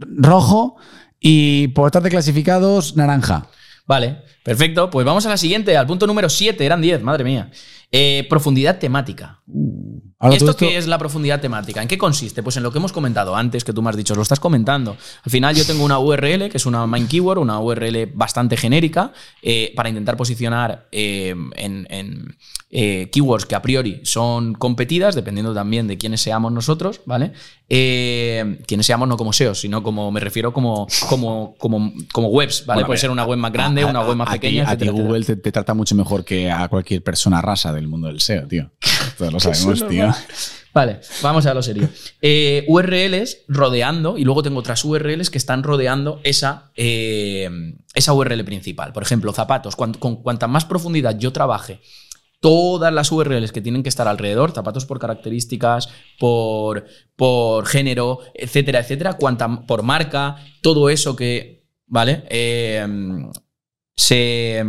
[0.00, 0.76] rojo
[1.18, 3.46] y portal de clasificados naranja.
[3.86, 4.90] Vale, perfecto.
[4.90, 6.64] Pues vamos a la siguiente, al punto número 7.
[6.64, 7.50] Eran 10, madre mía.
[7.90, 9.40] Eh, profundidad temática.
[10.22, 11.82] Ahora, ¿Esto qué es la profundidad temática?
[11.82, 12.42] ¿En qué consiste?
[12.44, 14.96] Pues en lo que hemos comentado antes, que tú me has dicho, lo estás comentando.
[15.24, 19.12] Al final yo tengo una URL, que es una main keyword, una URL bastante genérica,
[19.42, 22.36] eh, para intentar posicionar eh, en, en,
[22.70, 27.32] eh, keywords que a priori son competidas, dependiendo también de quiénes seamos nosotros, ¿vale?
[27.68, 32.64] Eh, quiénes seamos no como SEOs, sino como, me refiero como, como, como, como webs,
[32.64, 32.76] ¿vale?
[32.76, 34.62] Bueno, Puede ver, ser una web más grande, a- una web más a ti- pequeña,
[34.62, 35.08] A ti, etcétera, etcétera.
[35.08, 38.46] Google te, te trata mucho mejor que a cualquier persona rasa del mundo del SEO,
[38.46, 38.70] tío.
[39.18, 40.11] Todos lo sabemos, tío.
[40.74, 41.88] Vale, vamos a lo serio.
[42.22, 47.50] Eh, URLs rodeando, y luego tengo otras URLs que están rodeando esa, eh,
[47.94, 48.92] esa URL principal.
[48.92, 49.76] Por ejemplo, zapatos.
[49.76, 51.80] Con cuanta más profundidad yo trabaje
[52.42, 55.88] todas las URLs que tienen que estar alrededor, zapatos por características,
[56.18, 62.24] por, por género, etcétera, etcétera, cuanta, por marca, todo eso que, ¿vale?
[62.28, 62.84] Eh,
[63.94, 64.64] se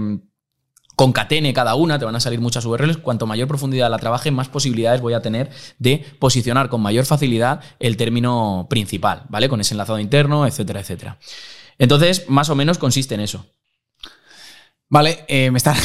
[0.96, 4.50] concatene cada una, te van a salir muchas URLs, cuanto mayor profundidad la trabaje, más
[4.50, 9.50] posibilidades voy a tener de posicionar con mayor facilidad el término principal, ¿vale?
[9.50, 11.18] Con ese enlazado interno, etcétera, etcétera.
[11.80, 13.46] Entonces, más o menos consiste en eso.
[14.94, 15.76] Vale, eh, me está.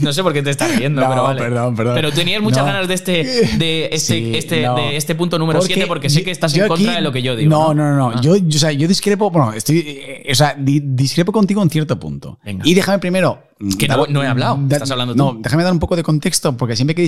[0.00, 1.42] No sé por qué te estás riendo, No, pero vale.
[1.42, 1.94] perdón, perdón.
[1.94, 2.72] Pero tenías muchas No.
[2.72, 3.12] ganas de este,
[3.58, 4.74] de este, Sí, este, no.
[4.76, 7.12] de este punto número 7 porque sé yo- que estás en contra aquí- de lo
[7.12, 7.50] que yo digo.
[7.50, 7.96] No, no, no.
[7.96, 8.10] no.
[8.16, 8.20] Ah.
[8.22, 9.30] Yo, o sea, yo discrepo.
[9.30, 9.80] Bueno, estoy.
[9.86, 12.38] eh, o sea, di- discrepo contigo en cierto punto.
[12.42, 12.62] Venga.
[12.66, 13.42] Y déjame primero.
[13.78, 15.18] Que no- no he hablado, estás hablando tú.
[15.18, 17.06] No, déjame dar un poco de contexto, porque siempre que.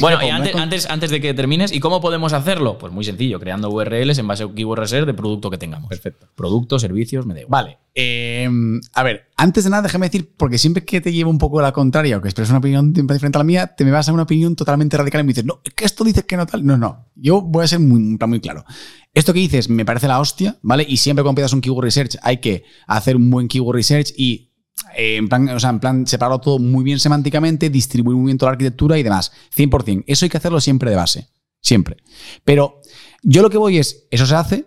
[0.00, 2.78] Bueno, y antes, antes, antes de que termines, ¿y cómo podemos hacerlo?
[2.78, 5.90] Pues muy sencillo, creando URLs en base a un keyword reserve de producto que tengamos.
[5.90, 6.26] Perfecto.
[6.34, 7.64] Productos, servicios, me da igual.
[7.64, 7.78] Vale.
[7.94, 8.48] eh,
[8.94, 11.62] a ver, antes de nada, déjame decir, porque siempre que te llevo un poco a
[11.62, 14.12] la contraria o que expresas una opinión diferente a la mía, te me vas a
[14.14, 16.64] una opinión totalmente radical y me dices, no, es que esto dices que no tal.
[16.64, 17.06] No, no.
[17.14, 18.64] Yo voy a ser muy, muy claro.
[19.12, 20.86] Esto que dices me parece la hostia, ¿vale?
[20.88, 24.50] Y siempre cuando empiezas un keyword research hay que hacer un buen keyword research y
[24.96, 28.38] eh, en plan, o sea, en plan, separarlo todo muy bien semánticamente, distribuir muy bien
[28.38, 29.32] toda la arquitectura y demás.
[29.56, 30.04] 100%.
[30.06, 31.28] Eso hay que hacerlo siempre de base.
[31.60, 31.96] Siempre.
[32.44, 32.80] Pero
[33.22, 34.66] yo lo que voy es, eso se hace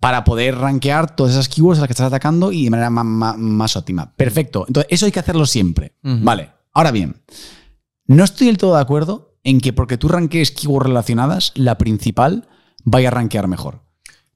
[0.00, 3.04] para poder rankear todas esas keywords a las que estás atacando y de manera ma-
[3.04, 4.14] ma- más, óptima.
[4.16, 4.64] Perfecto.
[4.66, 5.94] Entonces, eso hay que hacerlo siempre.
[6.02, 6.50] Vale.
[6.72, 7.22] Ahora bien,
[8.06, 12.48] no estoy del todo de acuerdo en que porque tú rankees keywords relacionadas, la principal
[12.82, 13.82] vaya a rankear mejor.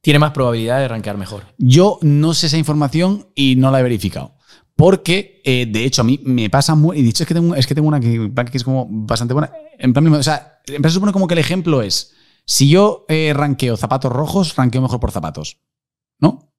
[0.00, 1.42] Tiene más probabilidad de rankear mejor.
[1.58, 4.36] Yo no sé esa información y no la he verificado.
[4.78, 7.00] Porque, eh, de hecho, a mí me pasa muy.
[7.00, 9.50] Y dicho es que tengo, es que tengo una que, que es como bastante buena.
[9.76, 12.14] En plan, o sea, en plan, se supone como que el ejemplo es:
[12.44, 15.58] si yo eh, ranqueo zapatos rojos, ranqueo mejor por zapatos.
[16.20, 16.52] ¿No?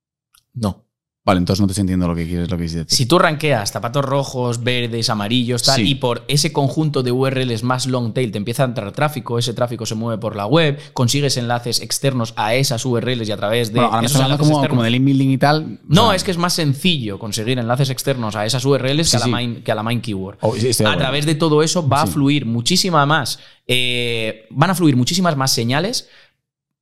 [0.54, 0.89] No.
[1.26, 2.86] Vale, entonces no te estoy entendiendo lo que quieres, lo que decir.
[2.88, 5.90] Si tú rankeas zapatos rojos, verdes, amarillos, tal, Sí.
[5.92, 9.54] y por ese conjunto de URLs más long tail te empieza a entrar tráfico, ese
[9.54, 13.68] tráfico se mueve por la web, consigues enlaces externos a esas URLs y a través
[13.68, 15.80] de Bueno, ahora me estás hablando enlaces como, como de link building y tal.
[15.88, 19.12] No, O sea, es que es más sencillo conseguir enlaces externos a esas URLs Sí,
[19.12, 19.32] que, a la sí.
[19.32, 20.38] main, que a la main keyword.
[20.42, 24.96] Oh, a través de todo eso va a fluir muchísima más, eh, van a fluir
[24.96, 26.08] muchísimas más señales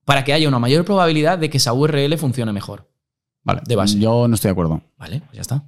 [0.05, 2.87] para que haya una mayor probabilidad de que esa URL funcione mejor.
[3.47, 3.97] Vale, de base.
[3.99, 4.81] Yo no estoy de acuerdo.
[4.97, 5.63] Vale, pues ya está.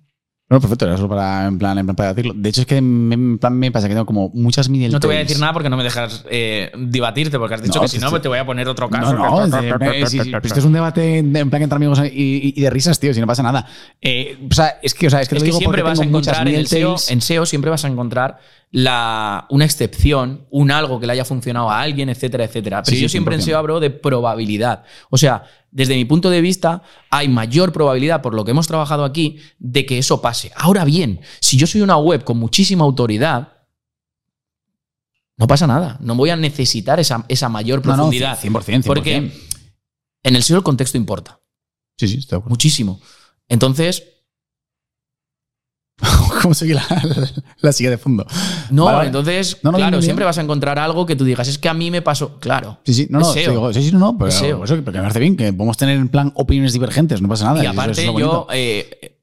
[0.52, 2.34] No, perfecto, era solo para, en plan, en plan para decirlo.
[2.36, 5.00] De hecho, es que me, en plan me pasa que tengo como muchas middle No
[5.00, 7.82] te voy a decir nada porque no me dejas eh, debatirte, porque has dicho No,
[7.84, 9.14] que si no te voy a poner otro caso.
[9.14, 9.60] No, no,
[9.92, 13.22] esto es un debate de- en plan entre amigos y, y de risas, tío, si
[13.22, 13.68] no pasa nada.
[14.02, 16.00] Eh, o sea, es que, o sea, es que es lo que digo siempre vas
[16.00, 18.40] a encontrar en, el SEO, en SEO siempre vas a encontrar
[18.72, 22.84] la, una excepción, un algo que le haya funcionado a alguien, etcétera, etcétera.
[22.84, 23.46] Pero Sí, yo siempre en 100%.
[23.46, 24.84] SEO hablo de probabilidad.
[25.10, 29.06] O sea, desde mi punto de vista, hay mayor probabilidad, por lo que hemos trabajado
[29.06, 30.52] aquí, de que eso pase.
[30.56, 33.54] Ahora bien, si yo soy una web con muchísima autoridad,
[35.38, 35.98] no pasa nada.
[36.02, 38.40] No voy a necesitar esa, esa mayor No, no, profundidad.
[38.40, 38.84] 100%, 100%.
[38.86, 39.32] Porque
[40.24, 41.40] en el SEO el contexto importa.
[41.98, 42.50] Sí, sí, estoy de acuerdo.
[42.50, 43.02] Muchísimo.
[43.48, 44.04] Entonces,
[46.42, 47.30] ¿Cómo sigue la, la,
[47.62, 48.26] la de fondo?
[48.72, 51.58] no, Vale, entonces, No, no, claro, siempre vas a encontrar algo que tú digas, es
[51.58, 52.40] que a mí me pasó.
[52.40, 52.80] Claro.
[52.86, 53.52] Sí, sí, no, Es no, SEO.
[53.52, 54.64] digo, sí, sí, no, no, pero Es SEO.
[54.64, 57.58] eso, porque me parece bien que podemos tener en plan opiniones divergentes, no pasa nada.
[57.58, 58.48] Y eso- eso aparte, es yo.
[58.54, 59.18] eh,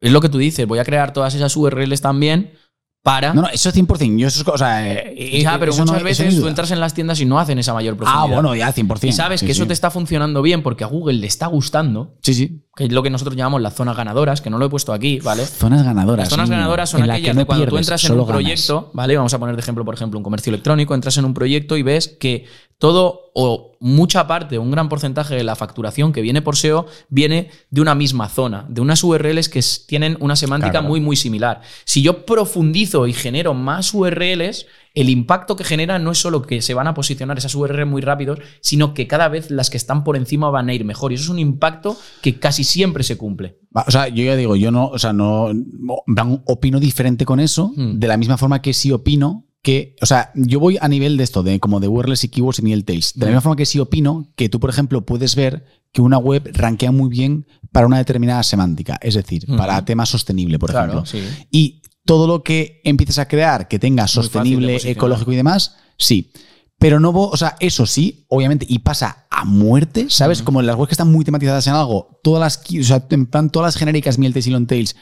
[0.00, 2.52] es lo que tú dices, voy a crear todas esas URLs también
[3.04, 3.34] para.
[3.34, 4.18] No, no, eso es 100%.
[4.18, 6.94] Yo eso es, o sea, eh, ya, pero muchas no- veces tú entras en las
[6.94, 8.24] tiendas y no hacen esa mayor profundidad.
[8.24, 9.06] Ah, bueno, ya, 100%.
[9.08, 12.14] Y sabes Sí, que eso te está funcionando bien porque a Google le está gustando,
[12.22, 12.64] Sí, sí.
[12.74, 15.20] que es lo que nosotros llamamos las zonas ganadoras, que no lo he puesto aquí,
[15.20, 15.44] ¿vale?
[15.44, 16.24] Zonas ganadoras.
[16.24, 18.30] Las zonas ganadoras son que aquellas no de cuando tú entras en un ganas.
[18.32, 19.16] proyecto, ¿vale?
[19.18, 21.82] Vamos a poner de ejemplo, por ejemplo, un comercio electrónico, entras en un proyecto y
[21.82, 22.46] ves que
[22.78, 27.50] todo o mucha parte, un gran porcentaje de la facturación que viene por SEO viene
[27.68, 30.88] de una misma zona, de unas URLs que tienen una semántica Claro.
[30.88, 31.60] muy, muy similar.
[31.84, 34.64] Si yo profundizo y genero más URLs,
[34.94, 38.00] el impacto que genera no es solo que se van a posicionar esas URLs muy
[38.00, 41.12] rápidos, sino que cada vez las que están por encima van a ir mejor.
[41.12, 43.58] Y eso es un impacto que casi siempre se cumple.
[43.74, 45.50] O sea, yo ya digo, yo no, o sea, no,
[46.46, 47.98] opino diferente con eso, Hmm.
[47.98, 51.24] de la misma forma que sí opino que, o sea, yo voy a nivel de
[51.24, 53.14] esto, de como de URLs y keywords y middle tails.
[53.14, 56.18] De la misma forma que sí opino que tú, por ejemplo, puedes ver que una
[56.18, 61.06] web rankea muy bien para una determinada semántica, es decir, para tema sostenible, por ejemplo.
[61.06, 61.26] sí.
[61.50, 66.30] Y todo lo que empieces a crear que tenga sostenible, ecológico y demás, sí.
[66.84, 70.42] Pero no, o sea, eso sí, obviamente, y pasa a muerte, ¿sabes?
[70.42, 73.24] Como en las webs que están muy tematizadas en algo, todas las, o sea, en
[73.24, 74.94] plan, todas las genéricas miel y long tails,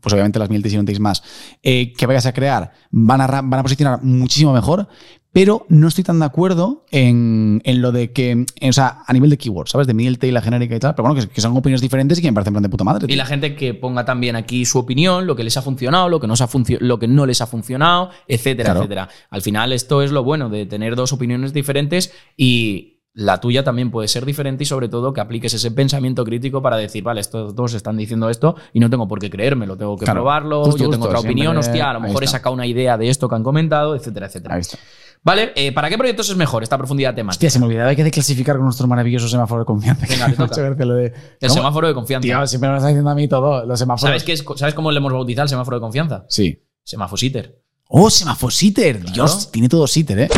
[0.00, 1.22] pues obviamente las miel y long tails más,
[1.62, 4.88] eh, que vayas a crear, van a, van a posicionar muchísimo mejor,
[5.32, 9.12] pero no estoy tan de acuerdo en, en lo de que, en- o sea, a
[9.12, 9.86] nivel de keywords, ¿sabes?
[9.86, 12.22] De Middle Tail, la genérica y tal, pero bueno, que, que son opiniones diferentes y
[12.22, 13.06] que me parecen en plan de puta madre.
[13.12, 16.20] Y la gente que ponga también aquí su opinión, lo que les ha funcionado, lo
[16.20, 16.48] que, no, se ha
[16.80, 18.80] lo que no les ha funcionado, etcétera, Claro.
[18.80, 19.08] etcétera.
[19.30, 23.90] Al final esto es lo bueno de tener dos opiniones diferentes y la tuya también
[23.90, 27.54] puede ser diferente y sobre todo que apliques ese pensamiento crítico para decir, vale, estos
[27.54, 30.20] dos están diciendo esto y no tengo por qué creérmelo, tengo que Claro.
[30.20, 32.96] probarlo, Justo, yo justo, tengo otra opinión, hostia, a lo mejor he sacado una idea
[32.96, 34.54] de esto que han comentado, etcétera, etcétera.
[34.54, 34.78] Ahí está.
[35.24, 37.36] Vale, eh, ¿para qué proyectos es mejor esta profundidad temática?
[37.36, 40.04] Hostia, se me olvidaba que hay que clasificar con nuestro maravilloso semáforo de confianza.
[40.08, 40.32] Venga, te
[40.72, 40.84] toca.
[40.84, 42.22] lo de- El semáforo de confianza.
[42.26, 44.08] Tío, siempre me lo está diciendo a mí todo, los semáforos.
[44.08, 46.24] ¿Sabes, qué es, ¿Sabes cómo le hemos bautizado el semáforo de confianza?
[46.28, 46.60] Sí.
[46.82, 47.60] Semafositer.
[47.86, 49.00] Oh, semáforo-sitter.
[49.12, 49.50] Dios, Claro.
[49.52, 50.28] tiene todo sitter, ¿eh?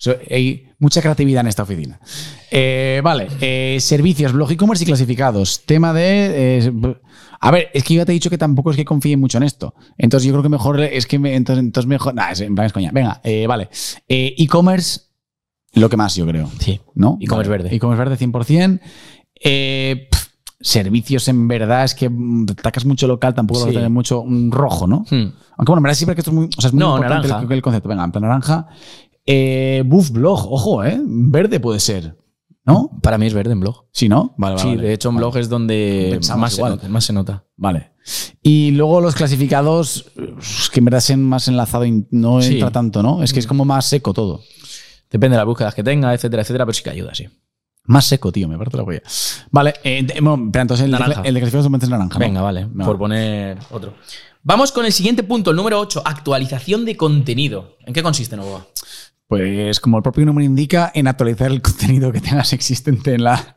[0.00, 2.00] So, hay mucha creatividad en esta oficina.
[2.50, 5.62] Eh, vale, eh, servicios, blog e-commerce y clasificados.
[5.66, 6.58] Tema de...
[6.58, 6.72] eh,
[7.40, 9.38] a ver, es que yo ya te he dicho que tampoco es que confíe mucho
[9.38, 9.74] en esto.
[9.96, 11.18] Entonces yo creo que mejor es que...
[11.18, 12.14] me- entonces, entonces mejor...
[12.14, 12.90] Nah, es, en plan es coña.
[12.92, 13.68] Venga, eh, vale.
[14.08, 15.00] Eh, e-commerce,
[15.74, 16.50] lo que más yo creo.
[16.58, 16.80] Sí.
[16.94, 17.16] ¿No?
[17.20, 17.62] E-commerce Vale.
[17.64, 17.76] verde.
[17.76, 18.80] E-commerce verde 100%.
[19.44, 20.08] Eh,
[20.60, 23.68] servicios en verdad es que mm, atacas mucho local, tampoco lo Sí.
[23.70, 25.04] vas a tener mucho un rojo, ¿no?
[25.10, 25.32] Hmm.
[25.56, 27.28] Aunque bueno, en verdad siempre que esto es muy, o sea, es muy No, importante
[27.28, 27.88] el, el concepto.
[27.88, 28.66] Venga, en plan naranja.
[29.24, 31.00] Eh, buff blog, ojo, ¿eh?
[31.04, 32.16] Verde puede ser.
[32.68, 32.90] ¿No?
[33.02, 33.86] Para mí es verde en blog.
[33.92, 34.34] Sí, ¿no?
[34.36, 34.70] Vale, vale.
[34.70, 35.24] Sí, de hecho en Vale.
[35.26, 37.44] blog es donde Pensamos más se, nota, más se nota.
[37.56, 37.92] Vale.
[38.42, 40.10] Y luego los clasificados,
[40.72, 42.54] que en verdad sean más enlazado y no Sí.
[42.54, 43.22] entra tanto, ¿no?
[43.22, 44.42] Es que es como más seco todo.
[45.10, 47.26] Depende de las búsquedas que tenga, etcétera, etcétera, pero sí que ayuda, sí.
[47.84, 49.02] Más seco, tío, me parece la polla.
[49.50, 51.22] Vale, eh, de- bueno, pero entonces el de, Naranja.
[51.24, 52.18] el de clasificados es naranja.
[52.18, 52.20] ¿no?
[52.20, 52.84] Venga, vale, No.
[52.84, 53.94] por poner otro.
[54.42, 57.76] Vamos con el siguiente punto, el número 8, actualización de contenido.
[57.86, 58.66] ¿En qué consiste, Novoa?
[59.28, 63.56] Pues como el propio nombre indica, en actualizar el contenido que tengas existente en la,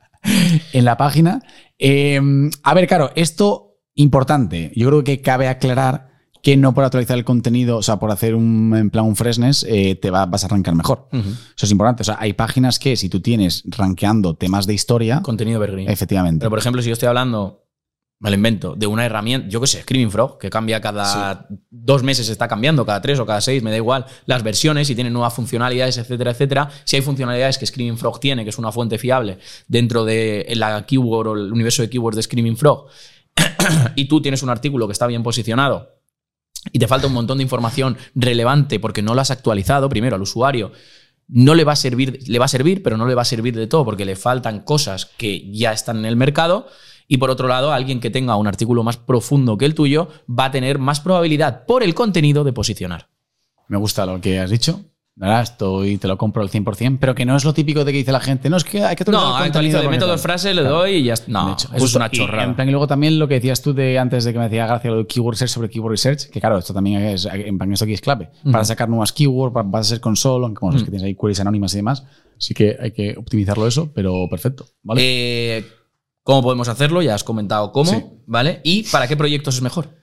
[0.74, 1.42] en la página.
[1.80, 2.20] Eh,
[2.64, 4.72] a ver, claro, esto importante.
[4.76, 6.12] Yo creo que cabe aclarar
[6.44, 9.64] que no por actualizar el contenido, o sea, por hacer un en plan un freshness,
[9.70, 11.08] eh, te va- vas a arrancar mejor.
[11.12, 12.02] Eso es importante.
[12.02, 15.90] O sea, hay páginas que si tú tienes rankeando temas de historia, Contenido evergreen.
[15.90, 16.40] efectivamente.
[16.40, 17.64] Pero por ejemplo, si yo estoy hablando,
[18.22, 22.04] me lo invento, de una herramienta, yo qué sé, Screaming Frog, que cambia cada dos
[22.04, 25.10] meses, está cambiando, cada tres o cada seis, me da igual, las versiones, si tiene
[25.10, 26.70] nuevas funcionalidades, etcétera, etcétera.
[26.84, 30.86] Si hay funcionalidades que Screaming Frog tiene, que es una fuente fiable dentro de la
[30.86, 32.86] keyword o el universo de keywords de Screaming Frog,
[33.96, 35.90] y tú tienes un artículo que está bien posicionado
[36.72, 40.22] y te falta un montón de información relevante porque no lo has actualizado primero al
[40.22, 40.74] usuario,
[41.28, 43.56] no le va a servir, le va a servir, pero no le va a servir
[43.56, 46.68] de todo porque le faltan cosas que ya están en el mercado.
[47.14, 50.46] Y por otro lado, alguien que tenga un artículo más profundo que el tuyo va
[50.46, 53.10] a tener más probabilidad por el contenido de posicionar.
[53.68, 54.80] Me gusta lo que has dicho.
[55.14, 55.42] ¿verdad?
[55.42, 58.14] Estoy, te lo compro al 100%, pero que no es lo típico de que dice
[58.14, 58.50] la gente.
[58.50, 60.20] No, es que hay que No, el actualizo de método tal".
[60.20, 61.30] frase, le doy y ya está.
[61.30, 62.46] No, hecho, eso es una Y, chorrada.
[62.46, 64.66] en plan, y luego también lo que decías tú de antes de que me decía
[64.66, 67.72] gracia lo de keyword research sobre keyword research, que claro, esto también es, en plan,
[67.74, 68.30] esto aquí es clave.
[68.50, 71.14] Para sacar nuevas keywords, para, vas a ser console, aunque como sabes que tienes ahí
[71.16, 72.04] queries anónimas y demás,
[72.38, 74.66] sí que hay que optimizarlo eso, pero perfecto.
[74.82, 75.02] ¿vale?
[75.04, 75.66] Eh,
[76.24, 77.02] ¿Cómo podemos hacerlo?
[77.02, 78.04] Ya has comentado cómo, Sí.
[78.28, 78.62] ¿vale?
[78.64, 79.96] ¿Y para qué proyectos es mejor?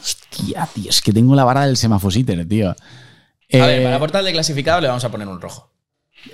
[0.00, 2.70] Hostia, tío, es que tengo la vara del semafosíter, tío.
[2.70, 2.76] A
[3.52, 5.70] ver, Eh, para portal de clasificado le vamos a poner un rojo.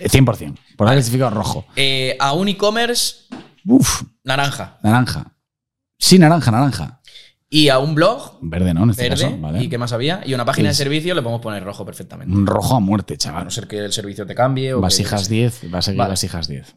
[0.08, 0.58] 100%.
[0.76, 1.66] Por el clasificado rojo.
[1.76, 3.26] Eh, a un e-commerce,
[3.66, 4.78] Uf, naranja.
[4.82, 5.32] naranja.
[5.98, 6.99] Sí, naranja, naranja.
[7.52, 8.84] Y a un blog, Verde, ¿no?
[8.84, 9.24] En este verde.
[9.24, 9.62] caso, ¿vale?
[9.64, 10.22] ¿Y qué más había?
[10.24, 12.32] Y una página de servicio le podemos poner rojo perfectamente.
[12.32, 13.44] Un rojo a muerte, A chaval.
[13.44, 14.72] no ser que el servicio te cambie.
[14.72, 16.10] O que- Vasijas 10, va a seguir Vale.
[16.10, 16.76] vasijas 10.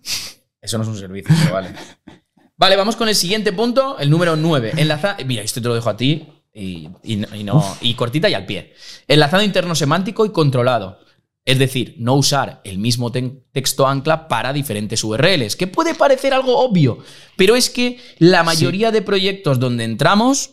[0.60, 1.70] Eso no es un servicio, pero vale.
[2.58, 4.74] Vale, vamos con el siguiente punto, el número 9.
[4.78, 5.18] Enlaza...
[5.26, 8.34] Mira, esto te lo dejo a ti y, y no- y no, y cortita y
[8.36, 8.74] al pie.
[9.08, 11.00] Enlazado interno semántico y controlado.
[11.45, 16.58] Es decir, no usar el mismo texto ancla para diferentes URLs, que puede parecer algo
[16.60, 17.00] obvio,
[17.36, 20.52] pero es que la mayoría de proyectos donde entramos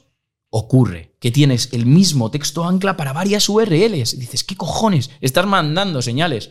[0.50, 4.14] ocurre que tienes el mismo texto ancla para varias URLs.
[4.14, 5.10] Y dices, ¿qué cojones?
[5.20, 6.50] Estás mandando señales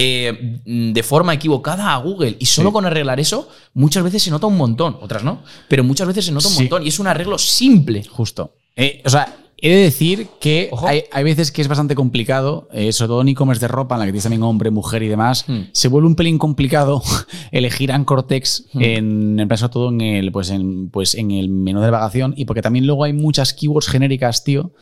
[0.00, 2.36] eh, de forma equivocada a Google.
[2.38, 2.72] Y solo Sí.
[2.72, 4.96] con arreglar eso, muchas veces se nota un montón.
[5.00, 5.42] Otras no.
[5.68, 6.60] Pero muchas veces se nota un Sí.
[6.60, 6.84] montón.
[6.84, 8.04] Y es un arreglo simple.
[8.04, 8.54] Justo.
[8.80, 12.92] Eh, o sea, he de decir que hay, hay veces que es bastante complicado, eh,
[12.92, 15.44] sobre todo en e-commerce de ropa, en la que tienes también hombre, mujer y demás,
[15.48, 15.62] Hmm.
[15.72, 17.02] se vuelve un pelín complicado
[17.50, 18.80] elegir Anchor Text Hmm.
[18.82, 22.44] en, en sobre todo en el, pues en, pues en el menú de navegación y
[22.44, 24.72] porque también luego hay muchas keywords genéricas, tío,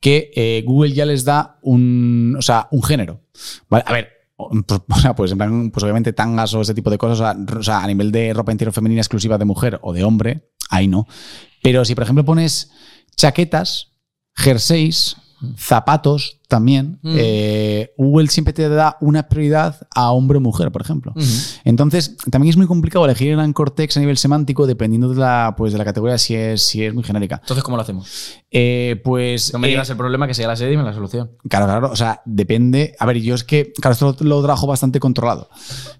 [0.00, 3.22] que eh, Google ya les da un, o sea, un género.
[3.70, 4.50] Vale, a ver, o
[4.90, 7.32] o sea, pues, en plan, pues obviamente tangas o ese tipo de cosas, o sea,
[7.32, 10.50] r- o sea, a nivel de ropa interior femenina exclusiva de mujer o de hombre,
[10.68, 11.06] ahí no.
[11.62, 12.70] Pero si, por ejemplo, pones
[13.18, 13.88] chaquetas,
[14.34, 15.16] jerseys,
[15.56, 17.14] zapatos también, Mm.
[17.16, 21.12] eh, Google siempre te da una prioridad a hombre o mujer, por ejemplo.
[21.64, 25.54] Entonces, también es muy complicado elegir el anchor text a nivel semántico dependiendo de la,
[25.56, 27.36] pues, de la categoría si es, si es muy genérica.
[27.42, 28.08] Entonces, ¿cómo lo hacemos?
[28.50, 29.52] Eh, pues.
[29.52, 31.30] No me eh, digas el problema, que sea la sede y dime la solución.
[31.48, 31.90] Claro, claro.
[31.92, 32.96] O sea, depende.
[32.98, 35.50] A ver, yo es que, claro, esto lo, lo trabajo bastante controlado.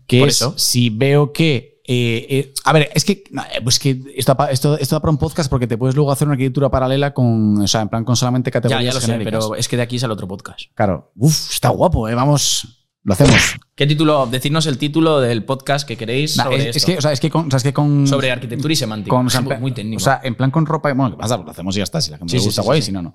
[0.06, 0.54] Que Por es, eso.
[0.56, 1.77] si veo que.
[1.90, 3.12] Eh, eh, a ver, es que.
[3.12, 6.28] eh, pues que esto, esto, esto da para un podcast porque te puedes luego hacer
[6.28, 7.62] una arquitectura paralela con.
[7.62, 9.44] O sea, en plan con solamente categorías ya lo sé, genéricas.
[9.46, 10.60] pero es que de aquí sale otro podcast.
[10.74, 11.10] Claro.
[11.16, 12.14] Uf, está guapo, ¿eh?
[12.14, 12.74] Vamos.
[13.04, 13.56] Lo hacemos.
[13.74, 14.26] ¿Qué título?
[14.26, 17.30] Decidnos el título del podcast que queréis Nah, sobre es, que, o sea, es que
[17.30, 17.46] con.
[17.46, 19.16] o sea, es que con sobre arquitectura y semántica.
[19.16, 19.96] con- o sea, muy, plan- muy técnico.
[20.02, 20.92] O sea, en plan con ropa.
[20.92, 21.38] Bueno, ¿qué pasa?
[21.38, 22.02] Lo hacemos y ya está.
[22.02, 22.82] Si la gente Sí, le gusta, sí, guay.
[22.82, 23.14] Si no, no.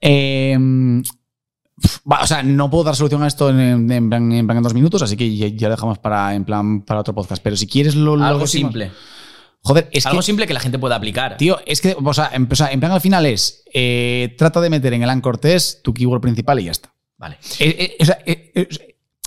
[0.00, 0.56] Eh,
[2.04, 4.74] o sea, no puedo dar solución a esto en, en- en plan, en plan dos
[4.74, 7.42] minutos, así que ya, ya lo dejamos para, en plan, para otro podcast.
[7.42, 8.90] Pero si quieres lo, lo Algo simple.
[9.62, 10.26] Joder, es Algo que.
[10.26, 11.36] simple que la gente pueda aplicar.
[11.38, 13.62] Tío, es que, o sea, en, o sea, en plan al final es.
[13.72, 16.94] eh, trata de meter en el anchor test tu keyword principal y ya está.
[17.16, 17.38] Vale.
[17.58, 18.68] Eh, eh,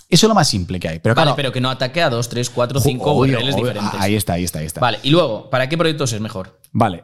[0.10, 1.00] eso es lo más simple que hay.
[1.00, 3.56] Pero Vale, claro, pero que no ataque a dos, tres, cuatro, jo- cinco obvio, URLs
[3.56, 3.66] obvio.
[3.66, 4.00] diferentes.
[4.00, 4.80] Ahí está, ahí está, ahí está.
[4.80, 6.60] Vale, y luego, ¿para qué proyectos es mejor?
[6.72, 7.04] Vale.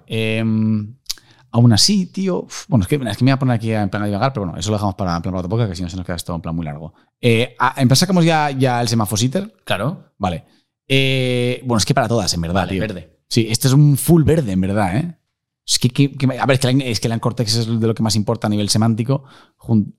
[1.53, 2.45] Aún así, tío.
[2.67, 4.45] Bueno, es que, es que me voy a poner aquí en plan a divagar, pero
[4.45, 6.05] bueno, eso lo dejamos para, en plan para otro podcast, que si no se nos
[6.05, 6.93] queda esto en plan muy largo.
[7.21, 7.55] Eh,
[7.95, 9.53] sacamos ya, ya el semafositter.
[9.63, 10.11] Claro.
[10.17, 10.43] Vale.
[10.87, 12.81] Eh, bueno, es que para todas, en verdad, Vale, tío.
[12.81, 13.17] verde.
[13.29, 15.17] Sí, este es un full verde, en verdad, ¿eh?
[15.65, 17.67] Es que, que- que- a ver, es que, la, es que el anchor text es
[17.79, 19.23] de lo que más importa a nivel semántico.
[19.57, 19.95] Jun-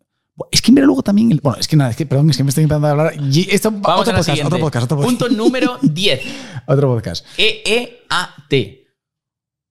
[0.50, 1.32] Es que mira luego también.
[1.32, 3.14] el- bueno, es que nada, es que, perdón, es que me estoy intentando hablar.
[3.32, 5.18] Y esto, Vamos otro, a la podcast, otro podcast, otro podcast.
[5.18, 6.20] Punto número 10.
[6.66, 7.24] Otro podcast.
[7.38, 8.83] EEAT.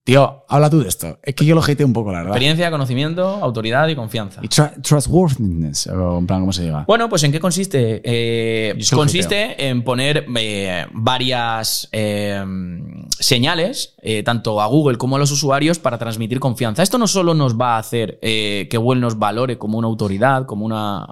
[0.05, 1.17] Tío, habla tú de esto.
[1.23, 2.33] Es que yo lo hateé un poco, la verdad.
[2.33, 4.41] Experiencia, conocimiento, autoridad y confianza.
[4.43, 6.83] Y trustworthiness, o en plan, ¿cómo se llama?
[6.85, 8.01] Bueno, pues ¿en qué consiste?
[8.03, 12.43] Eh, consiste en poner eh, varias eh,
[13.17, 16.83] señales, eh, tanto a Google como a los usuarios, para transmitir confianza.
[16.83, 20.65] Esto no solo nos va a hacer que Google nos valore como una autoridad, como
[20.65, 21.07] una.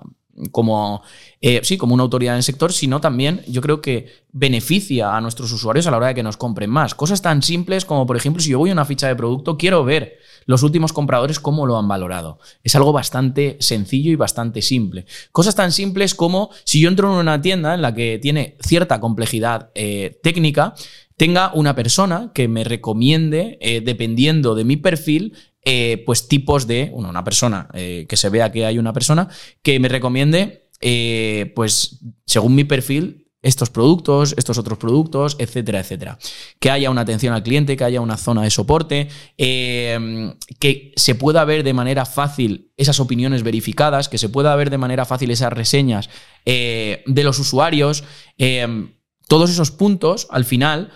[0.49, 1.03] Como,
[1.39, 5.22] eh, sí, como una autoridad en el sector, sino también yo creo que beneficia a
[5.22, 6.95] nuestros usuarios a la hora de que nos compren más.
[6.95, 9.84] Cosas tan simples como, por ejemplo, si yo voy a una ficha de producto, quiero
[9.84, 12.39] ver los últimos compradores cómo lo han valorado.
[12.63, 15.05] Es algo bastante sencillo y bastante simple.
[15.31, 18.99] Cosas tan simples como si yo entro en una tienda en la que tiene cierta
[18.99, 20.73] complejidad eh, técnica,
[21.18, 25.34] tenga una persona que me recomiende, eh, dependiendo de mi perfil,
[25.64, 29.30] eh, pues tipos de, bueno, una persona, eh, que se vea que hay una persona,
[29.62, 36.20] que me recomiende, eh, pues según mi perfil, estos productos, estos otros productos, etcétera, etcétera.
[36.60, 39.08] Que haya una atención al cliente, que haya una zona de soporte,
[39.38, 44.70] eh, que se pueda ver de manera fácil esas opiniones verificadas, que se pueda ver
[44.70, 46.10] de manera fácil esas reseñas
[46.46, 48.04] de los usuarios.
[48.38, 48.88] eh,
[49.28, 50.92] todos esos puntos, al final,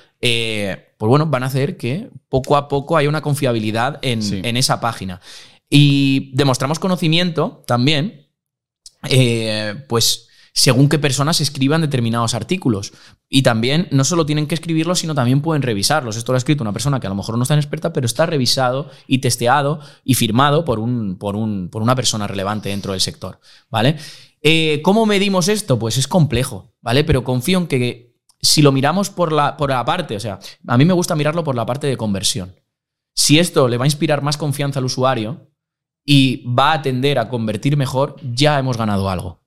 [0.98, 4.42] pues bueno, van a hacer que poco a poco haya una confiabilidad en, Sí.
[4.44, 5.20] en esa página.
[5.70, 8.28] Y demostramos conocimiento también,
[9.10, 12.94] eh, pues según qué personas escriban determinados artículos.
[13.28, 16.16] Y también no solo tienen que escribirlos, sino también pueden revisarlos.
[16.16, 18.06] Esto lo ha escrito una persona que a lo mejor no es tan experta, pero
[18.06, 22.94] está revisado y testeado y firmado por, un, por, un, por una persona relevante dentro
[22.94, 23.42] del sector.
[23.70, 23.98] ¿Vale?
[24.42, 25.78] Eh, ¿Cómo medimos esto?
[25.78, 27.04] Pues es complejo, ¿vale?
[27.04, 28.15] Pero confío en que
[28.46, 31.44] si lo miramos por la, por la parte, o sea, a mí me gusta mirarlo
[31.44, 32.56] por la parte de conversión.
[33.16, 35.50] Si esto le va a inspirar más confianza al usuario
[36.06, 39.42] y va a tender a convertir mejor, ya hemos ganado algo.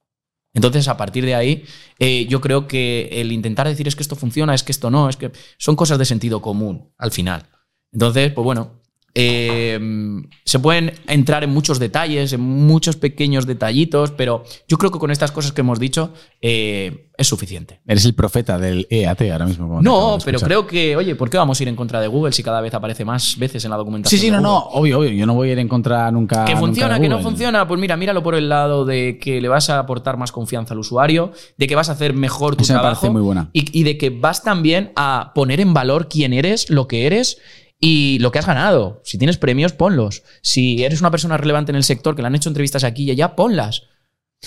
[0.54, 1.64] Entonces, a partir de ahí,
[1.98, 5.08] eh, yo creo que el intentar decir es que esto funciona, es que esto no,
[5.08, 7.46] es que son cosas de sentido común al final.
[7.92, 8.80] Entonces, pues bueno,
[9.20, 9.80] eh,
[10.44, 15.10] se pueden entrar en muchos detalles, en muchos pequeños detallitos, pero yo creo que con
[15.10, 17.80] estas cosas que hemos dicho eh, es suficiente.
[17.84, 19.82] Eres el profeta del EAT ahora mismo.
[19.82, 22.44] No, pero creo que, oye, ¿por qué vamos a ir en contra de Google si
[22.44, 24.20] cada vez aparece más veces en la documentación?
[24.20, 25.10] Sí, sí, no, no, obvio, obvio.
[25.10, 26.44] Yo no voy a ir en contra nunca.
[26.44, 29.40] Que nunca funciona, de que no funciona, pues mira, míralo por el lado de que
[29.40, 32.62] le vas a aportar más confianza al usuario, de que vas a hacer mejor tu
[32.62, 33.50] me trabajo parece muy buena.
[33.52, 37.38] Y, y de que vas también a poner en valor quién eres, lo que eres
[37.80, 39.00] y lo que has ganado.
[39.04, 40.22] Si tienes premios, ponlos.
[40.42, 43.10] Si eres una persona relevante en el sector, que le han hecho entrevistas aquí y
[43.12, 43.82] allá, ponlas.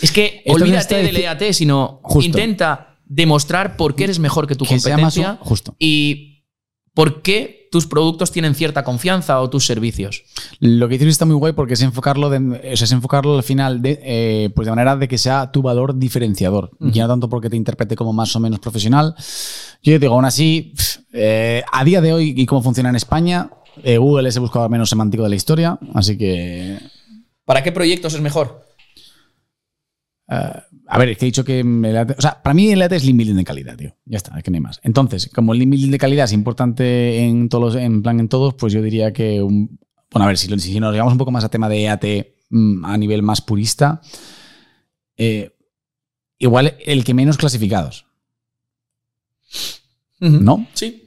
[0.01, 2.25] Es que Esto olvídate del EAT, sino Justo.
[2.25, 5.75] intenta demostrar por qué eres mejor que tu Que competencia justo.
[5.79, 6.45] y
[6.93, 10.25] por qué tus productos tienen cierta confianza o tus servicios.
[10.59, 13.43] Lo que dices está muy guay porque es enfocarlo, de, o sea, es enfocarlo al
[13.43, 16.71] final de, eh, pues de manera de que sea tu valor diferenciador.
[16.81, 19.15] Ya no tanto porque te interprete como más o menos profesional.
[19.81, 20.73] Yo digo, aún así,
[21.13, 23.49] eh, a día de hoy y cómo funciona en España,
[23.83, 25.79] eh, Google es el buscador menos semántico de la historia.
[25.93, 26.77] Así que
[27.45, 28.65] ¿Para qué proyectos es mejor?
[30.31, 30.51] Eh,
[30.87, 32.93] a ver, es que he dicho que el AT o sea, para mí el AT
[32.95, 33.95] es link building de calidad, tío.
[34.05, 34.79] Ya está, es que no hay más.
[34.83, 38.27] Entonces, como el link building de calidad es importante en todos, los- en plan en
[38.29, 39.77] todos, pues yo diría que un,
[40.11, 42.05] bueno, a ver, si, nos llevamos un poco más a tema de EAT
[42.49, 44.01] mm, a nivel más purista,
[45.17, 45.51] eh,
[46.39, 48.05] igual el que menos clasificados,
[50.19, 50.67] ¿no?
[50.73, 51.03] Sí.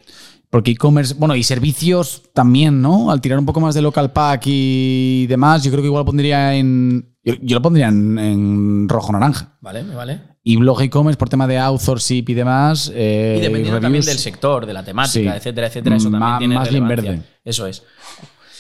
[0.51, 3.11] Porque e-commerce, bueno, y servicios también, ¿no?
[3.11, 6.55] Al tirar un poco más de local pack y demás, yo creo que igual pondría
[6.55, 7.14] en.
[7.25, 9.57] Yo, yo lo pondría en, en rojo-naranja.
[9.61, 10.21] Vale, me vale.
[10.43, 12.93] Y blog e-commerce por tema de authorship y demás.
[12.95, 14.07] eh, Y dependiendo también reviews.
[14.07, 15.37] del sector, de la temática, Sí.
[15.39, 17.23] etcétera, etcétera, eso también Ma- tiene más bien verde.
[17.45, 17.83] Eso es.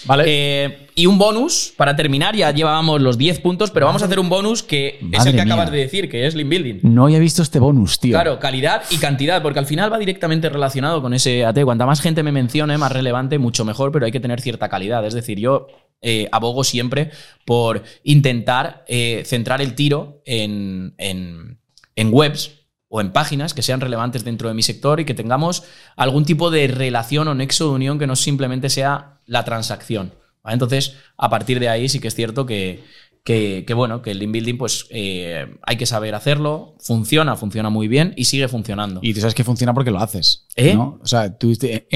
[0.07, 0.24] Vale.
[0.27, 4.19] Eh, y un bonus, para terminar, ya llevábamos los 10 puntos, pero vamos a hacer
[4.20, 5.55] un bonus que es el que mía.
[5.55, 6.81] acabas de decir, que es Lean Building.
[6.82, 8.12] no había visto este bonus, tío.
[8.12, 11.65] Claro, calidad y cantidad, porque al final va directamente relacionado con ese AT.
[11.65, 15.07] Cuanta más gente me mencione, más relevante, mucho mejor, pero hay que tener cierta calidad.
[15.07, 15.69] Es decir, yo
[16.03, 17.11] eh, abogo siempre
[17.45, 21.59] por intentar eh, centrar el tiro en, en-
[21.97, 22.51] en webs
[22.89, 25.65] o en páginas que sean relevantes dentro de mi sector y que tengamos
[25.97, 30.12] algún tipo de relación o nexo de unión que no simplemente sea la transacción.
[30.43, 30.55] ¿vale?
[30.55, 32.85] Entonces, a partir de ahí sí que es cierto que,
[33.25, 37.71] que, que, bueno, que el link building, pues eh, hay que saber hacerlo, funciona, funciona
[37.71, 39.01] muy bien y sigue funcionando.
[39.03, 40.47] Y tú sabes que funciona porque lo haces.
[40.55, 40.75] ¿Eh?
[40.75, 41.01] ¿no?
[41.03, 41.87] O sea, tú eh,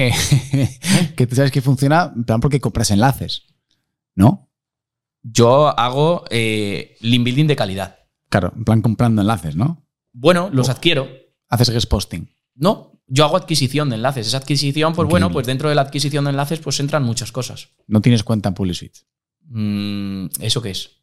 [1.15, 3.43] que tú sabes que funciona porque compras enlaces.
[4.19, 4.51] ¿No?
[5.23, 7.99] Yo hago eh, link building de calidad.
[8.27, 9.87] Claro, en plan comprando enlaces, ¿no?
[10.11, 11.07] Bueno, los adquiero.
[11.47, 12.27] Haces guest posting.
[12.53, 14.27] No, yo hago adquisición de enlaces.
[14.27, 17.69] Esa adquisición, pues bueno, pues dentro de la adquisición de enlaces, pues entran muchas cosas.
[17.87, 18.99] No tienes cuenta en PubliSuite.
[19.45, 20.97] Mm, ¿Eso qué es?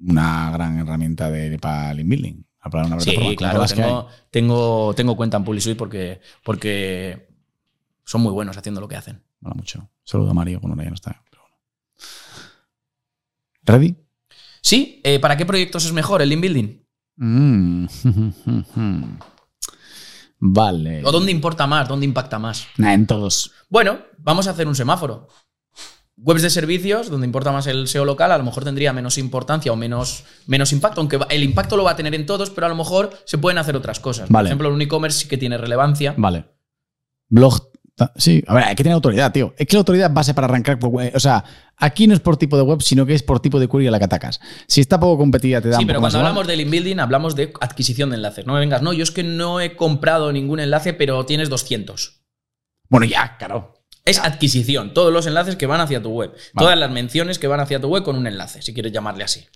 [0.00, 2.42] Una gran herramienta de, para link building.
[2.60, 7.28] Para una Sí, claro, tengo, tengo, tengo cuenta en PubliSuite porque, porque
[8.04, 9.22] son muy buenos haciendo lo que hacen.
[9.38, 9.88] Mola mucho.
[10.02, 11.22] Saludo a Mario, bueno, ya no está.
[13.64, 13.96] ¿Ready?
[14.60, 16.82] Sí, eh, ¿para qué proyectos es mejor el link building?
[17.16, 17.86] Mm.
[20.38, 21.02] vale.
[21.04, 21.88] ¿O dónde importa más?
[21.88, 22.66] ¿Dónde impacta más?
[22.76, 23.52] Nah, en todos.
[23.68, 25.28] Bueno, vamos a hacer un semáforo.
[26.16, 29.72] Webs de servicios, donde importa más el SEO local, a lo mejor tendría menos importancia
[29.72, 32.70] o menos, menos impacto, aunque el impacto lo va a tener en todos, pero a
[32.70, 34.28] lo mejor se pueden hacer otras cosas.
[34.28, 36.14] Por ejemplo, el e-commerce sí que tiene relevancia.
[36.16, 36.44] Vale.
[37.28, 37.71] Blog.
[38.16, 39.54] Sí, a ver, hay que tener autoridad, tío.
[39.56, 41.12] Es que la autoridad es base para arrancar por web.
[41.14, 41.44] O sea,
[41.76, 43.90] aquí no es por tipo de web, sino que es por tipo de query a
[43.90, 44.40] la que atacas.
[44.66, 46.98] Si está poco competida, te da Sí, un pero poco cuando hablamos de link building,
[46.98, 48.46] hablamos de adquisición de enlaces.
[48.46, 52.22] No me vengas, no, yo es que no he comprado ningún enlace, pero tienes 200.
[52.88, 53.74] Bueno, ya, claro.
[54.04, 56.34] Es adquisición, todos los enlaces que van hacia tu web.
[56.56, 59.46] Todas las menciones que van hacia tu web con un enlace, si quieres llamarle así.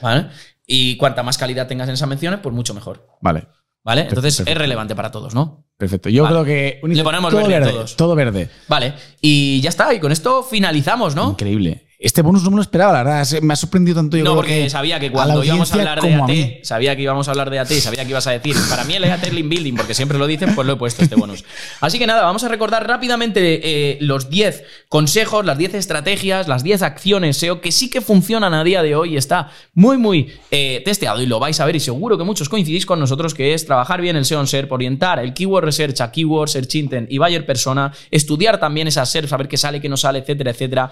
[0.00, 0.28] ¿Vale?
[0.66, 3.06] Y cuanta más calidad tengas en esas menciones, pues mucho mejor.
[3.20, 3.46] Vale,
[3.84, 4.02] ¿Vale?
[4.02, 4.52] Entonces Perfecto.
[4.52, 5.61] es relevante para todos, ¿no?
[5.82, 6.08] Perfecto.
[6.08, 6.34] Yo Vale.
[6.34, 6.80] creo que.
[6.94, 7.72] Le ponemos todo verde a verde.
[7.72, 7.96] todos.
[7.96, 8.48] Todo verde.
[8.68, 8.94] Vale.
[9.20, 9.92] Y ya está.
[9.92, 11.30] Y con esto finalizamos, ¿no?
[11.30, 11.82] Increíble.
[12.02, 13.40] Este bonus no me lo esperaba, la verdad.
[13.42, 14.16] Me ha sorprendido tanto.
[14.16, 16.24] Yo No, porque que sabía que cuando íbamos a hablar de a.
[16.24, 18.94] AT, sabía que íbamos a hablar de AT, sabía que ibas a decir, para mí
[18.94, 21.44] el AT es link building, porque siempre lo dicen, pues lo he puesto este bonus.
[21.80, 26.64] Así que nada, vamos a recordar rápidamente eh, los 10 consejos, las 10 estrategias, las
[26.64, 30.32] 10 acciones SEO que sí que funcionan a día de hoy y está muy, muy
[30.50, 33.54] eh, testeado y lo vais a ver y seguro que muchos coincidís con nosotros, que
[33.54, 37.12] es trabajar bien el SEO en SERP, orientar el keyword research a keyword, search intent
[37.12, 40.90] y buyer persona, estudiar también esas SERP, saber qué sale, qué no sale, etcétera, etcétera.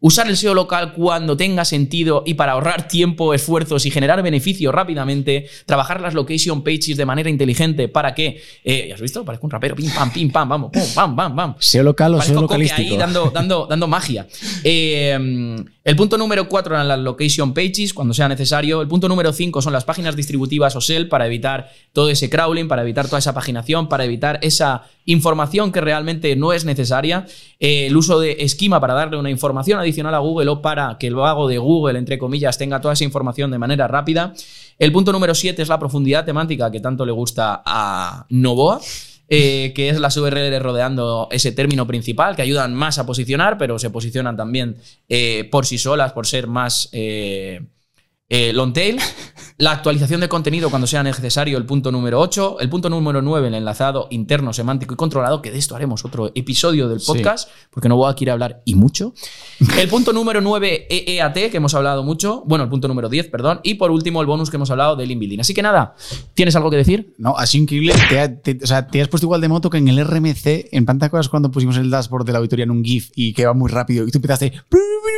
[0.00, 4.70] Usar el SEO local cuando tenga sentido y para ahorrar tiempo, esfuerzos y generar beneficio
[4.70, 5.48] rápidamente.
[5.66, 8.40] Trabajar las location pages de manera inteligente para que.
[8.62, 9.24] Eh, ¿Ya has visto?
[9.24, 9.74] Parezco un rapero.
[9.74, 10.70] Pim, pam, pim, pam, vamos.
[10.72, 11.54] Pum, pam, pam, pam.
[11.60, 12.92] SEO local o SEO localístico.
[12.92, 14.26] ahí dando, dando, dando magia.
[14.64, 15.16] Eh,
[15.88, 18.82] el punto número 4 eran las location pages, cuando sea necesario.
[18.82, 22.68] El punto número 5 son las páginas distributivas o SEL para evitar todo ese crawling,
[22.68, 27.24] para evitar toda esa paginación, para evitar esa información que realmente no es necesaria.
[27.58, 31.06] Eh, el uso de esquema para darle una información adicional a Google o para que
[31.06, 34.34] el vago de Google, entre comillas, tenga toda esa información de manera rápida.
[34.78, 38.78] El punto número 7 es la profundidad temática que tanto le gusta a Novoa
[39.30, 43.78] eh, que es las URLs rodeando ese término principal, que ayudan más a posicionar, pero
[43.78, 44.76] se posicionan también
[45.08, 47.60] eh, por sí solas, por ser más eh,
[48.28, 48.98] eh, long tail.
[49.60, 52.58] La actualización de contenido cuando sea necesario, el punto número 8.
[52.60, 56.30] El punto número 9, el enlazado interno, semántico y controlado, que de esto haremos otro
[56.36, 57.06] episodio del Sí.
[57.08, 59.14] podcast, porque no voy a quiere hablar y mucho.
[59.80, 62.44] El punto número 9, EEAT, que hemos hablado mucho.
[62.46, 63.58] Bueno, el punto número 10, perdón.
[63.64, 65.40] Y por último, el bonus que hemos hablado del inbuilding.
[65.40, 65.96] Así que nada,
[66.34, 67.14] ¿tienes algo que decir?
[67.18, 67.94] No, sido increíble.
[68.08, 70.68] Te, ha- te- o sea, te has puesto igual de moto que en el RMC.
[70.70, 73.32] En plan, ¿te acuerdas cuando pusimos el dashboard de la auditoría en un GIF y
[73.32, 74.06] que va muy rápido?
[74.06, 74.52] Y tú empezaste.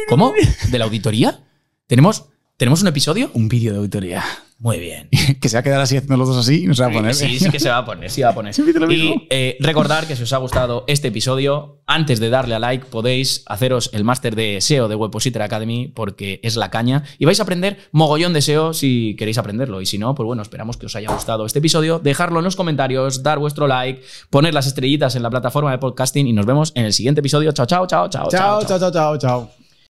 [0.09, 0.33] ¿Cómo?
[0.71, 1.45] ¿De la auditoría?
[1.87, 2.25] ¿Tenemos,
[2.61, 3.31] ¿tenemos un episodio?
[3.33, 4.23] Un vídeo de auditoría.
[4.59, 5.09] Muy bien.
[5.41, 6.93] que se va a quedar así haciendo los dos así y no se va a
[6.93, 7.15] poner.
[7.15, 8.55] Sí, sí que se va a poner, sí va a poner.
[8.91, 12.85] Y eh, recordar que si os ha gustado este episodio, antes de darle a like,
[12.85, 17.41] podéis haceros el máster de SEO de Webpositor Academy porque es la caña y vais
[17.41, 19.81] a aprender mogollón de SEO si queréis aprenderlo.
[19.81, 21.99] Y si no, pues bueno, esperamos que os haya gustado este episodio.
[21.99, 26.27] Dejarlo en los comentarios, dar vuestro like, poner las estrellitas en la plataforma de podcasting
[26.27, 27.53] y nos vemos en el siguiente episodio.
[27.53, 28.29] Chao, chao, chao, chao.
[28.29, 29.60] Chao, chao, chao, chao, chao.